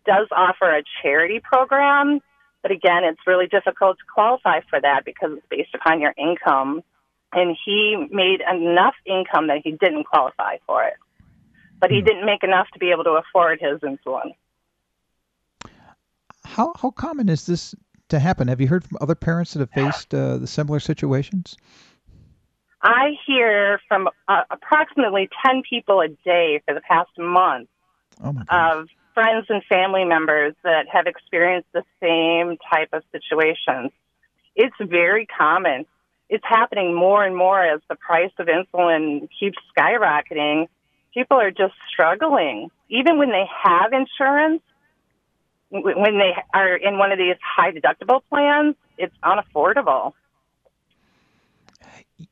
does 0.07 0.29
offer 0.33 0.70
a 0.70 0.83
charity 1.03 1.40
program. 1.40 2.20
But 2.62 2.70
again, 2.70 3.05
it's 3.05 3.20
really 3.27 3.46
difficult 3.46 3.99
to 3.99 4.05
qualify 4.12 4.61
for 4.68 4.81
that 4.81 5.05
because 5.05 5.33
it's 5.37 5.46
based 5.51 5.75
upon 5.75 6.01
your 6.01 6.14
income. 6.16 6.83
And 7.33 7.57
he 7.64 8.09
made 8.11 8.40
enough 8.40 8.94
income 9.07 9.49
that 9.49 9.61
he 9.62 9.73
didn't 9.73 10.05
qualify 10.05 10.57
for 10.66 10.85
it. 10.85 10.94
But 11.81 11.90
he 11.90 12.03
didn't 12.03 12.27
make 12.27 12.42
enough 12.42 12.66
to 12.73 12.79
be 12.79 12.90
able 12.90 13.05
to 13.05 13.20
afford 13.23 13.61
his 13.61 13.81
insulin. 13.81 14.35
How 16.44 16.73
how 16.77 16.90
common 16.90 17.29
is 17.29 17.46
this 17.46 17.75
to 18.09 18.18
happen? 18.18 18.49
Have 18.49 18.61
you 18.61 18.66
heard 18.66 18.85
from 18.85 18.99
other 19.01 19.14
parents 19.14 19.53
that 19.53 19.61
have 19.61 19.70
faced 19.70 20.14
uh, 20.14 20.38
the 20.38 20.46
similar 20.46 20.81
situations? 20.81 21.57
I 22.83 23.11
hear 23.27 23.81
from 23.88 24.09
uh, 24.27 24.43
approximately 24.51 25.29
10 25.45 25.62
people 25.69 26.01
a 26.01 26.09
day 26.09 26.62
for 26.66 26.75
the 26.75 26.81
past 26.81 27.11
month 27.19 27.69
Oh 28.23 28.35
of 28.51 28.88
friends 29.14 29.47
and 29.49 29.62
family 29.64 30.05
members 30.05 30.55
that 30.62 30.87
have 30.93 31.07
experienced 31.07 31.69
the 31.73 31.83
same 32.01 32.57
type 32.71 32.90
of 32.93 33.03
situations. 33.12 33.93
It's 34.55 34.77
very 34.81 35.27
common. 35.27 35.87
It's 36.29 36.45
happening 36.47 36.95
more 36.95 37.25
and 37.25 37.37
more 37.37 37.62
as 37.62 37.81
the 37.88 37.97
price 37.97 38.33
of 38.38 38.47
insulin 38.47 39.29
keeps 39.38 39.59
skyrocketing. 39.77 40.69
People 41.12 41.38
are 41.38 41.51
just 41.51 41.75
struggling. 41.93 42.71
Even 42.88 43.19
when 43.19 43.31
they 43.31 43.45
have 43.64 43.93
insurance, 43.93 44.62
when 45.71 46.19
they 46.19 46.35
are 46.55 46.77
in 46.77 46.99
one 46.99 47.12
of 47.12 47.19
these 47.19 47.37
high 47.43 47.73
deductible 47.73 48.21
plans, 48.29 48.77
it's 48.97 49.14
unaffordable. 49.25 50.12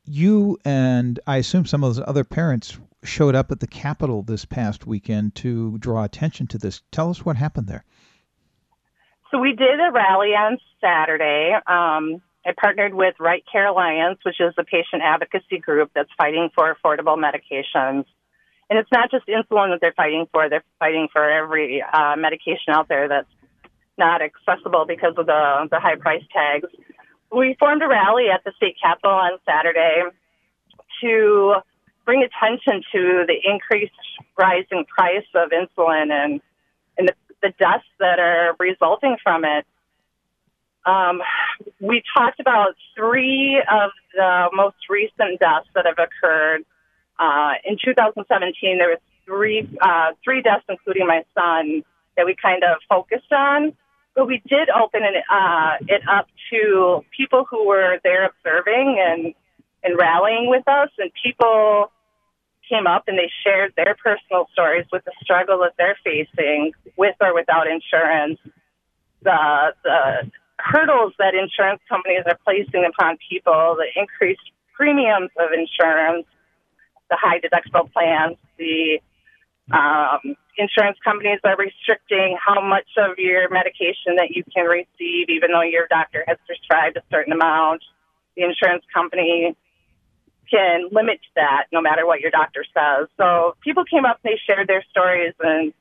You 0.05 0.57
and 0.65 1.19
I 1.25 1.37
assume 1.37 1.65
some 1.65 1.83
of 1.83 1.95
those 1.95 2.03
other 2.05 2.23
parents 2.23 2.77
showed 3.03 3.35
up 3.35 3.51
at 3.51 3.59
the 3.59 3.67
Capitol 3.67 4.23
this 4.23 4.45
past 4.45 4.85
weekend 4.85 5.35
to 5.35 5.77
draw 5.77 6.03
attention 6.03 6.47
to 6.47 6.57
this. 6.57 6.81
Tell 6.91 7.09
us 7.09 7.25
what 7.25 7.37
happened 7.37 7.67
there. 7.67 7.85
So 9.31 9.39
we 9.39 9.51
did 9.55 9.79
a 9.79 9.91
rally 9.91 10.29
on 10.29 10.57
Saturday. 10.81 11.53
Um, 11.53 12.21
I 12.45 12.53
partnered 12.59 12.93
with 12.93 13.15
Right 13.19 13.43
Care 13.51 13.67
Alliance, 13.67 14.19
which 14.23 14.39
is 14.39 14.53
a 14.57 14.63
patient 14.63 15.01
advocacy 15.03 15.59
group 15.59 15.91
that's 15.93 16.09
fighting 16.17 16.49
for 16.55 16.75
affordable 16.75 17.17
medications. 17.17 18.05
And 18.69 18.77
it's 18.77 18.91
not 18.91 19.11
just 19.11 19.27
insulin 19.27 19.71
that 19.71 19.79
they're 19.81 19.93
fighting 19.93 20.27
for; 20.31 20.49
they're 20.49 20.63
fighting 20.77 21.07
for 21.11 21.29
every 21.29 21.81
uh, 21.81 22.15
medication 22.15 22.73
out 22.73 22.87
there 22.87 23.07
that's 23.07 23.29
not 23.97 24.21
accessible 24.21 24.85
because 24.87 25.13
of 25.17 25.25
the 25.25 25.67
the 25.71 25.79
high 25.79 25.95
price 25.95 26.23
tags. 26.31 26.67
We 27.31 27.55
formed 27.59 27.81
a 27.83 27.87
rally 27.87 28.25
at 28.33 28.43
the 28.43 28.51
state 28.57 28.75
capitol 28.81 29.11
on 29.11 29.37
Saturday 29.45 30.03
to 31.01 31.55
bring 32.05 32.23
attention 32.23 32.81
to 32.91 33.25
the 33.27 33.35
increased 33.43 33.93
rising 34.37 34.85
price 34.85 35.27
of 35.35 35.51
insulin 35.51 36.11
and 36.11 36.41
and 36.97 37.07
the, 37.07 37.13
the 37.41 37.53
deaths 37.59 37.85
that 37.99 38.19
are 38.19 38.55
resulting 38.59 39.15
from 39.23 39.45
it. 39.45 39.65
Um, 40.85 41.21
we 41.79 42.01
talked 42.17 42.39
about 42.39 42.75
three 42.95 43.61
of 43.69 43.91
the 44.13 44.49
most 44.53 44.77
recent 44.89 45.39
deaths 45.39 45.67
that 45.75 45.85
have 45.85 45.99
occurred. 45.99 46.65
Uh, 47.19 47.53
in 47.63 47.77
2017, 47.83 48.77
there 48.77 48.89
was 48.89 48.99
three 49.25 49.69
uh, 49.81 50.13
three 50.23 50.41
deaths, 50.41 50.65
including 50.67 51.05
my 51.05 51.23
son, 51.35 51.83
that 52.17 52.25
we 52.25 52.35
kind 52.35 52.63
of 52.63 52.77
focused 52.89 53.31
on. 53.31 53.73
But 54.15 54.27
we 54.27 54.41
did 54.47 54.69
open 54.69 55.03
it, 55.03 55.23
uh, 55.31 55.77
it 55.87 56.01
up 56.09 56.27
to 56.51 57.05
people 57.15 57.45
who 57.49 57.67
were 57.67 57.99
there 58.03 58.25
observing 58.25 58.97
and 58.99 59.33
and 59.81 59.97
rallying 59.97 60.49
with 60.49 60.67
us, 60.67 60.89
and 60.97 61.09
people 61.23 61.89
came 62.69 62.85
up 62.85 63.05
and 63.07 63.17
they 63.17 63.31
shared 63.43 63.73
their 63.75 63.95
personal 64.03 64.47
stories 64.51 64.85
with 64.91 65.03
the 65.05 65.13
struggle 65.23 65.59
that 65.59 65.73
they're 65.77 65.97
facing 66.03 66.73
with 66.97 67.15
or 67.21 67.33
without 67.33 67.67
insurance, 67.67 68.39
the 69.23 69.73
the 69.83 70.31
hurdles 70.59 71.13
that 71.17 71.33
insurance 71.33 71.81
companies 71.87 72.23
are 72.25 72.37
placing 72.43 72.85
upon 72.85 73.17
people, 73.29 73.77
the 73.77 73.87
increased 73.99 74.51
premiums 74.75 75.29
of 75.37 75.51
insurance, 75.51 76.25
the 77.09 77.17
high 77.19 77.39
deductible 77.39 77.91
plans, 77.91 78.37
the 78.57 78.99
um, 79.71 80.35
insurance 80.57 80.97
companies 81.03 81.39
are 81.43 81.55
restricting 81.55 82.37
how 82.43 82.61
much 82.61 82.87
of 82.97 83.17
your 83.17 83.49
medication 83.49 84.15
that 84.17 84.31
you 84.31 84.43
can 84.53 84.65
receive, 84.65 85.29
even 85.29 85.51
though 85.51 85.61
your 85.61 85.87
doctor 85.87 86.23
has 86.27 86.37
prescribed 86.45 86.97
a 86.97 87.03
certain 87.11 87.33
amount. 87.33 87.83
The 88.35 88.43
insurance 88.43 88.83
company 88.93 89.55
can 90.49 90.89
limit 90.91 91.19
that 91.35 91.65
no 91.71 91.81
matter 91.81 92.05
what 92.05 92.19
your 92.19 92.31
doctor 92.31 92.65
says. 92.73 93.07
So 93.17 93.55
people 93.61 93.83
came 93.85 94.05
up 94.05 94.19
they 94.23 94.39
shared 94.47 94.67
their 94.67 94.83
stories, 94.89 95.33
and 95.39 95.73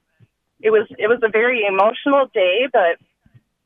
it 0.60 0.70
was 0.70 0.86
it 0.98 1.08
was 1.08 1.20
a 1.22 1.28
very 1.28 1.64
emotional 1.66 2.26
day, 2.32 2.68
but 2.72 2.98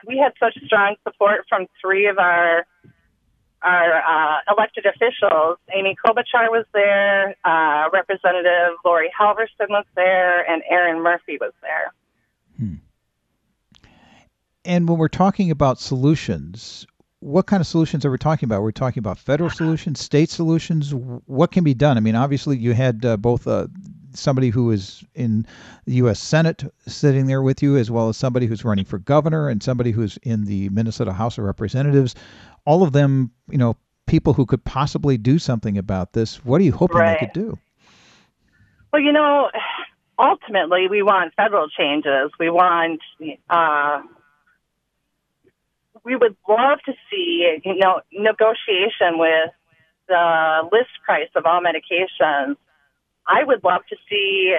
we 0.06 0.18
had 0.18 0.32
such 0.38 0.56
strong 0.64 0.96
support 1.02 1.46
from 1.48 1.66
three 1.80 2.06
of 2.06 2.18
our 2.18 2.66
our 3.62 3.94
uh, 3.94 4.38
elected 4.50 4.86
officials. 4.86 5.58
Amy 5.74 5.96
Klobuchar 6.04 6.50
was 6.50 6.64
there, 6.72 7.36
uh, 7.44 7.88
Representative 7.92 8.76
Laurie 8.84 9.12
Halverson 9.18 9.68
was 9.68 9.84
there, 9.94 10.48
and 10.50 10.62
Erin 10.68 11.02
Murphy 11.02 11.38
was 11.40 11.52
there. 11.62 11.92
And 14.64 14.88
when 14.88 14.98
we're 14.98 15.08
talking 15.08 15.50
about 15.50 15.80
solutions, 15.80 16.86
what 17.20 17.46
kind 17.46 17.60
of 17.60 17.66
solutions 17.66 18.04
are 18.04 18.10
we 18.10 18.18
talking 18.18 18.46
about? 18.46 18.62
We're 18.62 18.72
talking 18.72 19.00
about 19.00 19.18
federal 19.18 19.50
solutions, 19.50 20.00
state 20.00 20.30
solutions. 20.30 20.92
What 20.94 21.52
can 21.52 21.64
be 21.64 21.74
done? 21.74 21.96
I 21.96 22.00
mean, 22.00 22.14
obviously, 22.14 22.56
you 22.56 22.72
had 22.72 23.04
uh, 23.04 23.16
both 23.16 23.46
uh, 23.46 23.66
somebody 24.12 24.50
who 24.50 24.70
is 24.70 25.04
in 25.14 25.46
the 25.86 25.94
U.S. 25.94 26.20
Senate 26.20 26.64
sitting 26.86 27.26
there 27.26 27.42
with 27.42 27.62
you, 27.62 27.76
as 27.76 27.90
well 27.90 28.08
as 28.08 28.16
somebody 28.16 28.46
who's 28.46 28.64
running 28.64 28.84
for 28.84 28.98
governor 28.98 29.48
and 29.48 29.62
somebody 29.62 29.90
who's 29.90 30.16
in 30.18 30.44
the 30.44 30.68
Minnesota 30.68 31.12
House 31.12 31.38
of 31.38 31.44
Representatives. 31.44 32.14
All 32.64 32.82
of 32.82 32.92
them, 32.92 33.30
you 33.48 33.58
know, 33.58 33.76
people 34.06 34.32
who 34.32 34.46
could 34.46 34.64
possibly 34.64 35.16
do 35.16 35.38
something 35.38 35.78
about 35.78 36.12
this. 36.12 36.44
What 36.44 36.60
are 36.60 36.64
you 36.64 36.72
hoping 36.72 36.98
Right. 36.98 37.18
they 37.18 37.26
could 37.26 37.34
do? 37.34 37.58
Well, 38.92 39.02
you 39.02 39.12
know, 39.12 39.50
ultimately, 40.18 40.88
we 40.88 41.02
want 41.02 41.34
federal 41.34 41.68
changes. 41.68 42.30
We 42.38 42.50
want, 42.50 43.00
uh, 43.48 44.02
we 46.04 46.16
would 46.16 46.36
love 46.48 46.78
to 46.86 46.92
see, 47.10 47.60
you 47.64 47.76
know, 47.76 48.00
negotiation 48.12 49.18
with 49.18 49.50
the 50.08 50.68
list 50.72 50.90
price 51.04 51.30
of 51.34 51.46
all 51.46 51.60
medications. 51.60 52.56
I 53.26 53.44
would 53.44 53.62
love 53.64 53.82
to 53.88 53.96
see 54.10 54.56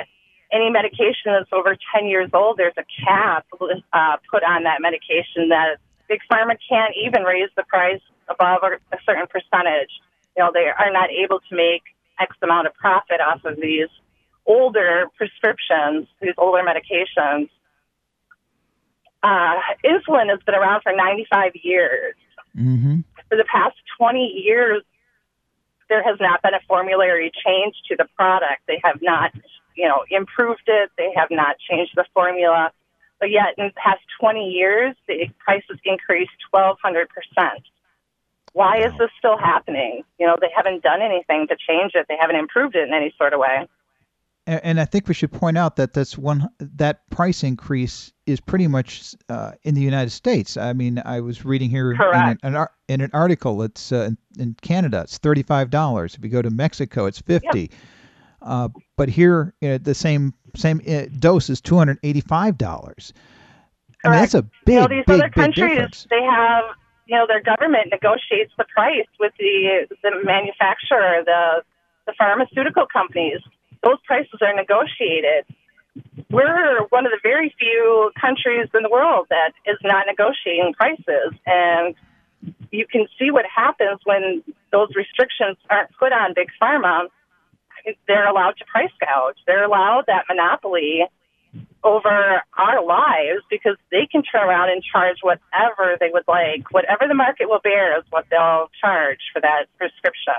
any 0.53 0.69
medication 0.69 1.33
that's 1.33 1.51
over 1.51 1.75
10 1.95 2.07
years 2.07 2.29
old, 2.33 2.57
there's 2.57 2.75
a 2.77 2.85
cap 3.03 3.45
uh, 3.59 4.17
put 4.31 4.43
on 4.43 4.63
that 4.63 4.81
medication 4.81 5.49
that 5.49 5.77
Big 6.13 6.21
Pharma 6.31 6.55
can't 6.69 6.93
even 7.03 7.23
raise 7.23 7.49
the 7.55 7.63
price 7.63 8.01
above 8.29 8.59
a, 8.61 8.95
a 8.95 8.99
certain 9.03 9.25
percentage. 9.25 9.89
You 10.37 10.43
know, 10.43 10.51
they 10.53 10.67
are 10.69 10.91
not 10.91 11.09
able 11.09 11.39
to 11.49 11.55
make 11.55 11.81
X 12.19 12.35
amount 12.43 12.67
of 12.67 12.75
profit 12.75 13.19
off 13.19 13.43
of 13.45 13.55
these 13.59 13.89
older 14.45 15.07
prescriptions, 15.17 16.05
these 16.21 16.35
older 16.37 16.61
medications. 16.61 17.49
Uh, 19.23 19.55
insulin 19.83 20.29
has 20.29 20.39
been 20.45 20.53
around 20.53 20.83
for 20.83 20.93
95 20.95 21.53
years. 21.63 22.13
Mm-hmm. 22.55 22.99
For 23.27 23.35
the 23.35 23.45
past 23.51 23.75
20 23.97 24.19
years, 24.45 24.83
there 25.89 26.03
has 26.03 26.19
not 26.19 26.43
been 26.43 26.53
a 26.53 26.61
formulary 26.67 27.31
change 27.43 27.73
to 27.89 27.95
the 27.95 28.05
product. 28.15 28.61
They 28.67 28.79
have 28.83 29.01
not, 29.01 29.31
you 29.75 29.87
know, 29.87 30.03
improved 30.11 30.67
it. 30.67 30.91
They 30.95 31.09
have 31.15 31.29
not 31.31 31.55
changed 31.57 31.93
the 31.95 32.05
formula. 32.13 32.71
But 33.23 33.31
yet, 33.31 33.55
in 33.57 33.67
the 33.67 33.73
past 33.81 34.01
20 34.19 34.49
years, 34.49 34.97
the 35.07 35.29
price 35.39 35.63
has 35.69 35.79
increased 35.85 36.33
1,200 36.51 37.07
percent. 37.07 37.63
Why 38.51 38.79
is 38.79 38.91
this 38.99 39.11
still 39.17 39.37
happening? 39.37 40.03
You 40.19 40.27
know, 40.27 40.35
they 40.41 40.49
haven't 40.53 40.83
done 40.83 41.01
anything 41.01 41.47
to 41.47 41.55
change 41.55 41.93
it. 41.95 42.07
They 42.09 42.17
haven't 42.19 42.35
improved 42.35 42.75
it 42.75 42.85
in 42.85 42.93
any 42.93 43.15
sort 43.17 43.31
of 43.31 43.39
way. 43.39 43.69
And, 44.45 44.59
and 44.65 44.79
I 44.81 44.83
think 44.83 45.07
we 45.07 45.13
should 45.13 45.31
point 45.31 45.57
out 45.57 45.77
that 45.77 45.93
that's 45.93 46.17
one 46.17 46.49
that 46.59 47.09
price 47.11 47.45
increase 47.45 48.11
is 48.25 48.41
pretty 48.41 48.67
much 48.67 49.15
uh, 49.29 49.53
in 49.63 49.73
the 49.73 49.81
United 49.81 50.09
States. 50.09 50.57
I 50.57 50.73
mean, 50.73 51.01
I 51.05 51.21
was 51.21 51.45
reading 51.45 51.69
here 51.69 51.93
in 51.93 52.01
an, 52.01 52.37
an, 52.43 52.67
in 52.89 52.99
an 52.99 53.11
article. 53.13 53.63
It's 53.63 53.93
uh, 53.93 54.09
in, 54.09 54.17
in 54.37 54.57
Canada, 54.61 55.03
it's 55.05 55.17
thirty 55.17 55.43
five 55.43 55.69
dollars. 55.69 56.15
If 56.15 56.25
you 56.25 56.29
go 56.29 56.41
to 56.41 56.49
Mexico, 56.49 57.05
it's 57.05 57.21
fifty. 57.21 57.71
Uh, 58.43 58.69
but 58.97 59.09
here, 59.09 59.53
you 59.61 59.69
know, 59.69 59.77
the 59.77 59.95
same 59.95 60.33
same 60.55 60.81
uh, 60.87 61.05
dose 61.19 61.49
is 61.49 61.61
two 61.61 61.77
hundred 61.77 61.97
eighty 62.03 62.21
five 62.21 62.57
dollars. 62.57 63.13
I 64.03 64.09
mean, 64.09 64.19
that's 64.19 64.33
a 64.33 64.43
big, 64.65 64.75
you 64.75 64.81
know, 64.81 64.87
these 64.87 65.05
big, 65.07 65.21
other 65.21 65.29
countries, 65.29 65.69
difference. 65.69 66.07
they 66.09 66.21
have, 66.21 66.65
you 67.07 67.15
know, 67.15 67.25
their 67.25 67.41
government 67.41 67.87
negotiates 67.89 68.51
the 68.57 68.65
price 68.65 69.07
with 69.19 69.31
the 69.39 69.87
the 70.03 70.11
manufacturer, 70.23 71.23
the 71.25 71.63
the 72.05 72.13
pharmaceutical 72.17 72.85
companies. 72.91 73.39
Those 73.81 73.97
prices 74.05 74.39
are 74.41 74.53
negotiated. 74.53 75.45
We're 76.29 76.85
one 76.89 77.05
of 77.05 77.11
the 77.11 77.19
very 77.21 77.53
few 77.57 78.11
countries 78.19 78.67
in 78.73 78.83
the 78.83 78.89
world 78.89 79.27
that 79.29 79.51
is 79.65 79.77
not 79.83 80.05
negotiating 80.07 80.73
prices, 80.73 81.33
and 81.45 81.95
you 82.71 82.85
can 82.91 83.07
see 83.19 83.31
what 83.31 83.45
happens 83.45 83.99
when 84.03 84.43
those 84.71 84.89
restrictions 84.95 85.57
aren't 85.69 85.95
put 85.97 86.11
on 86.11 86.33
big 86.33 86.49
pharma. 86.61 87.07
They're 88.07 88.27
allowed 88.27 88.57
to 88.57 88.65
price 88.65 88.91
gouge. 88.99 89.37
They're 89.45 89.63
allowed 89.63 90.05
that 90.07 90.25
monopoly 90.29 91.01
over 91.83 92.41
our 92.57 92.85
lives 92.85 93.43
because 93.49 93.75
they 93.91 94.07
can 94.09 94.23
turn 94.23 94.47
around 94.47 94.69
and 94.69 94.81
charge 94.83 95.17
whatever 95.21 95.97
they 95.99 96.09
would 96.11 96.23
like. 96.27 96.71
Whatever 96.71 97.07
the 97.07 97.13
market 97.13 97.49
will 97.49 97.59
bear 97.59 97.97
is 97.97 98.05
what 98.09 98.25
they'll 98.29 98.69
charge 98.79 99.19
for 99.33 99.41
that 99.41 99.65
prescription. 99.77 100.33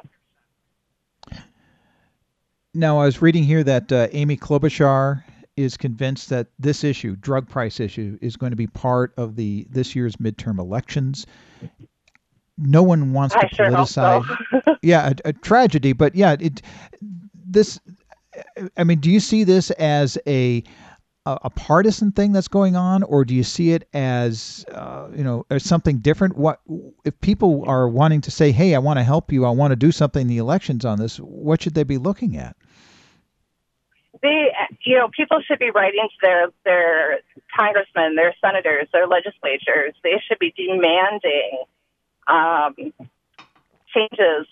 Now, 2.73 2.99
I 2.99 3.05
was 3.05 3.23
reading 3.23 3.45
here 3.45 3.63
that 3.63 3.93
uh, 3.93 4.09
Amy 4.13 4.37
Klobuchar 4.37 5.23
is 5.57 5.77
convinced 5.77 6.31
that 6.31 6.49
this 6.59 6.83
issue, 6.83 7.15
drug 7.17 7.49
price 7.49 7.79
issue, 7.79 8.19
is 8.21 8.37
going 8.37 8.51
to 8.51 8.57
be 8.57 8.67
part 8.67 9.15
of 9.17 9.37
the 9.37 9.67
this 9.71 9.95
year's 9.95 10.17
midterm 10.17 10.59
elections. 10.59 11.27
No 12.59 12.83
one 12.83 13.13
wants 13.13 13.37
I 13.37 13.47
to 13.47 13.55
sure 13.55 13.67
politicize. 13.71 14.37
so. 14.65 14.77
yeah, 14.83 15.13
a, 15.25 15.29
a 15.29 15.33
tragedy, 15.33 15.93
but 15.93 16.17
yeah, 16.17 16.37
it 16.41 16.63
this. 17.55 17.81
I 18.77 18.85
mean, 18.85 18.99
do 18.99 19.11
you 19.11 19.21
see 19.21 19.45
this 19.45 19.71
as 19.73 20.19
a 20.27 20.63
a, 21.27 21.51
partisan 21.51 22.13
thing 22.13 22.33
that's 22.33 22.49
going 22.49 22.77
on, 22.77 23.03
or 23.05 23.25
do 23.25 23.35
you 23.35 23.45
see 23.45 23.73
it 23.73 23.89
as 23.95 24.65
uh, 24.73 25.09
you 25.15 25.25
know 25.25 25.47
as 25.51 25.65
something 25.65 25.99
different? 25.99 26.37
What 26.37 26.61
if 27.05 27.19
people 27.21 27.65
are 27.67 27.89
wanting 27.89 28.21
to 28.23 28.31
say, 28.31 28.53
"Hey, 28.53 28.75
I 28.75 28.79
want 28.79 28.99
to 28.99 29.05
help 29.05 29.33
you. 29.33 29.47
I 29.47 29.51
want 29.51 29.73
to 29.73 29.77
do 29.77 29.91
something 29.91 30.23
in 30.23 30.29
the 30.29 30.39
elections 30.39 30.85
on 30.85 30.99
this"? 30.99 31.17
What 31.17 31.63
should 31.63 31.75
they 31.75 31.85
be 31.85 31.97
looking 31.97 32.37
at? 32.37 32.57
They, 34.21 34.53
you 34.85 34.97
know, 34.97 35.09
people 35.09 35.41
should 35.47 35.59
be 35.59 35.71
writing 35.71 36.09
to 36.09 36.17
their 36.21 36.49
their 36.65 37.21
congressmen, 37.59 38.17
their 38.17 38.35
senators, 38.41 38.89
their 38.93 39.07
legislatures. 39.07 39.95
They 40.03 40.23
should 40.29 40.39
be 40.39 40.53
demanding 40.57 41.65
um, 42.27 42.75
changes. 43.95 44.47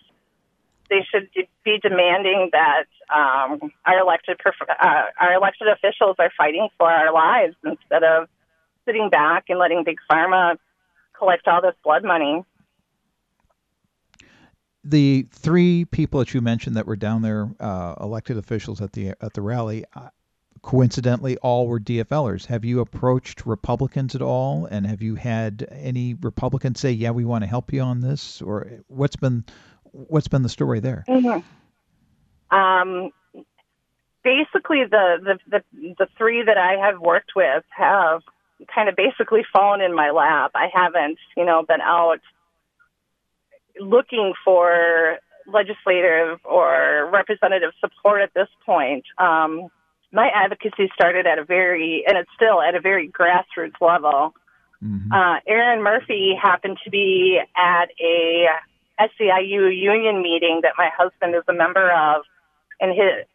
They 0.92 1.06
should 1.10 1.30
be 1.64 1.78
demanding 1.80 2.50
that 2.52 2.84
um, 3.08 3.72
our 3.86 3.98
elected 3.98 4.38
uh, 4.44 5.02
our 5.18 5.32
elected 5.32 5.68
officials 5.68 6.16
are 6.18 6.30
fighting 6.36 6.68
for 6.76 6.90
our 6.90 7.10
lives 7.12 7.56
instead 7.64 8.04
of 8.04 8.28
sitting 8.84 9.08
back 9.08 9.44
and 9.48 9.58
letting 9.58 9.84
big 9.84 9.96
pharma 10.10 10.58
collect 11.16 11.48
all 11.48 11.62
this 11.62 11.74
blood 11.82 12.04
money. 12.04 12.44
the 14.84 15.26
three 15.30 15.84
people 15.84 16.20
that 16.20 16.34
you 16.34 16.40
mentioned 16.40 16.76
that 16.76 16.86
were 16.86 16.96
down 16.96 17.22
there, 17.22 17.48
uh, 17.60 17.94
elected 18.00 18.36
officials 18.36 18.80
at 18.80 18.92
the 18.92 19.10
at 19.20 19.34
the 19.34 19.42
rally, 19.42 19.84
uh, 19.94 20.08
coincidentally, 20.62 21.36
all 21.38 21.66
were 21.66 21.80
DFLers. 21.80 22.46
Have 22.46 22.64
you 22.64 22.80
approached 22.80 23.46
Republicans 23.46 24.14
at 24.14 24.22
all, 24.22 24.66
and 24.66 24.86
have 24.86 25.02
you 25.02 25.14
had 25.14 25.66
any 25.70 26.14
Republicans 26.14 26.80
say, 26.80 26.90
"Yeah, 26.90 27.10
we 27.10 27.24
want 27.24 27.42
to 27.44 27.48
help 27.48 27.72
you 27.72 27.80
on 27.80 28.00
this," 28.00 28.42
or 28.42 28.66
what's 28.88 29.16
been 29.16 29.44
what's 29.92 30.28
been 30.28 30.42
the 30.42 30.48
story 30.48 30.80
there? 30.80 31.04
Um, 32.50 33.10
basically, 34.24 34.84
the, 34.84 35.16
the 35.22 35.38
the 35.48 35.94
the 35.98 36.06
three 36.18 36.42
that 36.44 36.58
I 36.58 36.86
have 36.86 37.00
worked 37.00 37.32
with 37.36 37.64
have 37.70 38.22
kind 38.74 38.88
of 38.88 38.96
basically 38.96 39.42
fallen 39.52 39.80
in 39.80 39.94
my 39.94 40.10
lap. 40.10 40.52
I 40.54 40.68
haven't, 40.72 41.18
you 41.36 41.44
know, 41.44 41.64
been 41.66 41.80
out 41.80 42.20
looking 43.80 44.34
for 44.44 45.18
legislative 45.46 46.38
or 46.44 47.10
representative 47.12 47.72
support 47.80 48.22
at 48.22 48.32
this 48.34 48.48
point. 48.64 49.04
Um, 49.18 49.68
my 50.12 50.28
advocacy 50.34 50.90
started 50.94 51.26
at 51.26 51.38
a 51.38 51.44
very, 51.44 52.04
and 52.06 52.18
it's 52.18 52.30
still 52.36 52.60
at 52.60 52.74
a 52.74 52.80
very 52.80 53.08
grassroots 53.08 53.80
level. 53.80 54.34
Uh, 55.12 55.36
Erin 55.46 55.82
Murphy 55.82 56.34
happened 56.40 56.76
to 56.84 56.90
be 56.90 57.40
at 57.56 57.86
a 58.00 58.46
SEIU 59.00 59.74
union 59.76 60.22
meeting 60.22 60.60
that 60.62 60.72
my 60.78 60.90
husband 60.96 61.34
is 61.34 61.42
a 61.48 61.52
member 61.52 61.90
of, 61.90 62.22
and 62.80 62.90
his, 62.90 63.26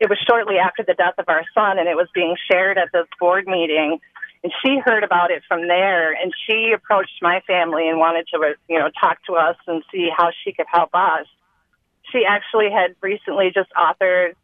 it 0.00 0.08
was 0.08 0.18
shortly 0.28 0.56
after 0.58 0.82
the 0.82 0.94
death 0.94 1.14
of 1.18 1.28
our 1.28 1.44
son, 1.54 1.78
and 1.78 1.88
it 1.88 1.96
was 1.96 2.08
being 2.14 2.36
shared 2.50 2.78
at 2.78 2.88
this 2.92 3.06
board 3.18 3.46
meeting. 3.46 3.98
And 4.44 4.52
she 4.62 4.78
heard 4.78 5.02
about 5.02 5.30
it 5.30 5.42
from 5.48 5.66
there, 5.66 6.12
and 6.12 6.32
she 6.46 6.72
approached 6.74 7.18
my 7.22 7.40
family 7.46 7.88
and 7.88 7.98
wanted 7.98 8.28
to, 8.28 8.54
you 8.68 8.78
know, 8.78 8.90
talk 9.00 9.18
to 9.24 9.32
us 9.34 9.56
and 9.66 9.82
see 9.90 10.08
how 10.14 10.30
she 10.44 10.52
could 10.52 10.66
help 10.70 10.90
us. 10.94 11.26
She 12.12 12.24
actually 12.28 12.70
had 12.70 12.94
recently 13.00 13.50
just 13.52 13.70
authored 13.72 14.34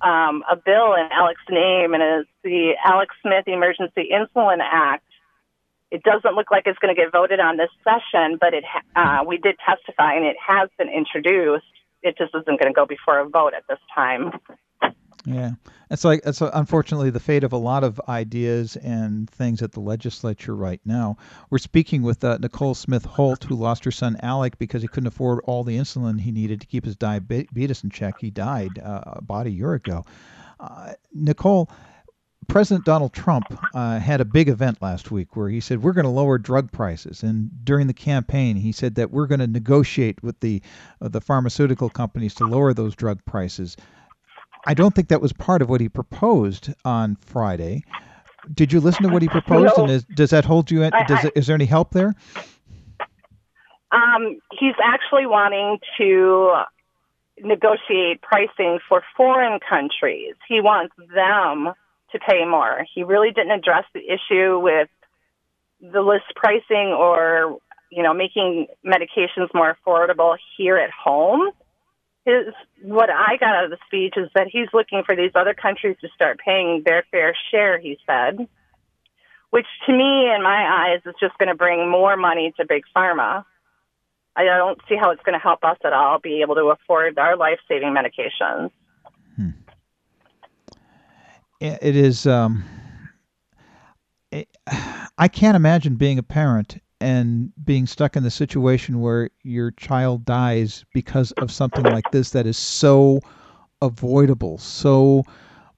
um, 0.00 0.44
a 0.50 0.56
bill 0.56 0.94
in 0.94 1.08
Alec's 1.10 1.40
name, 1.50 1.94
and 1.94 2.02
it's 2.02 2.30
the 2.44 2.74
Alec 2.84 3.08
Smith 3.22 3.46
Emergency 3.46 4.10
Insulin 4.12 4.58
Act. 4.60 5.04
It 5.92 6.02
doesn't 6.04 6.34
look 6.34 6.50
like 6.50 6.62
it's 6.64 6.78
going 6.78 6.94
to 6.94 6.98
get 6.98 7.12
voted 7.12 7.38
on 7.38 7.58
this 7.58 7.68
session, 7.84 8.38
but 8.40 8.54
it 8.54 8.64
uh, 8.96 9.18
we 9.26 9.36
did 9.36 9.56
testify, 9.58 10.14
and 10.14 10.24
it 10.24 10.36
has 10.44 10.70
been 10.78 10.88
introduced. 10.88 11.66
It 12.02 12.16
just 12.16 12.34
isn't 12.34 12.58
going 12.58 12.72
to 12.72 12.72
go 12.72 12.86
before 12.86 13.18
a 13.18 13.28
vote 13.28 13.52
at 13.54 13.64
this 13.68 13.78
time. 13.94 14.32
Yeah, 15.26 15.50
it's 15.90 16.04
like 16.04 16.22
it's 16.24 16.40
unfortunately 16.40 17.10
the 17.10 17.20
fate 17.20 17.44
of 17.44 17.52
a 17.52 17.58
lot 17.58 17.84
of 17.84 18.00
ideas 18.08 18.76
and 18.76 19.28
things 19.28 19.62
at 19.62 19.72
the 19.72 19.80
legislature 19.80 20.56
right 20.56 20.80
now. 20.86 21.18
We're 21.50 21.58
speaking 21.58 22.02
with 22.02 22.24
uh, 22.24 22.38
Nicole 22.38 22.74
Smith 22.74 23.04
Holt, 23.04 23.44
who 23.44 23.54
lost 23.54 23.84
her 23.84 23.90
son 23.90 24.16
Alec 24.22 24.58
because 24.58 24.80
he 24.80 24.88
couldn't 24.88 25.08
afford 25.08 25.40
all 25.44 25.62
the 25.62 25.76
insulin 25.76 26.18
he 26.18 26.32
needed 26.32 26.62
to 26.62 26.66
keep 26.66 26.86
his 26.86 26.96
diabetes 26.96 27.84
in 27.84 27.90
check. 27.90 28.14
He 28.18 28.30
died 28.30 28.78
uh, 28.78 29.02
about 29.06 29.46
a 29.46 29.50
year 29.50 29.74
ago. 29.74 30.04
Uh, 30.58 30.94
Nicole, 31.12 31.68
President 32.48 32.84
Donald 32.84 33.12
Trump 33.12 33.44
uh, 33.74 33.98
had 33.98 34.20
a 34.20 34.24
big 34.24 34.48
event 34.48 34.82
last 34.82 35.10
week 35.10 35.36
where 35.36 35.48
he 35.48 35.60
said 35.60 35.82
we're 35.82 35.92
going 35.92 36.04
to 36.04 36.10
lower 36.10 36.38
drug 36.38 36.70
prices, 36.70 37.22
and 37.22 37.50
during 37.64 37.86
the 37.86 37.94
campaign 37.94 38.56
he 38.56 38.72
said 38.72 38.94
that 38.96 39.10
we're 39.10 39.26
going 39.26 39.40
to 39.40 39.46
negotiate 39.46 40.22
with 40.22 40.38
the 40.40 40.60
uh, 41.00 41.08
the 41.08 41.20
pharmaceutical 41.20 41.88
companies 41.88 42.34
to 42.34 42.44
lower 42.44 42.74
those 42.74 42.94
drug 42.94 43.24
prices. 43.24 43.76
I 44.66 44.74
don't 44.74 44.94
think 44.94 45.08
that 45.08 45.20
was 45.20 45.32
part 45.32 45.62
of 45.62 45.68
what 45.68 45.80
he 45.80 45.88
proposed 45.88 46.72
on 46.84 47.16
Friday. 47.16 47.84
Did 48.52 48.72
you 48.72 48.80
listen 48.80 49.04
to 49.04 49.08
what 49.08 49.22
he 49.22 49.28
proposed, 49.28 49.74
No. 49.76 49.84
and 49.84 49.92
is, 49.92 50.04
does 50.04 50.30
that 50.30 50.44
hold 50.44 50.70
you? 50.70 50.84
I- 50.84 51.04
Does 51.06 51.24
I- 51.24 51.32
is 51.34 51.46
there 51.46 51.54
any 51.54 51.64
help 51.64 51.90
there? 51.92 52.14
Um, 53.92 54.40
he's 54.58 54.74
actually 54.82 55.26
wanting 55.26 55.78
to 55.98 56.52
negotiate 57.40 58.22
pricing 58.22 58.78
for 58.88 59.02
foreign 59.16 59.58
countries. 59.68 60.34
He 60.48 60.60
wants 60.60 60.94
them 61.14 61.72
to 62.12 62.18
pay 62.18 62.44
more. 62.44 62.84
He 62.94 63.04
really 63.04 63.30
didn't 63.30 63.52
address 63.52 63.84
the 63.94 64.00
issue 64.00 64.58
with 64.58 64.88
the 65.80 66.00
list 66.00 66.34
pricing 66.36 66.94
or 66.96 67.58
you 67.90 68.02
know 68.02 68.14
making 68.14 68.68
medications 68.84 69.52
more 69.52 69.76
affordable 69.76 70.36
here 70.56 70.76
at 70.76 70.90
home. 70.90 71.50
His 72.24 72.54
what 72.82 73.10
I 73.10 73.36
got 73.38 73.54
out 73.54 73.64
of 73.64 73.70
the 73.70 73.78
speech 73.86 74.14
is 74.16 74.28
that 74.34 74.46
he's 74.50 74.68
looking 74.72 75.02
for 75.04 75.16
these 75.16 75.32
other 75.34 75.54
countries 75.54 75.96
to 76.02 76.08
start 76.14 76.38
paying 76.44 76.82
their 76.84 77.04
fair 77.10 77.34
share. 77.50 77.78
He 77.78 77.98
said, 78.06 78.46
which 79.50 79.66
to 79.86 79.92
me, 79.92 80.32
in 80.34 80.42
my 80.42 80.92
eyes, 80.94 81.02
is 81.04 81.14
just 81.20 81.36
going 81.38 81.48
to 81.48 81.54
bring 81.54 81.90
more 81.90 82.16
money 82.16 82.54
to 82.56 82.66
big 82.66 82.84
pharma. 82.96 83.44
I 84.34 84.44
don't 84.44 84.80
see 84.88 84.96
how 84.96 85.10
it's 85.10 85.22
going 85.24 85.38
to 85.38 85.42
help 85.42 85.62
us 85.62 85.76
at 85.84 85.92
all 85.92 86.18
be 86.18 86.40
able 86.40 86.54
to 86.54 86.72
afford 86.72 87.18
our 87.18 87.36
life 87.36 87.58
saving 87.68 87.94
medications. 87.94 88.70
It 91.62 91.96
is 91.96 92.26
um 92.26 92.64
it, 94.30 94.48
i 95.18 95.28
can't 95.28 95.56
imagine 95.56 95.96
being 95.96 96.18
a 96.18 96.22
parent 96.22 96.78
and 97.00 97.52
being 97.64 97.86
stuck 97.86 98.16
in 98.16 98.22
the 98.22 98.30
situation 98.30 99.00
where 99.00 99.30
your 99.42 99.72
child 99.72 100.24
dies 100.24 100.84
because 100.92 101.32
of 101.32 101.50
something 101.50 101.86
like 101.86 102.10
this 102.10 102.30
that 102.30 102.46
is 102.46 102.56
so 102.56 103.20
avoidable 103.80 104.58
so 104.58 105.24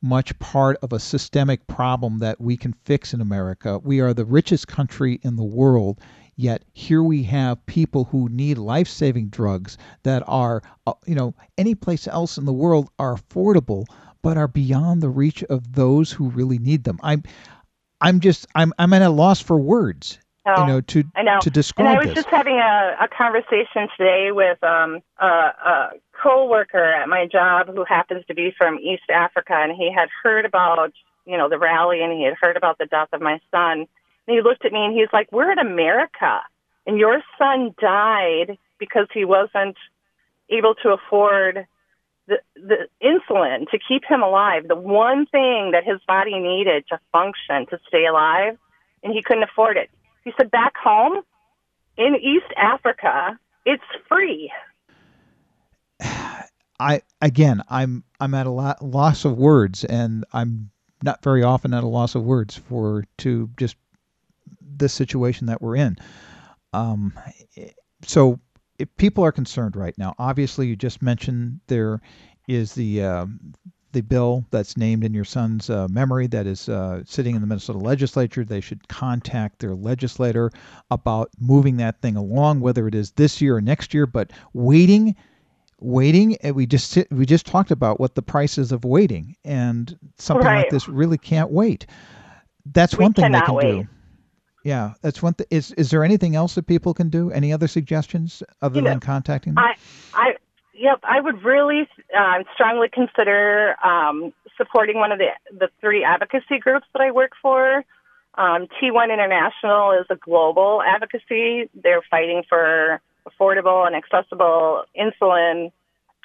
much 0.05 0.39
part 0.39 0.77
of 0.83 0.93
a 0.93 1.01
systemic 1.01 1.67
problem 1.67 2.19
that 2.19 2.39
we 2.39 2.59
can 2.59 2.75
fix 2.85 3.15
in 3.15 3.23
America. 3.23 3.79
We 3.79 4.01
are 4.01 4.13
the 4.13 4.27
richest 4.27 4.69
country 4.69 5.19
in 5.23 5.37
the 5.37 5.45
world, 5.45 5.99
yet 6.37 6.63
here 6.75 7.03
we 7.03 7.23
have 7.23 7.65
people 7.65 8.05
who 8.05 8.29
need 8.29 8.59
life-saving 8.59 9.31
drugs 9.31 9.79
that 10.03 10.23
are, 10.27 10.63
uh, 10.87 10.93
you 11.07 11.15
know, 11.15 11.35
any 11.57 11.75
place 11.75 12.07
else 12.07 12.37
in 12.37 12.45
the 12.45 12.53
world 12.53 12.91
are 12.99 13.17
affordable, 13.17 13.87
but 14.25 14.39
are 14.39 14.49
beyond 14.49 15.03
the 15.03 15.11
reach 15.11 15.45
of 15.45 15.75
those 15.75 16.11
who 16.11 16.31
really 16.31 16.59
need 16.59 16.85
them. 16.85 16.99
I'm, 17.03 17.23
I'm 18.01 18.21
just, 18.21 18.47
I'm, 18.55 18.73
I'm 18.79 18.95
at 18.95 19.03
a 19.03 19.11
loss 19.11 19.39
for 19.39 19.59
words. 19.59 20.19
Oh, 20.47 20.63
you 20.63 20.67
know, 20.67 20.81
to 20.81 21.05
I 21.15 21.23
know. 21.23 21.39
to 21.41 21.51
describe 21.51 21.87
and 21.87 21.97
I 21.97 21.99
was 21.99 22.09
this. 22.09 22.25
just 22.25 22.29
having 22.29 22.57
a, 22.57 22.97
a 23.01 23.09
conversation 23.09 23.89
today 23.97 24.31
with 24.31 24.63
um, 24.63 25.01
a, 25.19 25.27
a 25.27 25.91
co-worker 26.13 26.85
at 26.85 27.09
my 27.09 27.27
job 27.27 27.69
who 27.69 27.85
happens 27.85 28.25
to 28.27 28.35
be 28.35 28.53
from 28.57 28.79
East 28.79 29.05
Africa, 29.11 29.55
and 29.55 29.73
he 29.75 29.91
had 29.91 30.11
heard 30.23 30.45
about 30.45 30.93
you 31.25 31.39
know 31.39 31.49
the 31.49 31.59
rally, 31.59 32.03
and 32.03 32.13
he 32.13 32.25
had 32.25 32.35
heard 32.39 32.59
about 32.59 32.77
the 32.77 32.85
death 32.85 33.09
of 33.15 33.23
my 33.23 33.41
son. 33.51 33.87
And 34.27 34.37
he 34.37 34.43
looked 34.43 34.67
at 34.67 34.73
me 34.73 34.85
and 34.85 34.95
he's 34.95 35.09
like, 35.15 35.33
"We're 35.33 35.51
in 35.51 35.59
America, 35.59 36.43
and 36.87 36.99
your 36.99 37.23
son 37.39 37.75
died 37.81 38.59
because 38.79 39.07
he 39.15 39.25
wasn't 39.25 39.77
able 40.51 40.75
to 40.83 40.91
afford." 40.91 41.67
The, 42.27 42.39
the 42.57 42.89
insulin 43.03 43.71
to 43.71 43.79
keep 43.87 44.03
him 44.09 44.23
alive, 44.23 44.67
the 44.67 44.77
one 44.77 45.27
thing 45.27 45.73
that 45.73 45.85
his 45.85 46.01
body 46.07 46.39
needed 46.39 46.85
to 46.89 46.99
function, 47.13 47.67
to 47.69 47.79
stay 47.87 48.07
alive, 48.07 48.57
and 49.03 49.13
he 49.13 49.23
couldn't 49.23 49.43
afford 49.43 49.77
it. 49.77 49.91
He 50.25 50.33
said, 50.39 50.51
back 50.51 50.73
home 50.83 51.23
in 51.99 52.17
East 52.17 52.53
Africa, 52.57 53.39
it's 53.67 53.83
free. 54.09 54.51
I 56.81 57.03
again, 57.21 57.63
I'm 57.69 58.03
I'm 58.19 58.35
at 58.35 58.47
a 58.47 58.51
lo- 58.51 58.75
loss 58.81 59.25
of 59.25 59.39
words, 59.39 59.85
and 59.85 60.25
I'm 60.33 60.71
not 61.03 61.23
very 61.23 61.43
often 61.43 61.73
at 61.73 61.85
a 61.85 61.89
loss 61.89 62.15
of 62.15 62.25
words 62.25 62.57
for 62.57 63.05
to 63.19 63.51
just 63.57 63.77
this 64.61 64.93
situation 64.93 65.47
that 65.47 65.63
we're 65.63 65.77
in. 65.77 65.97
Um, 66.73 67.13
so 68.03 68.33
if 68.33 68.41
people 68.97 69.25
are 69.25 69.33
concerned 69.33 69.77
right 69.77 69.97
now, 69.99 70.15
obviously 70.19 70.67
you 70.67 70.77
just 70.77 71.03
mentioned 71.03 71.61
there 71.67 72.01
is 72.49 72.75
the 72.75 73.03
um, 73.03 73.41
the 73.93 74.03
bill 74.03 74.45
that's 74.51 74.77
named 74.77 75.05
in 75.05 75.15
your 75.15 75.25
son's 75.25 75.71
uh, 75.71 75.87
memory 75.89 76.27
that 76.27 76.47
is 76.47 76.69
uh, 76.69 77.03
sitting 77.07 77.35
in 77.35 77.41
the 77.41 77.47
Minnesota 77.47 77.79
legislature. 77.79 78.45
They 78.45 78.61
should 78.61 78.87
contact 78.89 79.61
their 79.61 79.75
legislator 79.75 80.51
about 80.91 81.31
moving 81.39 81.77
that 81.79 82.03
thing 82.03 82.17
along, 82.17 82.61
whether 82.61 82.87
it 82.89 82.95
is 82.95 83.13
this 83.13 83.41
year 83.41 83.57
or 83.57 83.61
next 83.61 83.95
year. 83.95 84.07
But 84.07 84.33
waiting, 84.53 85.15
waiting, 85.81 86.37
and 86.43 86.55
we 86.57 86.67
just 86.67 86.91
sit, 86.91 87.11
we 87.13 87.25
just 87.25 87.47
talked 87.47 87.71
about 87.71 88.01
what 88.01 88.17
the 88.17 88.23
price 88.23 88.59
is 88.59 88.73
of 88.73 88.85
waiting, 88.85 89.37
and 89.45 89.97
something 90.19 90.45
like 90.45 90.71
this 90.71 90.89
really 90.89 91.19
can't 91.19 91.51
wait. 91.51 91.87
That's 92.67 92.99
We 92.99 93.05
one 93.05 93.13
thing 93.13 93.33
they 93.33 93.41
can 93.41 93.55
wait. 93.55 93.63
do. 93.83 93.89
Yeah, 94.65 94.95
that's 95.03 95.23
one 95.23 95.35
thing. 95.35 95.47
Is 95.51 95.73
is 95.73 95.91
there 95.91 96.03
anything 96.03 96.35
else 96.35 96.55
that 96.55 96.67
people 96.67 96.95
can 96.95 97.11
do? 97.11 97.31
Any 97.31 97.53
other 97.53 97.69
suggestions 97.69 98.43
other 98.63 98.77
You 98.77 98.83
know, 98.83 98.91
than 98.91 99.01
contacting 99.01 99.55
them? 99.55 99.63
I, 99.63 99.75
I, 100.15 100.37
yep, 100.73 101.01
I 101.03 101.21
would 101.21 101.45
really 101.45 101.87
um, 102.19 102.45
strongly 102.55 102.89
consider 102.89 103.77
um, 103.85 104.33
supporting 104.57 104.99
one 104.99 105.13
of 105.13 105.19
the 105.19 105.29
the 105.53 105.69
three 105.83 106.03
advocacy 106.03 106.59
groups 106.61 106.87
that 106.95 107.03
I 107.03 107.11
work 107.11 107.33
for. 107.43 107.85
Um, 108.37 108.67
T1 108.81 109.13
International 109.13 109.93
is 109.93 110.07
a 110.11 110.17
global 110.17 110.83
advocacy. 110.83 111.69
They're 111.75 112.03
fighting 112.11 112.43
for 112.49 113.01
affordable 113.29 113.87
and 113.87 113.95
accessible 113.95 114.85
insulin 114.99 115.73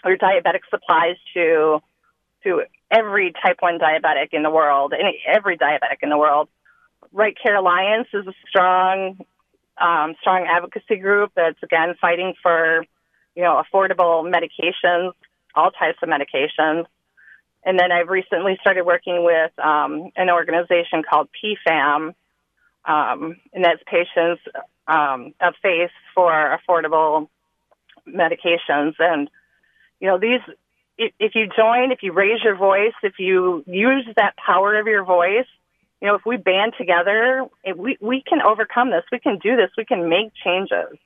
or 0.05 0.15
diabetic 0.15 0.61
supplies 0.69 1.17
to 1.33 1.81
to 2.43 2.63
every 2.89 3.33
type 3.33 3.57
1 3.59 3.79
diabetic 3.79 4.29
in 4.31 4.43
the 4.43 4.49
world, 4.49 4.93
any, 4.97 5.21
every 5.27 5.57
diabetic 5.57 5.97
in 6.01 6.09
the 6.09 6.17
world. 6.17 6.47
Right 7.11 7.35
Care 7.41 7.55
Alliance 7.55 8.07
is 8.13 8.27
a 8.27 8.33
strong 8.47 9.17
um, 9.79 10.15
strong 10.19 10.45
advocacy 10.49 10.97
group 10.97 11.31
that's 11.35 11.61
again 11.63 11.95
fighting 11.99 12.33
for 12.41 12.85
you 13.35 13.43
know 13.43 13.61
affordable 13.63 14.23
medications, 14.23 15.13
all 15.55 15.71
types 15.71 15.97
of 16.03 16.09
medications. 16.09 16.85
And 17.63 17.77
then 17.77 17.91
I've 17.91 18.09
recently 18.09 18.57
started 18.61 18.85
working 18.85 19.23
with 19.23 19.51
um, 19.59 20.11
an 20.15 20.29
organization 20.29 21.03
called 21.07 21.27
PFAM, 21.43 22.13
um, 22.85 23.37
and 23.53 23.65
that's 23.65 23.81
Patients 23.85 24.41
um, 24.87 25.33
of 25.41 25.55
Faith 25.61 25.91
for 26.15 26.57
Affordable 26.57 27.27
Medications. 28.07 28.93
And 28.99 29.29
you 29.99 30.07
know 30.07 30.19
these, 30.19 30.41
if, 30.97 31.13
if 31.19 31.35
you 31.35 31.47
join, 31.47 31.91
if 31.91 32.03
you 32.03 32.13
raise 32.13 32.41
your 32.43 32.55
voice, 32.55 32.93
if 33.03 33.13
you 33.17 33.63
use 33.65 34.07
that 34.15 34.35
power 34.37 34.79
of 34.79 34.87
your 34.87 35.03
voice, 35.03 35.47
you 36.01 36.07
know, 36.07 36.15
if 36.15 36.21
we 36.25 36.37
band 36.37 36.73
together, 36.77 37.47
if 37.63 37.75
we 37.75 37.97
we 37.99 38.23
can 38.27 38.41
overcome 38.41 38.91
this. 38.91 39.03
We 39.11 39.19
can 39.19 39.37
do 39.39 39.55
this. 39.55 39.69
We 39.77 39.85
can 39.85 40.09
make 40.09 40.31
changes. 40.43 40.97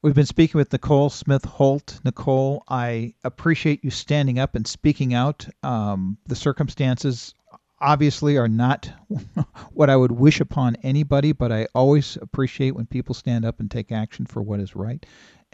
We've 0.00 0.14
been 0.14 0.26
speaking 0.26 0.58
with 0.58 0.72
Nicole 0.72 1.10
Smith 1.10 1.44
Holt. 1.44 2.00
Nicole, 2.04 2.62
I 2.68 3.14
appreciate 3.24 3.82
you 3.82 3.90
standing 3.90 4.38
up 4.38 4.54
and 4.54 4.66
speaking 4.66 5.12
out. 5.12 5.48
Um, 5.64 6.18
the 6.26 6.36
circumstances 6.36 7.34
obviously 7.80 8.36
are 8.36 8.48
not 8.48 8.90
what 9.72 9.90
I 9.90 9.96
would 9.96 10.12
wish 10.12 10.40
upon 10.40 10.76
anybody, 10.84 11.32
but 11.32 11.50
I 11.50 11.66
always 11.74 12.16
appreciate 12.20 12.76
when 12.76 12.86
people 12.86 13.14
stand 13.14 13.44
up 13.44 13.58
and 13.58 13.68
take 13.68 13.90
action 13.90 14.24
for 14.26 14.40
what 14.40 14.60
is 14.60 14.76
right. 14.76 15.04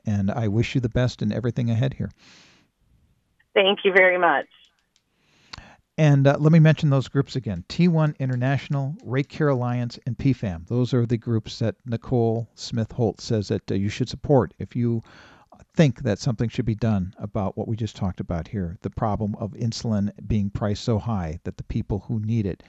And 0.05 0.31
I 0.31 0.49
wish 0.49 0.75
you 0.75 0.81
the 0.83 0.91
best 0.91 1.23
in 1.23 1.33
everything 1.33 1.71
ahead 1.71 1.95
here. 1.95 2.11
Thank 3.55 3.81
you 3.85 3.93
very 3.95 4.19
much. 4.19 4.47
And 5.97 6.27
uh, 6.27 6.37
let 6.41 6.51
me 6.51 6.59
mention 6.59 6.91
those 6.91 7.07
groups 7.07 7.37
again 7.37 7.65
T1 7.69 8.19
International, 8.19 8.97
Right 9.05 9.29
Care 9.29 9.49
Alliance, 9.49 9.99
and 10.07 10.19
PFAM. 10.19 10.67
Those 10.67 10.93
are 10.93 11.07
the 11.07 11.17
groups 11.17 11.61
that 11.61 11.77
Nicole 11.87 12.49
Smith 12.57 12.91
Holt 12.91 13.21
says 13.21 13.49
that 13.49 13.71
uh, 13.71 13.75
you 13.75 13.89
should 13.89 14.09
support 14.09 14.55
if 14.59 14.75
you 14.75 15.03
think 15.75 16.03
that 16.03 16.19
something 16.19 16.49
should 16.49 16.65
be 16.65 16.75
done 16.75 17.15
about 17.19 17.57
what 17.57 17.69
we 17.69 17.77
just 17.77 17.97
talked 17.97 18.21
about 18.21 18.49
here 18.49 18.77
the 18.83 18.91
problem 18.91 19.35
of 19.37 19.53
insulin 19.53 20.11
being 20.27 20.51
priced 20.51 20.85
so 20.85 20.99
high 20.99 21.39
that 21.45 21.57
the 21.57 21.65
people 21.65 22.01
who 22.01 22.21
need 22.21 22.47
it, 22.47 22.63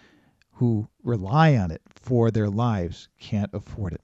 who 0.53 0.88
rely 1.03 1.55
on 1.57 1.71
it 1.71 1.82
for 1.88 2.32
their 2.32 2.49
lives, 2.49 3.09
can't 3.19 3.53
afford 3.53 3.93
it. 3.93 4.01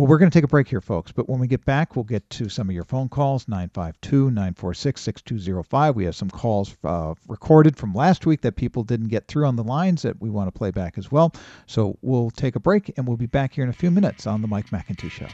Well, 0.00 0.06
we're 0.06 0.16
going 0.16 0.30
to 0.30 0.34
take 0.34 0.44
a 0.44 0.48
break 0.48 0.66
here, 0.66 0.80
folks. 0.80 1.12
But 1.12 1.28
when 1.28 1.40
we 1.40 1.46
get 1.46 1.66
back, 1.66 1.94
we'll 1.94 2.06
get 2.06 2.30
to 2.30 2.48
some 2.48 2.70
of 2.70 2.74
your 2.74 2.84
phone 2.84 3.10
calls 3.10 3.46
952 3.48 4.30
946 4.30 4.98
6205. 4.98 5.94
We 5.94 6.06
have 6.06 6.16
some 6.16 6.30
calls 6.30 6.74
uh, 6.84 7.12
recorded 7.28 7.76
from 7.76 7.92
last 7.92 8.24
week 8.24 8.40
that 8.40 8.56
people 8.56 8.82
didn't 8.82 9.08
get 9.08 9.28
through 9.28 9.44
on 9.44 9.56
the 9.56 9.62
lines 9.62 10.00
that 10.00 10.18
we 10.18 10.30
want 10.30 10.48
to 10.48 10.58
play 10.58 10.70
back 10.70 10.96
as 10.96 11.12
well. 11.12 11.34
So 11.66 11.98
we'll 12.00 12.30
take 12.30 12.56
a 12.56 12.60
break 12.60 12.96
and 12.96 13.06
we'll 13.06 13.18
be 13.18 13.26
back 13.26 13.52
here 13.52 13.62
in 13.62 13.68
a 13.68 13.74
few 13.74 13.90
minutes 13.90 14.26
on 14.26 14.40
The 14.40 14.48
Mike 14.48 14.70
McIntee 14.70 15.10
Show. 15.10 15.28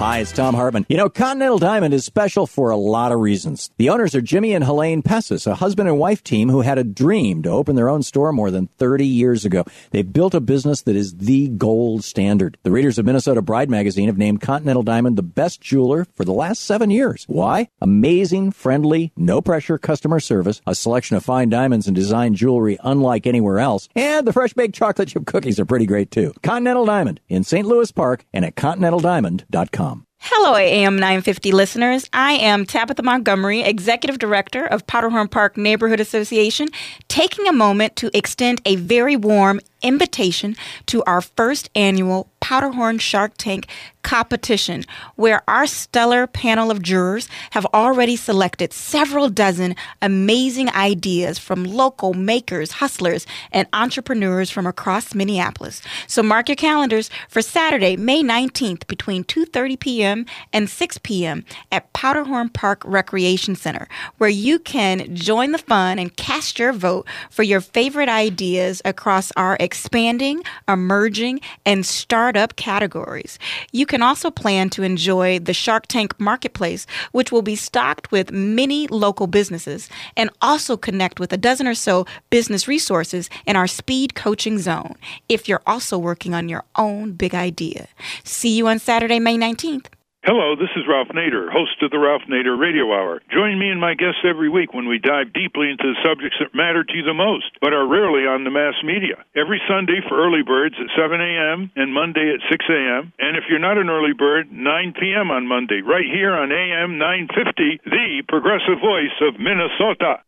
Hi, 0.00 0.20
it's 0.20 0.32
Thom 0.32 0.54
Hartmann. 0.54 0.86
You 0.88 0.96
know, 0.96 1.10
Continental 1.10 1.58
Diamond 1.58 1.92
is 1.92 2.06
special 2.06 2.46
for 2.46 2.70
a 2.70 2.76
lot 2.78 3.12
of 3.12 3.20
reasons. 3.20 3.70
The 3.76 3.90
owners 3.90 4.14
are 4.14 4.22
Jimmy 4.22 4.54
and 4.54 4.64
Helene 4.64 5.02
Pessis, 5.02 5.46
a 5.46 5.56
husband 5.56 5.90
and 5.90 5.98
wife 5.98 6.24
team 6.24 6.48
who 6.48 6.62
had 6.62 6.78
a 6.78 6.84
dream 6.84 7.42
to 7.42 7.50
open 7.50 7.76
their 7.76 7.90
own 7.90 8.02
store 8.02 8.32
more 8.32 8.50
than 8.50 8.68
30 8.78 9.06
years 9.06 9.44
ago. 9.44 9.62
They 9.90 10.00
built 10.00 10.32
a 10.32 10.40
business 10.40 10.80
that 10.82 10.96
is 10.96 11.18
the 11.18 11.48
gold 11.48 12.02
standard. 12.02 12.56
The 12.62 12.70
readers 12.70 12.98
of 12.98 13.04
Minnesota 13.04 13.42
Bride 13.42 13.68
magazine 13.68 14.06
have 14.06 14.16
named 14.16 14.40
Continental 14.40 14.82
Diamond 14.82 15.18
the 15.18 15.22
best 15.22 15.60
jeweler 15.60 16.06
for 16.14 16.24
the 16.24 16.32
last 16.32 16.62
seven 16.62 16.90
years. 16.90 17.26
Why? 17.28 17.68
Amazing, 17.82 18.52
friendly, 18.52 19.12
no 19.18 19.42
pressure 19.42 19.76
customer 19.76 20.18
service, 20.18 20.62
a 20.66 20.74
selection 20.74 21.18
of 21.18 21.26
fine 21.26 21.50
diamonds 21.50 21.86
and 21.86 21.94
design 21.94 22.34
jewelry 22.34 22.78
unlike 22.82 23.26
anywhere 23.26 23.58
else, 23.58 23.90
and 23.94 24.26
the 24.26 24.32
fresh 24.32 24.54
baked 24.54 24.74
chocolate 24.74 25.08
chip 25.08 25.26
cookies 25.26 25.60
are 25.60 25.66
pretty 25.66 25.84
great 25.84 26.10
too. 26.10 26.32
Continental 26.42 26.86
Diamond 26.86 27.20
in 27.28 27.44
St. 27.44 27.66
Louis 27.66 27.92
Park 27.92 28.24
and 28.32 28.46
at 28.46 28.56
continentaldiamond.com. 28.56 29.89
Hello, 30.22 30.54
AM 30.54 30.96
950 30.96 31.50
listeners. 31.50 32.06
I 32.12 32.32
am 32.34 32.66
Tabitha 32.66 33.02
Montgomery, 33.02 33.62
Executive 33.62 34.18
Director 34.18 34.66
of 34.66 34.86
Powderhorn 34.86 35.28
Park 35.28 35.56
Neighborhood 35.56 35.98
Association, 35.98 36.68
taking 37.08 37.48
a 37.48 37.54
moment 37.54 37.96
to 37.96 38.14
extend 38.16 38.60
a 38.66 38.76
very 38.76 39.16
warm 39.16 39.60
invitation 39.80 40.56
to 40.86 41.02
our 41.04 41.22
first 41.22 41.70
annual 41.74 42.29
Powderhorn 42.50 42.98
Shark 42.98 43.34
Tank 43.36 43.68
competition, 44.02 44.84
where 45.14 45.42
our 45.46 45.68
stellar 45.68 46.26
panel 46.26 46.70
of 46.70 46.82
jurors 46.82 47.28
have 47.50 47.64
already 47.66 48.16
selected 48.16 48.72
several 48.72 49.28
dozen 49.28 49.76
amazing 50.02 50.68
ideas 50.70 51.38
from 51.38 51.62
local 51.62 52.12
makers, 52.14 52.72
hustlers, 52.72 53.24
and 53.52 53.68
entrepreneurs 53.72 54.50
from 54.50 54.66
across 54.66 55.14
Minneapolis. 55.14 55.80
So 56.08 56.24
mark 56.24 56.48
your 56.48 56.56
calendars 56.56 57.08
for 57.28 57.40
Saturday, 57.40 57.96
May 57.96 58.22
19th 58.22 58.88
between 58.88 59.22
2:30 59.22 59.78
p.m. 59.78 60.26
and 60.52 60.68
6 60.68 60.98
p.m. 61.04 61.44
at 61.70 61.92
Powderhorn 61.92 62.52
Park 62.52 62.82
Recreation 62.84 63.54
Center, 63.54 63.86
where 64.18 64.30
you 64.30 64.58
can 64.58 65.14
join 65.14 65.52
the 65.52 65.58
fun 65.58 66.00
and 66.00 66.16
cast 66.16 66.58
your 66.58 66.72
vote 66.72 67.06
for 67.30 67.44
your 67.44 67.60
favorite 67.60 68.08
ideas 68.08 68.82
across 68.84 69.30
our 69.36 69.56
expanding, 69.60 70.42
emerging, 70.66 71.40
and 71.64 71.86
startup 71.86 72.39
categories. 72.48 73.38
You 73.72 73.86
can 73.86 74.02
also 74.02 74.30
plan 74.30 74.70
to 74.70 74.82
enjoy 74.82 75.38
the 75.38 75.54
Shark 75.54 75.86
Tank 75.86 76.18
Marketplace, 76.18 76.86
which 77.12 77.30
will 77.30 77.42
be 77.42 77.56
stocked 77.56 78.10
with 78.10 78.32
many 78.32 78.86
local 78.88 79.26
businesses, 79.26 79.88
and 80.16 80.30
also 80.42 80.76
connect 80.76 81.20
with 81.20 81.32
a 81.32 81.36
dozen 81.36 81.66
or 81.66 81.74
so 81.74 82.06
business 82.30 82.66
resources 82.66 83.28
in 83.46 83.56
our 83.56 83.66
speed 83.66 84.14
coaching 84.14 84.58
zone 84.58 84.96
if 85.28 85.48
you're 85.48 85.62
also 85.66 85.98
working 85.98 86.34
on 86.34 86.48
your 86.48 86.64
own 86.76 87.12
big 87.12 87.34
idea. 87.34 87.86
See 88.24 88.56
you 88.56 88.68
on 88.68 88.78
Saturday, 88.78 89.20
May 89.20 89.36
19th. 89.36 89.86
Hello, 90.30 90.54
this 90.54 90.70
is 90.78 90.86
Ralph 90.86 91.10
Nader, 91.10 91.50
host 91.50 91.82
of 91.82 91.90
the 91.90 91.98
Ralph 91.98 92.22
Nader 92.30 92.54
Radio 92.54 92.86
Hour. 92.94 93.18
Join 93.34 93.58
me 93.58 93.66
and 93.66 93.82
my 93.82 93.98
guests 93.98 94.22
every 94.22 94.46
week 94.48 94.72
when 94.72 94.86
we 94.86 95.02
dive 95.02 95.34
deeply 95.34 95.74
into 95.74 95.90
the 95.90 95.98
subjects 96.06 96.38
that 96.38 96.54
matter 96.54 96.86
to 96.86 96.94
you 96.94 97.02
the 97.02 97.18
most, 97.18 97.50
but 97.58 97.74
are 97.74 97.82
rarely 97.82 98.30
on 98.30 98.46
the 98.46 98.54
mass 98.54 98.78
media. 98.86 99.26
Every 99.34 99.58
Sunday 99.66 99.98
for 100.06 100.22
early 100.22 100.46
birds 100.46 100.78
at 100.78 100.86
7 100.94 101.18
a.m. 101.18 101.74
and 101.74 101.90
Monday 101.90 102.30
at 102.30 102.46
6 102.46 102.62
a.m. 102.62 103.10
And 103.18 103.34
if 103.42 103.50
you're 103.50 103.58
not 103.58 103.82
an 103.82 103.90
early 103.90 104.14
bird, 104.14 104.54
9 104.54 104.94
p.m. 105.02 105.34
on 105.34 105.50
Monday, 105.50 105.82
right 105.82 106.06
here 106.06 106.30
on 106.30 106.54
AM 106.54 106.94
950, 106.94 107.90
the 107.90 108.22
progressive 108.30 108.78
voice 108.78 109.18
of 109.26 109.34
Minnesota. 109.42 110.22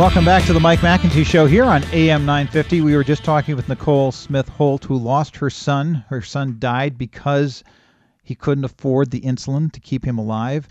Welcome 0.00 0.24
back 0.24 0.46
to 0.46 0.54
the 0.54 0.60
Mike 0.60 0.78
McIntee 0.78 1.26
Show 1.26 1.44
here 1.44 1.64
on 1.64 1.84
AM 1.92 2.24
950. 2.24 2.80
We 2.80 2.96
were 2.96 3.04
just 3.04 3.22
talking 3.22 3.54
with 3.54 3.68
Nicole 3.68 4.12
Smith 4.12 4.48
Holt, 4.48 4.82
who 4.82 4.96
lost 4.96 5.36
her 5.36 5.50
son. 5.50 6.06
Her 6.08 6.22
son 6.22 6.56
died 6.58 6.96
because 6.96 7.62
he 8.22 8.34
couldn't 8.34 8.64
afford 8.64 9.10
the 9.10 9.20
insulin 9.20 9.70
to 9.72 9.78
keep 9.78 10.02
him 10.02 10.16
alive. 10.16 10.66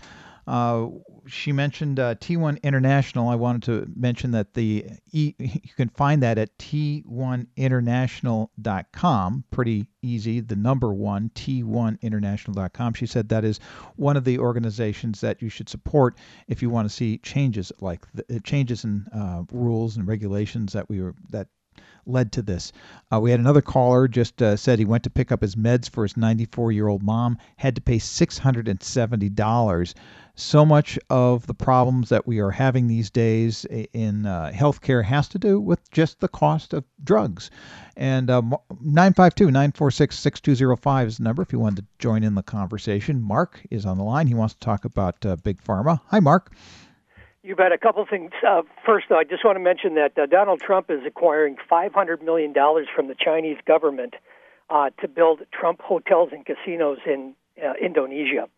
Uh, 0.48 0.88
she 1.30 1.52
mentioned 1.52 1.98
uh, 1.98 2.14
T1 2.16 2.62
International. 2.62 3.28
I 3.28 3.36
wanted 3.36 3.62
to 3.64 3.90
mention 3.96 4.32
that 4.32 4.54
the 4.54 4.86
e, 5.12 5.34
you 5.38 5.72
can 5.76 5.88
find 5.88 6.22
that 6.22 6.38
at 6.38 6.56
t1international.com. 6.58 9.44
Pretty 9.50 9.86
easy. 10.02 10.40
The 10.40 10.56
number 10.56 10.92
one 10.92 11.30
t1international.com. 11.34 12.94
She 12.94 13.06
said 13.06 13.28
that 13.28 13.44
is 13.44 13.60
one 13.96 14.16
of 14.16 14.24
the 14.24 14.38
organizations 14.38 15.20
that 15.20 15.40
you 15.40 15.48
should 15.48 15.68
support 15.68 16.16
if 16.48 16.62
you 16.62 16.70
want 16.70 16.88
to 16.88 16.94
see 16.94 17.18
changes 17.18 17.70
like 17.80 18.04
the, 18.12 18.40
changes 18.40 18.84
in 18.84 19.06
uh, 19.14 19.44
rules 19.52 19.96
and 19.96 20.06
regulations 20.06 20.72
that 20.72 20.88
we 20.88 21.00
were 21.00 21.14
that 21.30 21.48
led 22.10 22.32
to 22.32 22.42
this. 22.42 22.72
Uh, 23.12 23.20
we 23.20 23.30
had 23.30 23.40
another 23.40 23.62
caller 23.62 24.08
just 24.08 24.42
uh, 24.42 24.56
said 24.56 24.78
he 24.78 24.84
went 24.84 25.04
to 25.04 25.10
pick 25.10 25.32
up 25.32 25.42
his 25.42 25.56
meds 25.56 25.88
for 25.88 26.02
his 26.02 26.16
94 26.16 26.72
year 26.72 26.88
old 26.88 27.02
mom, 27.02 27.38
had 27.56 27.74
to 27.74 27.80
pay 27.80 27.98
$670. 27.98 29.94
So 30.36 30.64
much 30.64 30.98
of 31.10 31.46
the 31.46 31.54
problems 31.54 32.08
that 32.08 32.26
we 32.26 32.38
are 32.38 32.52
having 32.52 32.86
these 32.86 33.10
days 33.10 33.66
in 33.66 34.24
uh, 34.24 34.50
healthcare 34.54 35.04
has 35.04 35.28
to 35.28 35.38
do 35.38 35.60
with 35.60 35.90
just 35.90 36.20
the 36.20 36.28
cost 36.28 36.72
of 36.72 36.84
drugs. 37.04 37.50
And 37.96 38.30
uh, 38.30 38.40
952 38.80 39.46
946 39.46 40.18
6205 40.18 41.08
is 41.08 41.16
the 41.18 41.24
number 41.24 41.42
if 41.42 41.52
you 41.52 41.58
wanted 41.58 41.82
to 41.82 41.86
join 41.98 42.22
in 42.24 42.34
the 42.34 42.42
conversation. 42.42 43.20
Mark 43.20 43.60
is 43.70 43.84
on 43.84 43.98
the 43.98 44.04
line. 44.04 44.28
He 44.28 44.34
wants 44.34 44.54
to 44.54 44.60
talk 44.60 44.86
about 44.86 45.26
uh, 45.26 45.36
Big 45.36 45.62
Pharma. 45.62 46.00
Hi, 46.06 46.20
Mark. 46.20 46.52
You 47.42 47.56
bet. 47.56 47.72
A 47.72 47.78
couple 47.78 48.04
things. 48.04 48.32
Uh, 48.46 48.62
first, 48.84 49.06
though, 49.08 49.18
I 49.18 49.24
just 49.24 49.44
want 49.44 49.56
to 49.56 49.60
mention 49.60 49.94
that 49.94 50.18
uh, 50.18 50.26
Donald 50.26 50.60
Trump 50.60 50.90
is 50.90 51.00
acquiring 51.06 51.56
$500 51.70 52.22
million 52.22 52.52
from 52.94 53.08
the 53.08 53.14
Chinese 53.18 53.56
government 53.66 54.14
uh, 54.68 54.90
to 55.00 55.08
build 55.08 55.40
Trump 55.50 55.80
hotels 55.80 56.30
and 56.32 56.44
casinos 56.44 56.98
in 57.06 57.34
uh, 57.62 57.72
Indonesia. 57.80 58.48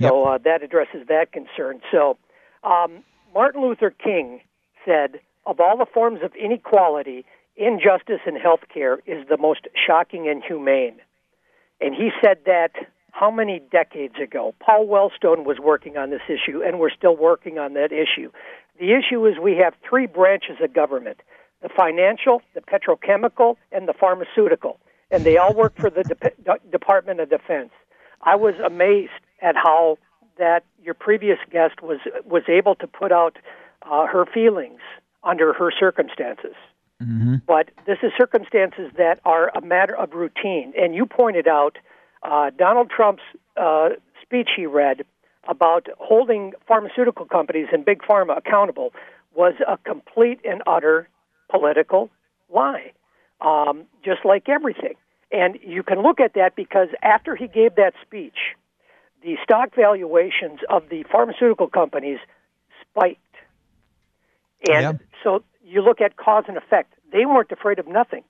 So 0.00 0.24
uh, 0.24 0.38
that 0.38 0.62
addresses 0.62 1.06
that 1.08 1.30
concern. 1.30 1.80
So 1.92 2.18
um, 2.64 3.04
Martin 3.32 3.62
Luther 3.62 3.90
King 3.90 4.40
said, 4.84 5.20
of 5.46 5.60
all 5.60 5.76
the 5.76 5.86
forms 5.86 6.20
of 6.24 6.34
inequality, 6.34 7.24
injustice 7.56 8.20
in 8.26 8.34
health 8.34 8.62
care 8.72 8.98
is 9.06 9.28
the 9.28 9.36
most 9.36 9.68
shocking 9.74 10.28
and 10.28 10.42
humane. 10.42 10.96
And 11.80 11.94
he 11.94 12.10
said 12.22 12.38
that 12.46 12.72
how 13.14 13.30
many 13.30 13.62
decades 13.70 14.16
ago? 14.20 14.56
Paul 14.58 14.88
Wellstone 14.88 15.44
was 15.44 15.58
working 15.62 15.96
on 15.96 16.10
this 16.10 16.22
issue, 16.28 16.62
and 16.64 16.80
we're 16.80 16.90
still 16.90 17.16
working 17.16 17.58
on 17.60 17.74
that 17.74 17.92
issue. 17.92 18.32
The 18.80 18.92
issue 18.92 19.24
is 19.26 19.38
we 19.40 19.56
have 19.62 19.72
three 19.88 20.06
branches 20.06 20.56
of 20.60 20.74
government 20.74 21.20
the 21.62 21.68
financial, 21.74 22.42
the 22.54 22.60
petrochemical, 22.60 23.56
and 23.72 23.88
the 23.88 23.94
pharmaceutical. 23.94 24.80
And 25.10 25.24
they 25.24 25.38
all 25.38 25.54
work 25.54 25.74
for 25.78 25.88
the 25.88 26.02
De- 26.44 26.70
Department 26.70 27.20
of 27.20 27.30
Defense. 27.30 27.70
I 28.20 28.34
was 28.34 28.54
amazed 28.56 29.12
at 29.40 29.54
how 29.54 29.96
that 30.36 30.64
your 30.82 30.94
previous 30.94 31.38
guest 31.50 31.82
was 31.82 32.00
was 32.24 32.42
able 32.48 32.74
to 32.74 32.86
put 32.88 33.12
out 33.12 33.38
uh, 33.82 34.06
her 34.06 34.26
feelings 34.26 34.80
under 35.22 35.52
her 35.52 35.70
circumstances. 35.70 36.56
Mm-hmm. 37.00 37.36
But 37.46 37.70
this 37.86 37.98
is 38.02 38.10
circumstances 38.18 38.90
that 38.98 39.20
are 39.24 39.56
a 39.56 39.60
matter 39.60 39.96
of 39.96 40.12
routine. 40.12 40.72
And 40.76 40.94
you 40.96 41.06
pointed 41.06 41.46
out 41.46 41.78
uh, 42.24 42.50
Donald 42.56 42.90
Trump's 42.90 43.22
uh, 43.56 43.90
speech 44.22 44.50
he 44.56 44.66
read 44.66 45.04
about 45.46 45.88
holding 45.98 46.52
pharmaceutical 46.66 47.26
companies 47.26 47.66
and 47.72 47.84
big 47.84 48.00
pharma 48.02 48.36
accountable 48.36 48.92
was 49.34 49.54
a 49.68 49.76
complete 49.78 50.40
and 50.44 50.62
utter 50.66 51.08
political 51.50 52.10
lie, 52.52 52.92
um, 53.40 53.84
just 54.04 54.24
like 54.24 54.48
everything. 54.48 54.94
And 55.30 55.58
you 55.62 55.82
can 55.82 56.02
look 56.02 56.20
at 56.20 56.34
that 56.34 56.54
because 56.56 56.88
after 57.02 57.36
he 57.36 57.46
gave 57.48 57.74
that 57.74 57.92
speech, 58.02 58.56
the 59.22 59.36
stock 59.42 59.74
valuations 59.74 60.60
of 60.70 60.88
the 60.88 61.04
pharmaceutical 61.10 61.66
companies 61.68 62.18
spiked. 62.82 63.20
And 64.68 64.82
Yeah. 64.82 64.92
so 65.22 65.42
you 65.64 65.82
look 65.82 66.00
at 66.00 66.16
cause 66.16 66.44
and 66.48 66.56
effect. 66.56 66.94
They 67.10 67.26
weren't 67.26 67.50
afraid 67.52 67.78
of 67.78 67.86
nothing. 67.86 68.24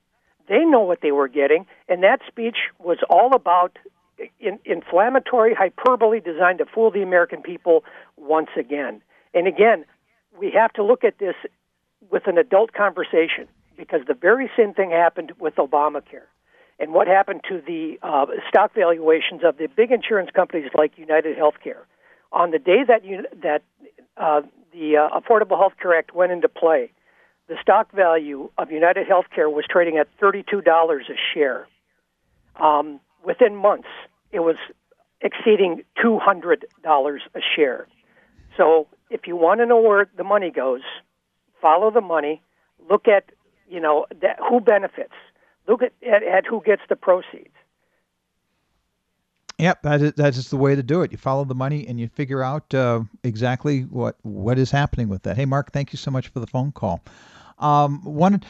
They 0.47 0.63
know 0.65 0.81
what 0.81 1.01
they 1.01 1.11
were 1.11 1.27
getting, 1.27 1.65
and 1.89 2.03
that 2.03 2.21
speech 2.27 2.57
was 2.79 2.97
all 3.09 3.35
about 3.35 3.77
in, 4.39 4.59
inflammatory 4.65 5.53
hyperbole 5.53 6.19
designed 6.19 6.59
to 6.59 6.65
fool 6.65 6.91
the 6.91 7.01
American 7.01 7.41
people 7.41 7.83
once 8.17 8.49
again. 8.57 9.01
And 9.33 9.47
again, 9.47 9.85
we 10.39 10.51
have 10.51 10.71
to 10.73 10.83
look 10.83 11.03
at 11.03 11.17
this 11.19 11.35
with 12.11 12.27
an 12.27 12.37
adult 12.37 12.73
conversation 12.73 13.47
because 13.77 14.01
the 14.07 14.13
very 14.13 14.49
same 14.57 14.73
thing 14.73 14.91
happened 14.91 15.33
with 15.39 15.55
Obamacare. 15.55 16.27
And 16.79 16.93
what 16.93 17.07
happened 17.07 17.41
to 17.49 17.61
the 17.65 17.97
uh, 18.03 18.25
stock 18.49 18.73
valuations 18.73 19.41
of 19.43 19.57
the 19.57 19.67
big 19.67 19.91
insurance 19.91 20.29
companies 20.33 20.69
like 20.77 20.97
United 20.97 21.37
Healthcare? 21.37 21.83
On 22.31 22.51
the 22.51 22.59
day 22.59 22.83
that 22.87 23.05
you, 23.05 23.25
that 23.41 23.63
uh, 24.17 24.41
the 24.73 24.97
uh, 24.97 25.19
Affordable 25.19 25.57
Health 25.57 25.73
Care 25.81 25.97
Act 25.97 26.13
went 26.13 26.33
into 26.33 26.49
play, 26.49 26.91
the 27.47 27.55
stock 27.61 27.91
value 27.91 28.49
of 28.57 28.71
United 28.71 29.07
Healthcare 29.07 29.51
was 29.51 29.65
trading 29.69 29.97
at 29.97 30.07
$32 30.19 30.65
a 30.65 31.01
share. 31.33 31.67
Um, 32.59 32.99
within 33.25 33.55
months, 33.55 33.87
it 34.31 34.39
was 34.39 34.55
exceeding 35.21 35.83
$200 36.03 36.63
a 36.75 37.39
share. 37.55 37.87
So 38.57 38.87
if 39.09 39.27
you 39.27 39.35
want 39.35 39.59
to 39.59 39.65
know 39.65 39.79
where 39.79 40.09
the 40.17 40.23
money 40.23 40.51
goes, 40.51 40.81
follow 41.61 41.91
the 41.91 42.01
money. 42.01 42.41
Look 42.89 43.07
at 43.07 43.25
you 43.67 43.79
know 43.79 44.05
that, 44.21 44.37
who 44.47 44.59
benefits. 44.59 45.13
Look 45.67 45.81
at, 45.81 45.93
at, 46.07 46.23
at 46.23 46.45
who 46.45 46.61
gets 46.63 46.83
the 46.87 46.95
proceeds. 46.95 47.49
Yep, 49.57 49.83
that 49.83 50.01
is, 50.01 50.13
that 50.13 50.37
is 50.37 50.49
the 50.49 50.57
way 50.57 50.75
to 50.75 50.83
do 50.83 51.01
it. 51.01 51.11
You 51.11 51.17
follow 51.17 51.45
the 51.45 51.55
money 51.55 51.87
and 51.87 51.99
you 51.99 52.09
figure 52.09 52.43
out 52.43 52.73
uh, 52.73 53.01
exactly 53.23 53.81
what 53.83 54.17
what 54.23 54.59
is 54.59 54.71
happening 54.71 55.07
with 55.09 55.23
that. 55.23 55.37
Hey, 55.37 55.45
Mark, 55.45 55.71
thank 55.71 55.93
you 55.93 55.97
so 55.97 56.11
much 56.11 56.27
for 56.27 56.39
the 56.39 56.47
phone 56.47 56.71
call. 56.71 57.01
Um, 57.57 58.03
one. 58.03 58.43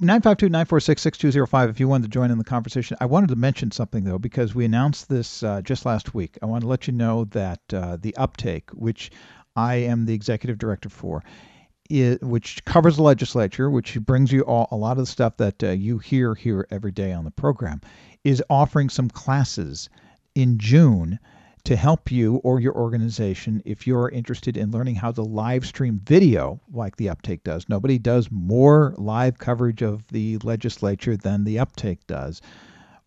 952-946-6205 0.00 1.70
if 1.70 1.80
you 1.80 1.88
wanted 1.88 2.04
to 2.04 2.08
join 2.08 2.30
in 2.30 2.38
the 2.38 2.44
conversation. 2.44 2.96
I 3.00 3.06
wanted 3.06 3.30
to 3.30 3.36
mention 3.36 3.72
something 3.72 4.04
though 4.04 4.18
because 4.18 4.54
we 4.54 4.64
announced 4.64 5.08
this 5.08 5.42
uh, 5.42 5.60
just 5.62 5.84
last 5.84 6.14
week. 6.14 6.38
I 6.40 6.46
want 6.46 6.62
to 6.62 6.68
let 6.68 6.86
you 6.86 6.92
know 6.92 7.24
that 7.24 7.60
uh, 7.72 7.96
the 8.00 8.16
uptake, 8.16 8.70
which 8.70 9.10
I 9.56 9.74
am 9.74 10.06
the 10.06 10.14
executive 10.14 10.56
director 10.56 10.88
for, 10.88 11.24
i 11.90 12.16
which 12.22 12.64
covers 12.64 12.96
the 12.96 13.02
legislature, 13.02 13.70
which 13.70 13.98
brings 14.00 14.30
you 14.30 14.42
all 14.42 14.68
a 14.70 14.76
lot 14.76 14.92
of 14.92 14.98
the 14.98 15.06
stuff 15.06 15.36
that 15.38 15.64
uh, 15.64 15.70
you 15.70 15.98
hear 15.98 16.34
here 16.34 16.68
every 16.70 16.92
day 16.92 17.12
on 17.12 17.24
the 17.24 17.32
program, 17.32 17.80
is 18.22 18.42
offering 18.48 18.90
some 18.90 19.08
classes 19.08 19.88
in 20.34 20.58
June 20.58 21.18
to 21.68 21.76
help 21.76 22.10
you 22.10 22.36
or 22.36 22.58
your 22.58 22.74
organization 22.74 23.60
if 23.66 23.86
you're 23.86 24.08
interested 24.08 24.56
in 24.56 24.70
learning 24.70 24.94
how 24.94 25.12
to 25.12 25.20
live 25.20 25.66
stream 25.66 26.00
video 26.02 26.58
like 26.72 26.96
the 26.96 27.10
Uptake 27.10 27.44
does. 27.44 27.68
Nobody 27.68 27.98
does 27.98 28.30
more 28.30 28.94
live 28.96 29.36
coverage 29.36 29.82
of 29.82 30.08
the 30.08 30.38
legislature 30.38 31.14
than 31.14 31.44
the 31.44 31.58
Uptake 31.58 32.06
does. 32.06 32.40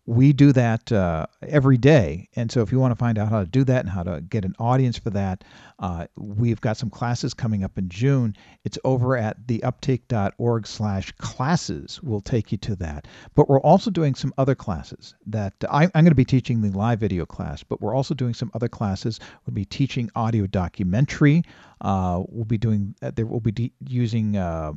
We 0.04 0.32
do 0.32 0.52
that 0.52 0.90
uh, 0.90 1.26
every 1.46 1.78
day. 1.78 2.28
And 2.34 2.50
so 2.50 2.60
if 2.60 2.72
you 2.72 2.80
want 2.80 2.90
to 2.90 2.96
find 2.96 3.18
out 3.18 3.28
how 3.28 3.38
to 3.40 3.46
do 3.46 3.62
that 3.64 3.80
and 3.80 3.88
how 3.88 4.02
to 4.02 4.20
get 4.20 4.44
an 4.44 4.54
audience 4.58 4.98
for 4.98 5.10
that, 5.10 5.44
uh, 5.78 6.06
we've 6.16 6.60
got 6.60 6.76
some 6.76 6.90
classes 6.90 7.34
coming 7.34 7.62
up 7.62 7.78
in 7.78 7.88
June. 7.88 8.34
It's 8.64 8.78
over 8.84 9.16
at 9.16 9.46
theuptake.org 9.46 10.66
slash 10.66 11.12
classes. 11.18 12.00
We'll 12.02 12.20
take 12.20 12.50
you 12.50 12.58
to 12.58 12.74
that. 12.76 13.06
But 13.36 13.48
we're 13.48 13.60
also 13.60 13.92
doing 13.92 14.16
some 14.16 14.34
other 14.38 14.56
classes 14.56 15.14
that 15.26 15.54
I, 15.70 15.84
I'm 15.84 16.04
going 16.04 16.06
to 16.06 16.16
be 16.16 16.24
teaching 16.24 16.62
the 16.62 16.76
live 16.76 16.98
video 16.98 17.24
class, 17.24 17.62
but 17.62 17.80
we're 17.80 17.94
also 17.94 18.14
doing 18.14 18.34
some 18.34 18.50
other 18.54 18.68
classes. 18.68 19.20
We'll 19.46 19.54
be 19.54 19.64
teaching 19.64 20.10
audio 20.16 20.48
documentary. 20.48 21.44
Uh, 21.80 22.22
we'll 22.28 22.44
be 22.44 22.58
doing, 22.58 22.94
uh, 23.02 23.12
there 23.14 23.26
will 23.26 23.40
be 23.40 23.52
de- 23.52 23.72
using 23.86 24.36
uh, 24.36 24.72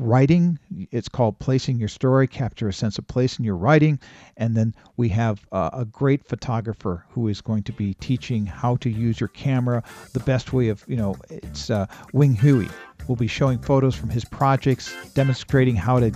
writing. 0.00 0.58
It's 0.90 1.08
called 1.08 1.38
Placing 1.38 1.78
Your 1.78 1.88
Story, 1.88 2.26
Capture 2.26 2.68
a 2.68 2.72
Sense 2.72 2.98
of 2.98 3.06
Place 3.06 3.38
in 3.38 3.44
Your 3.44 3.56
Writing. 3.56 4.00
And 4.36 4.56
then 4.56 4.74
we 4.96 5.10
have 5.10 5.46
uh, 5.52 5.70
a 5.72 5.84
great 5.84 6.26
photographer 6.26 7.04
who 7.10 7.28
is 7.28 7.40
going 7.40 7.62
to 7.64 7.72
be 7.72 7.94
teaching 7.94 8.46
how 8.46 8.76
to 8.76 8.90
use 8.90 9.20
your 9.20 9.28
camera, 9.28 9.82
the 10.12 10.20
best 10.20 10.52
way 10.52 10.68
of, 10.68 10.84
you 10.88 10.96
know, 10.96 11.16
it's 11.28 11.70
uh, 11.70 11.86
Wing 12.12 12.34
Huie. 12.34 12.70
We'll 13.06 13.16
be 13.16 13.26
showing 13.26 13.58
photos 13.58 13.94
from 13.94 14.08
his 14.08 14.24
projects, 14.24 14.94
demonstrating 15.14 15.76
how 15.76 16.00
to 16.00 16.12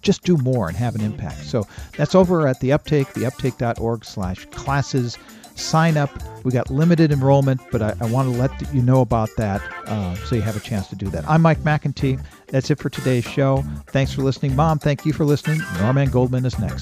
just 0.00 0.22
do 0.24 0.36
more 0.38 0.68
and 0.68 0.76
have 0.76 0.94
an 0.94 1.00
impact. 1.00 1.44
So 1.44 1.66
that's 1.96 2.14
over 2.14 2.46
at 2.46 2.60
the 2.60 2.72
Uptake, 2.72 3.08
theuptake.org 3.08 4.04
slash 4.04 4.46
classes. 4.46 5.18
Sign 5.54 5.96
up. 5.96 6.10
We 6.44 6.50
got 6.50 6.70
limited 6.70 7.12
enrollment, 7.12 7.60
but 7.70 7.82
I, 7.82 7.94
I 8.00 8.10
want 8.10 8.32
to 8.32 8.38
let 8.38 8.74
you 8.74 8.82
know 8.82 9.00
about 9.00 9.30
that 9.36 9.60
uh, 9.86 10.14
so 10.16 10.34
you 10.34 10.42
have 10.42 10.56
a 10.56 10.60
chance 10.60 10.88
to 10.88 10.96
do 10.96 11.08
that. 11.08 11.28
I'm 11.28 11.42
Mike 11.42 11.60
McIntee. 11.60 12.20
That's 12.48 12.70
it 12.70 12.78
for 12.78 12.88
today's 12.90 13.24
show. 13.24 13.64
Thanks 13.88 14.12
for 14.12 14.22
listening. 14.22 14.56
Mom, 14.56 14.78
thank 14.78 15.06
you 15.06 15.12
for 15.12 15.24
listening. 15.24 15.60
Norman 15.78 16.10
Goldman 16.10 16.44
is 16.44 16.58
next. 16.58 16.80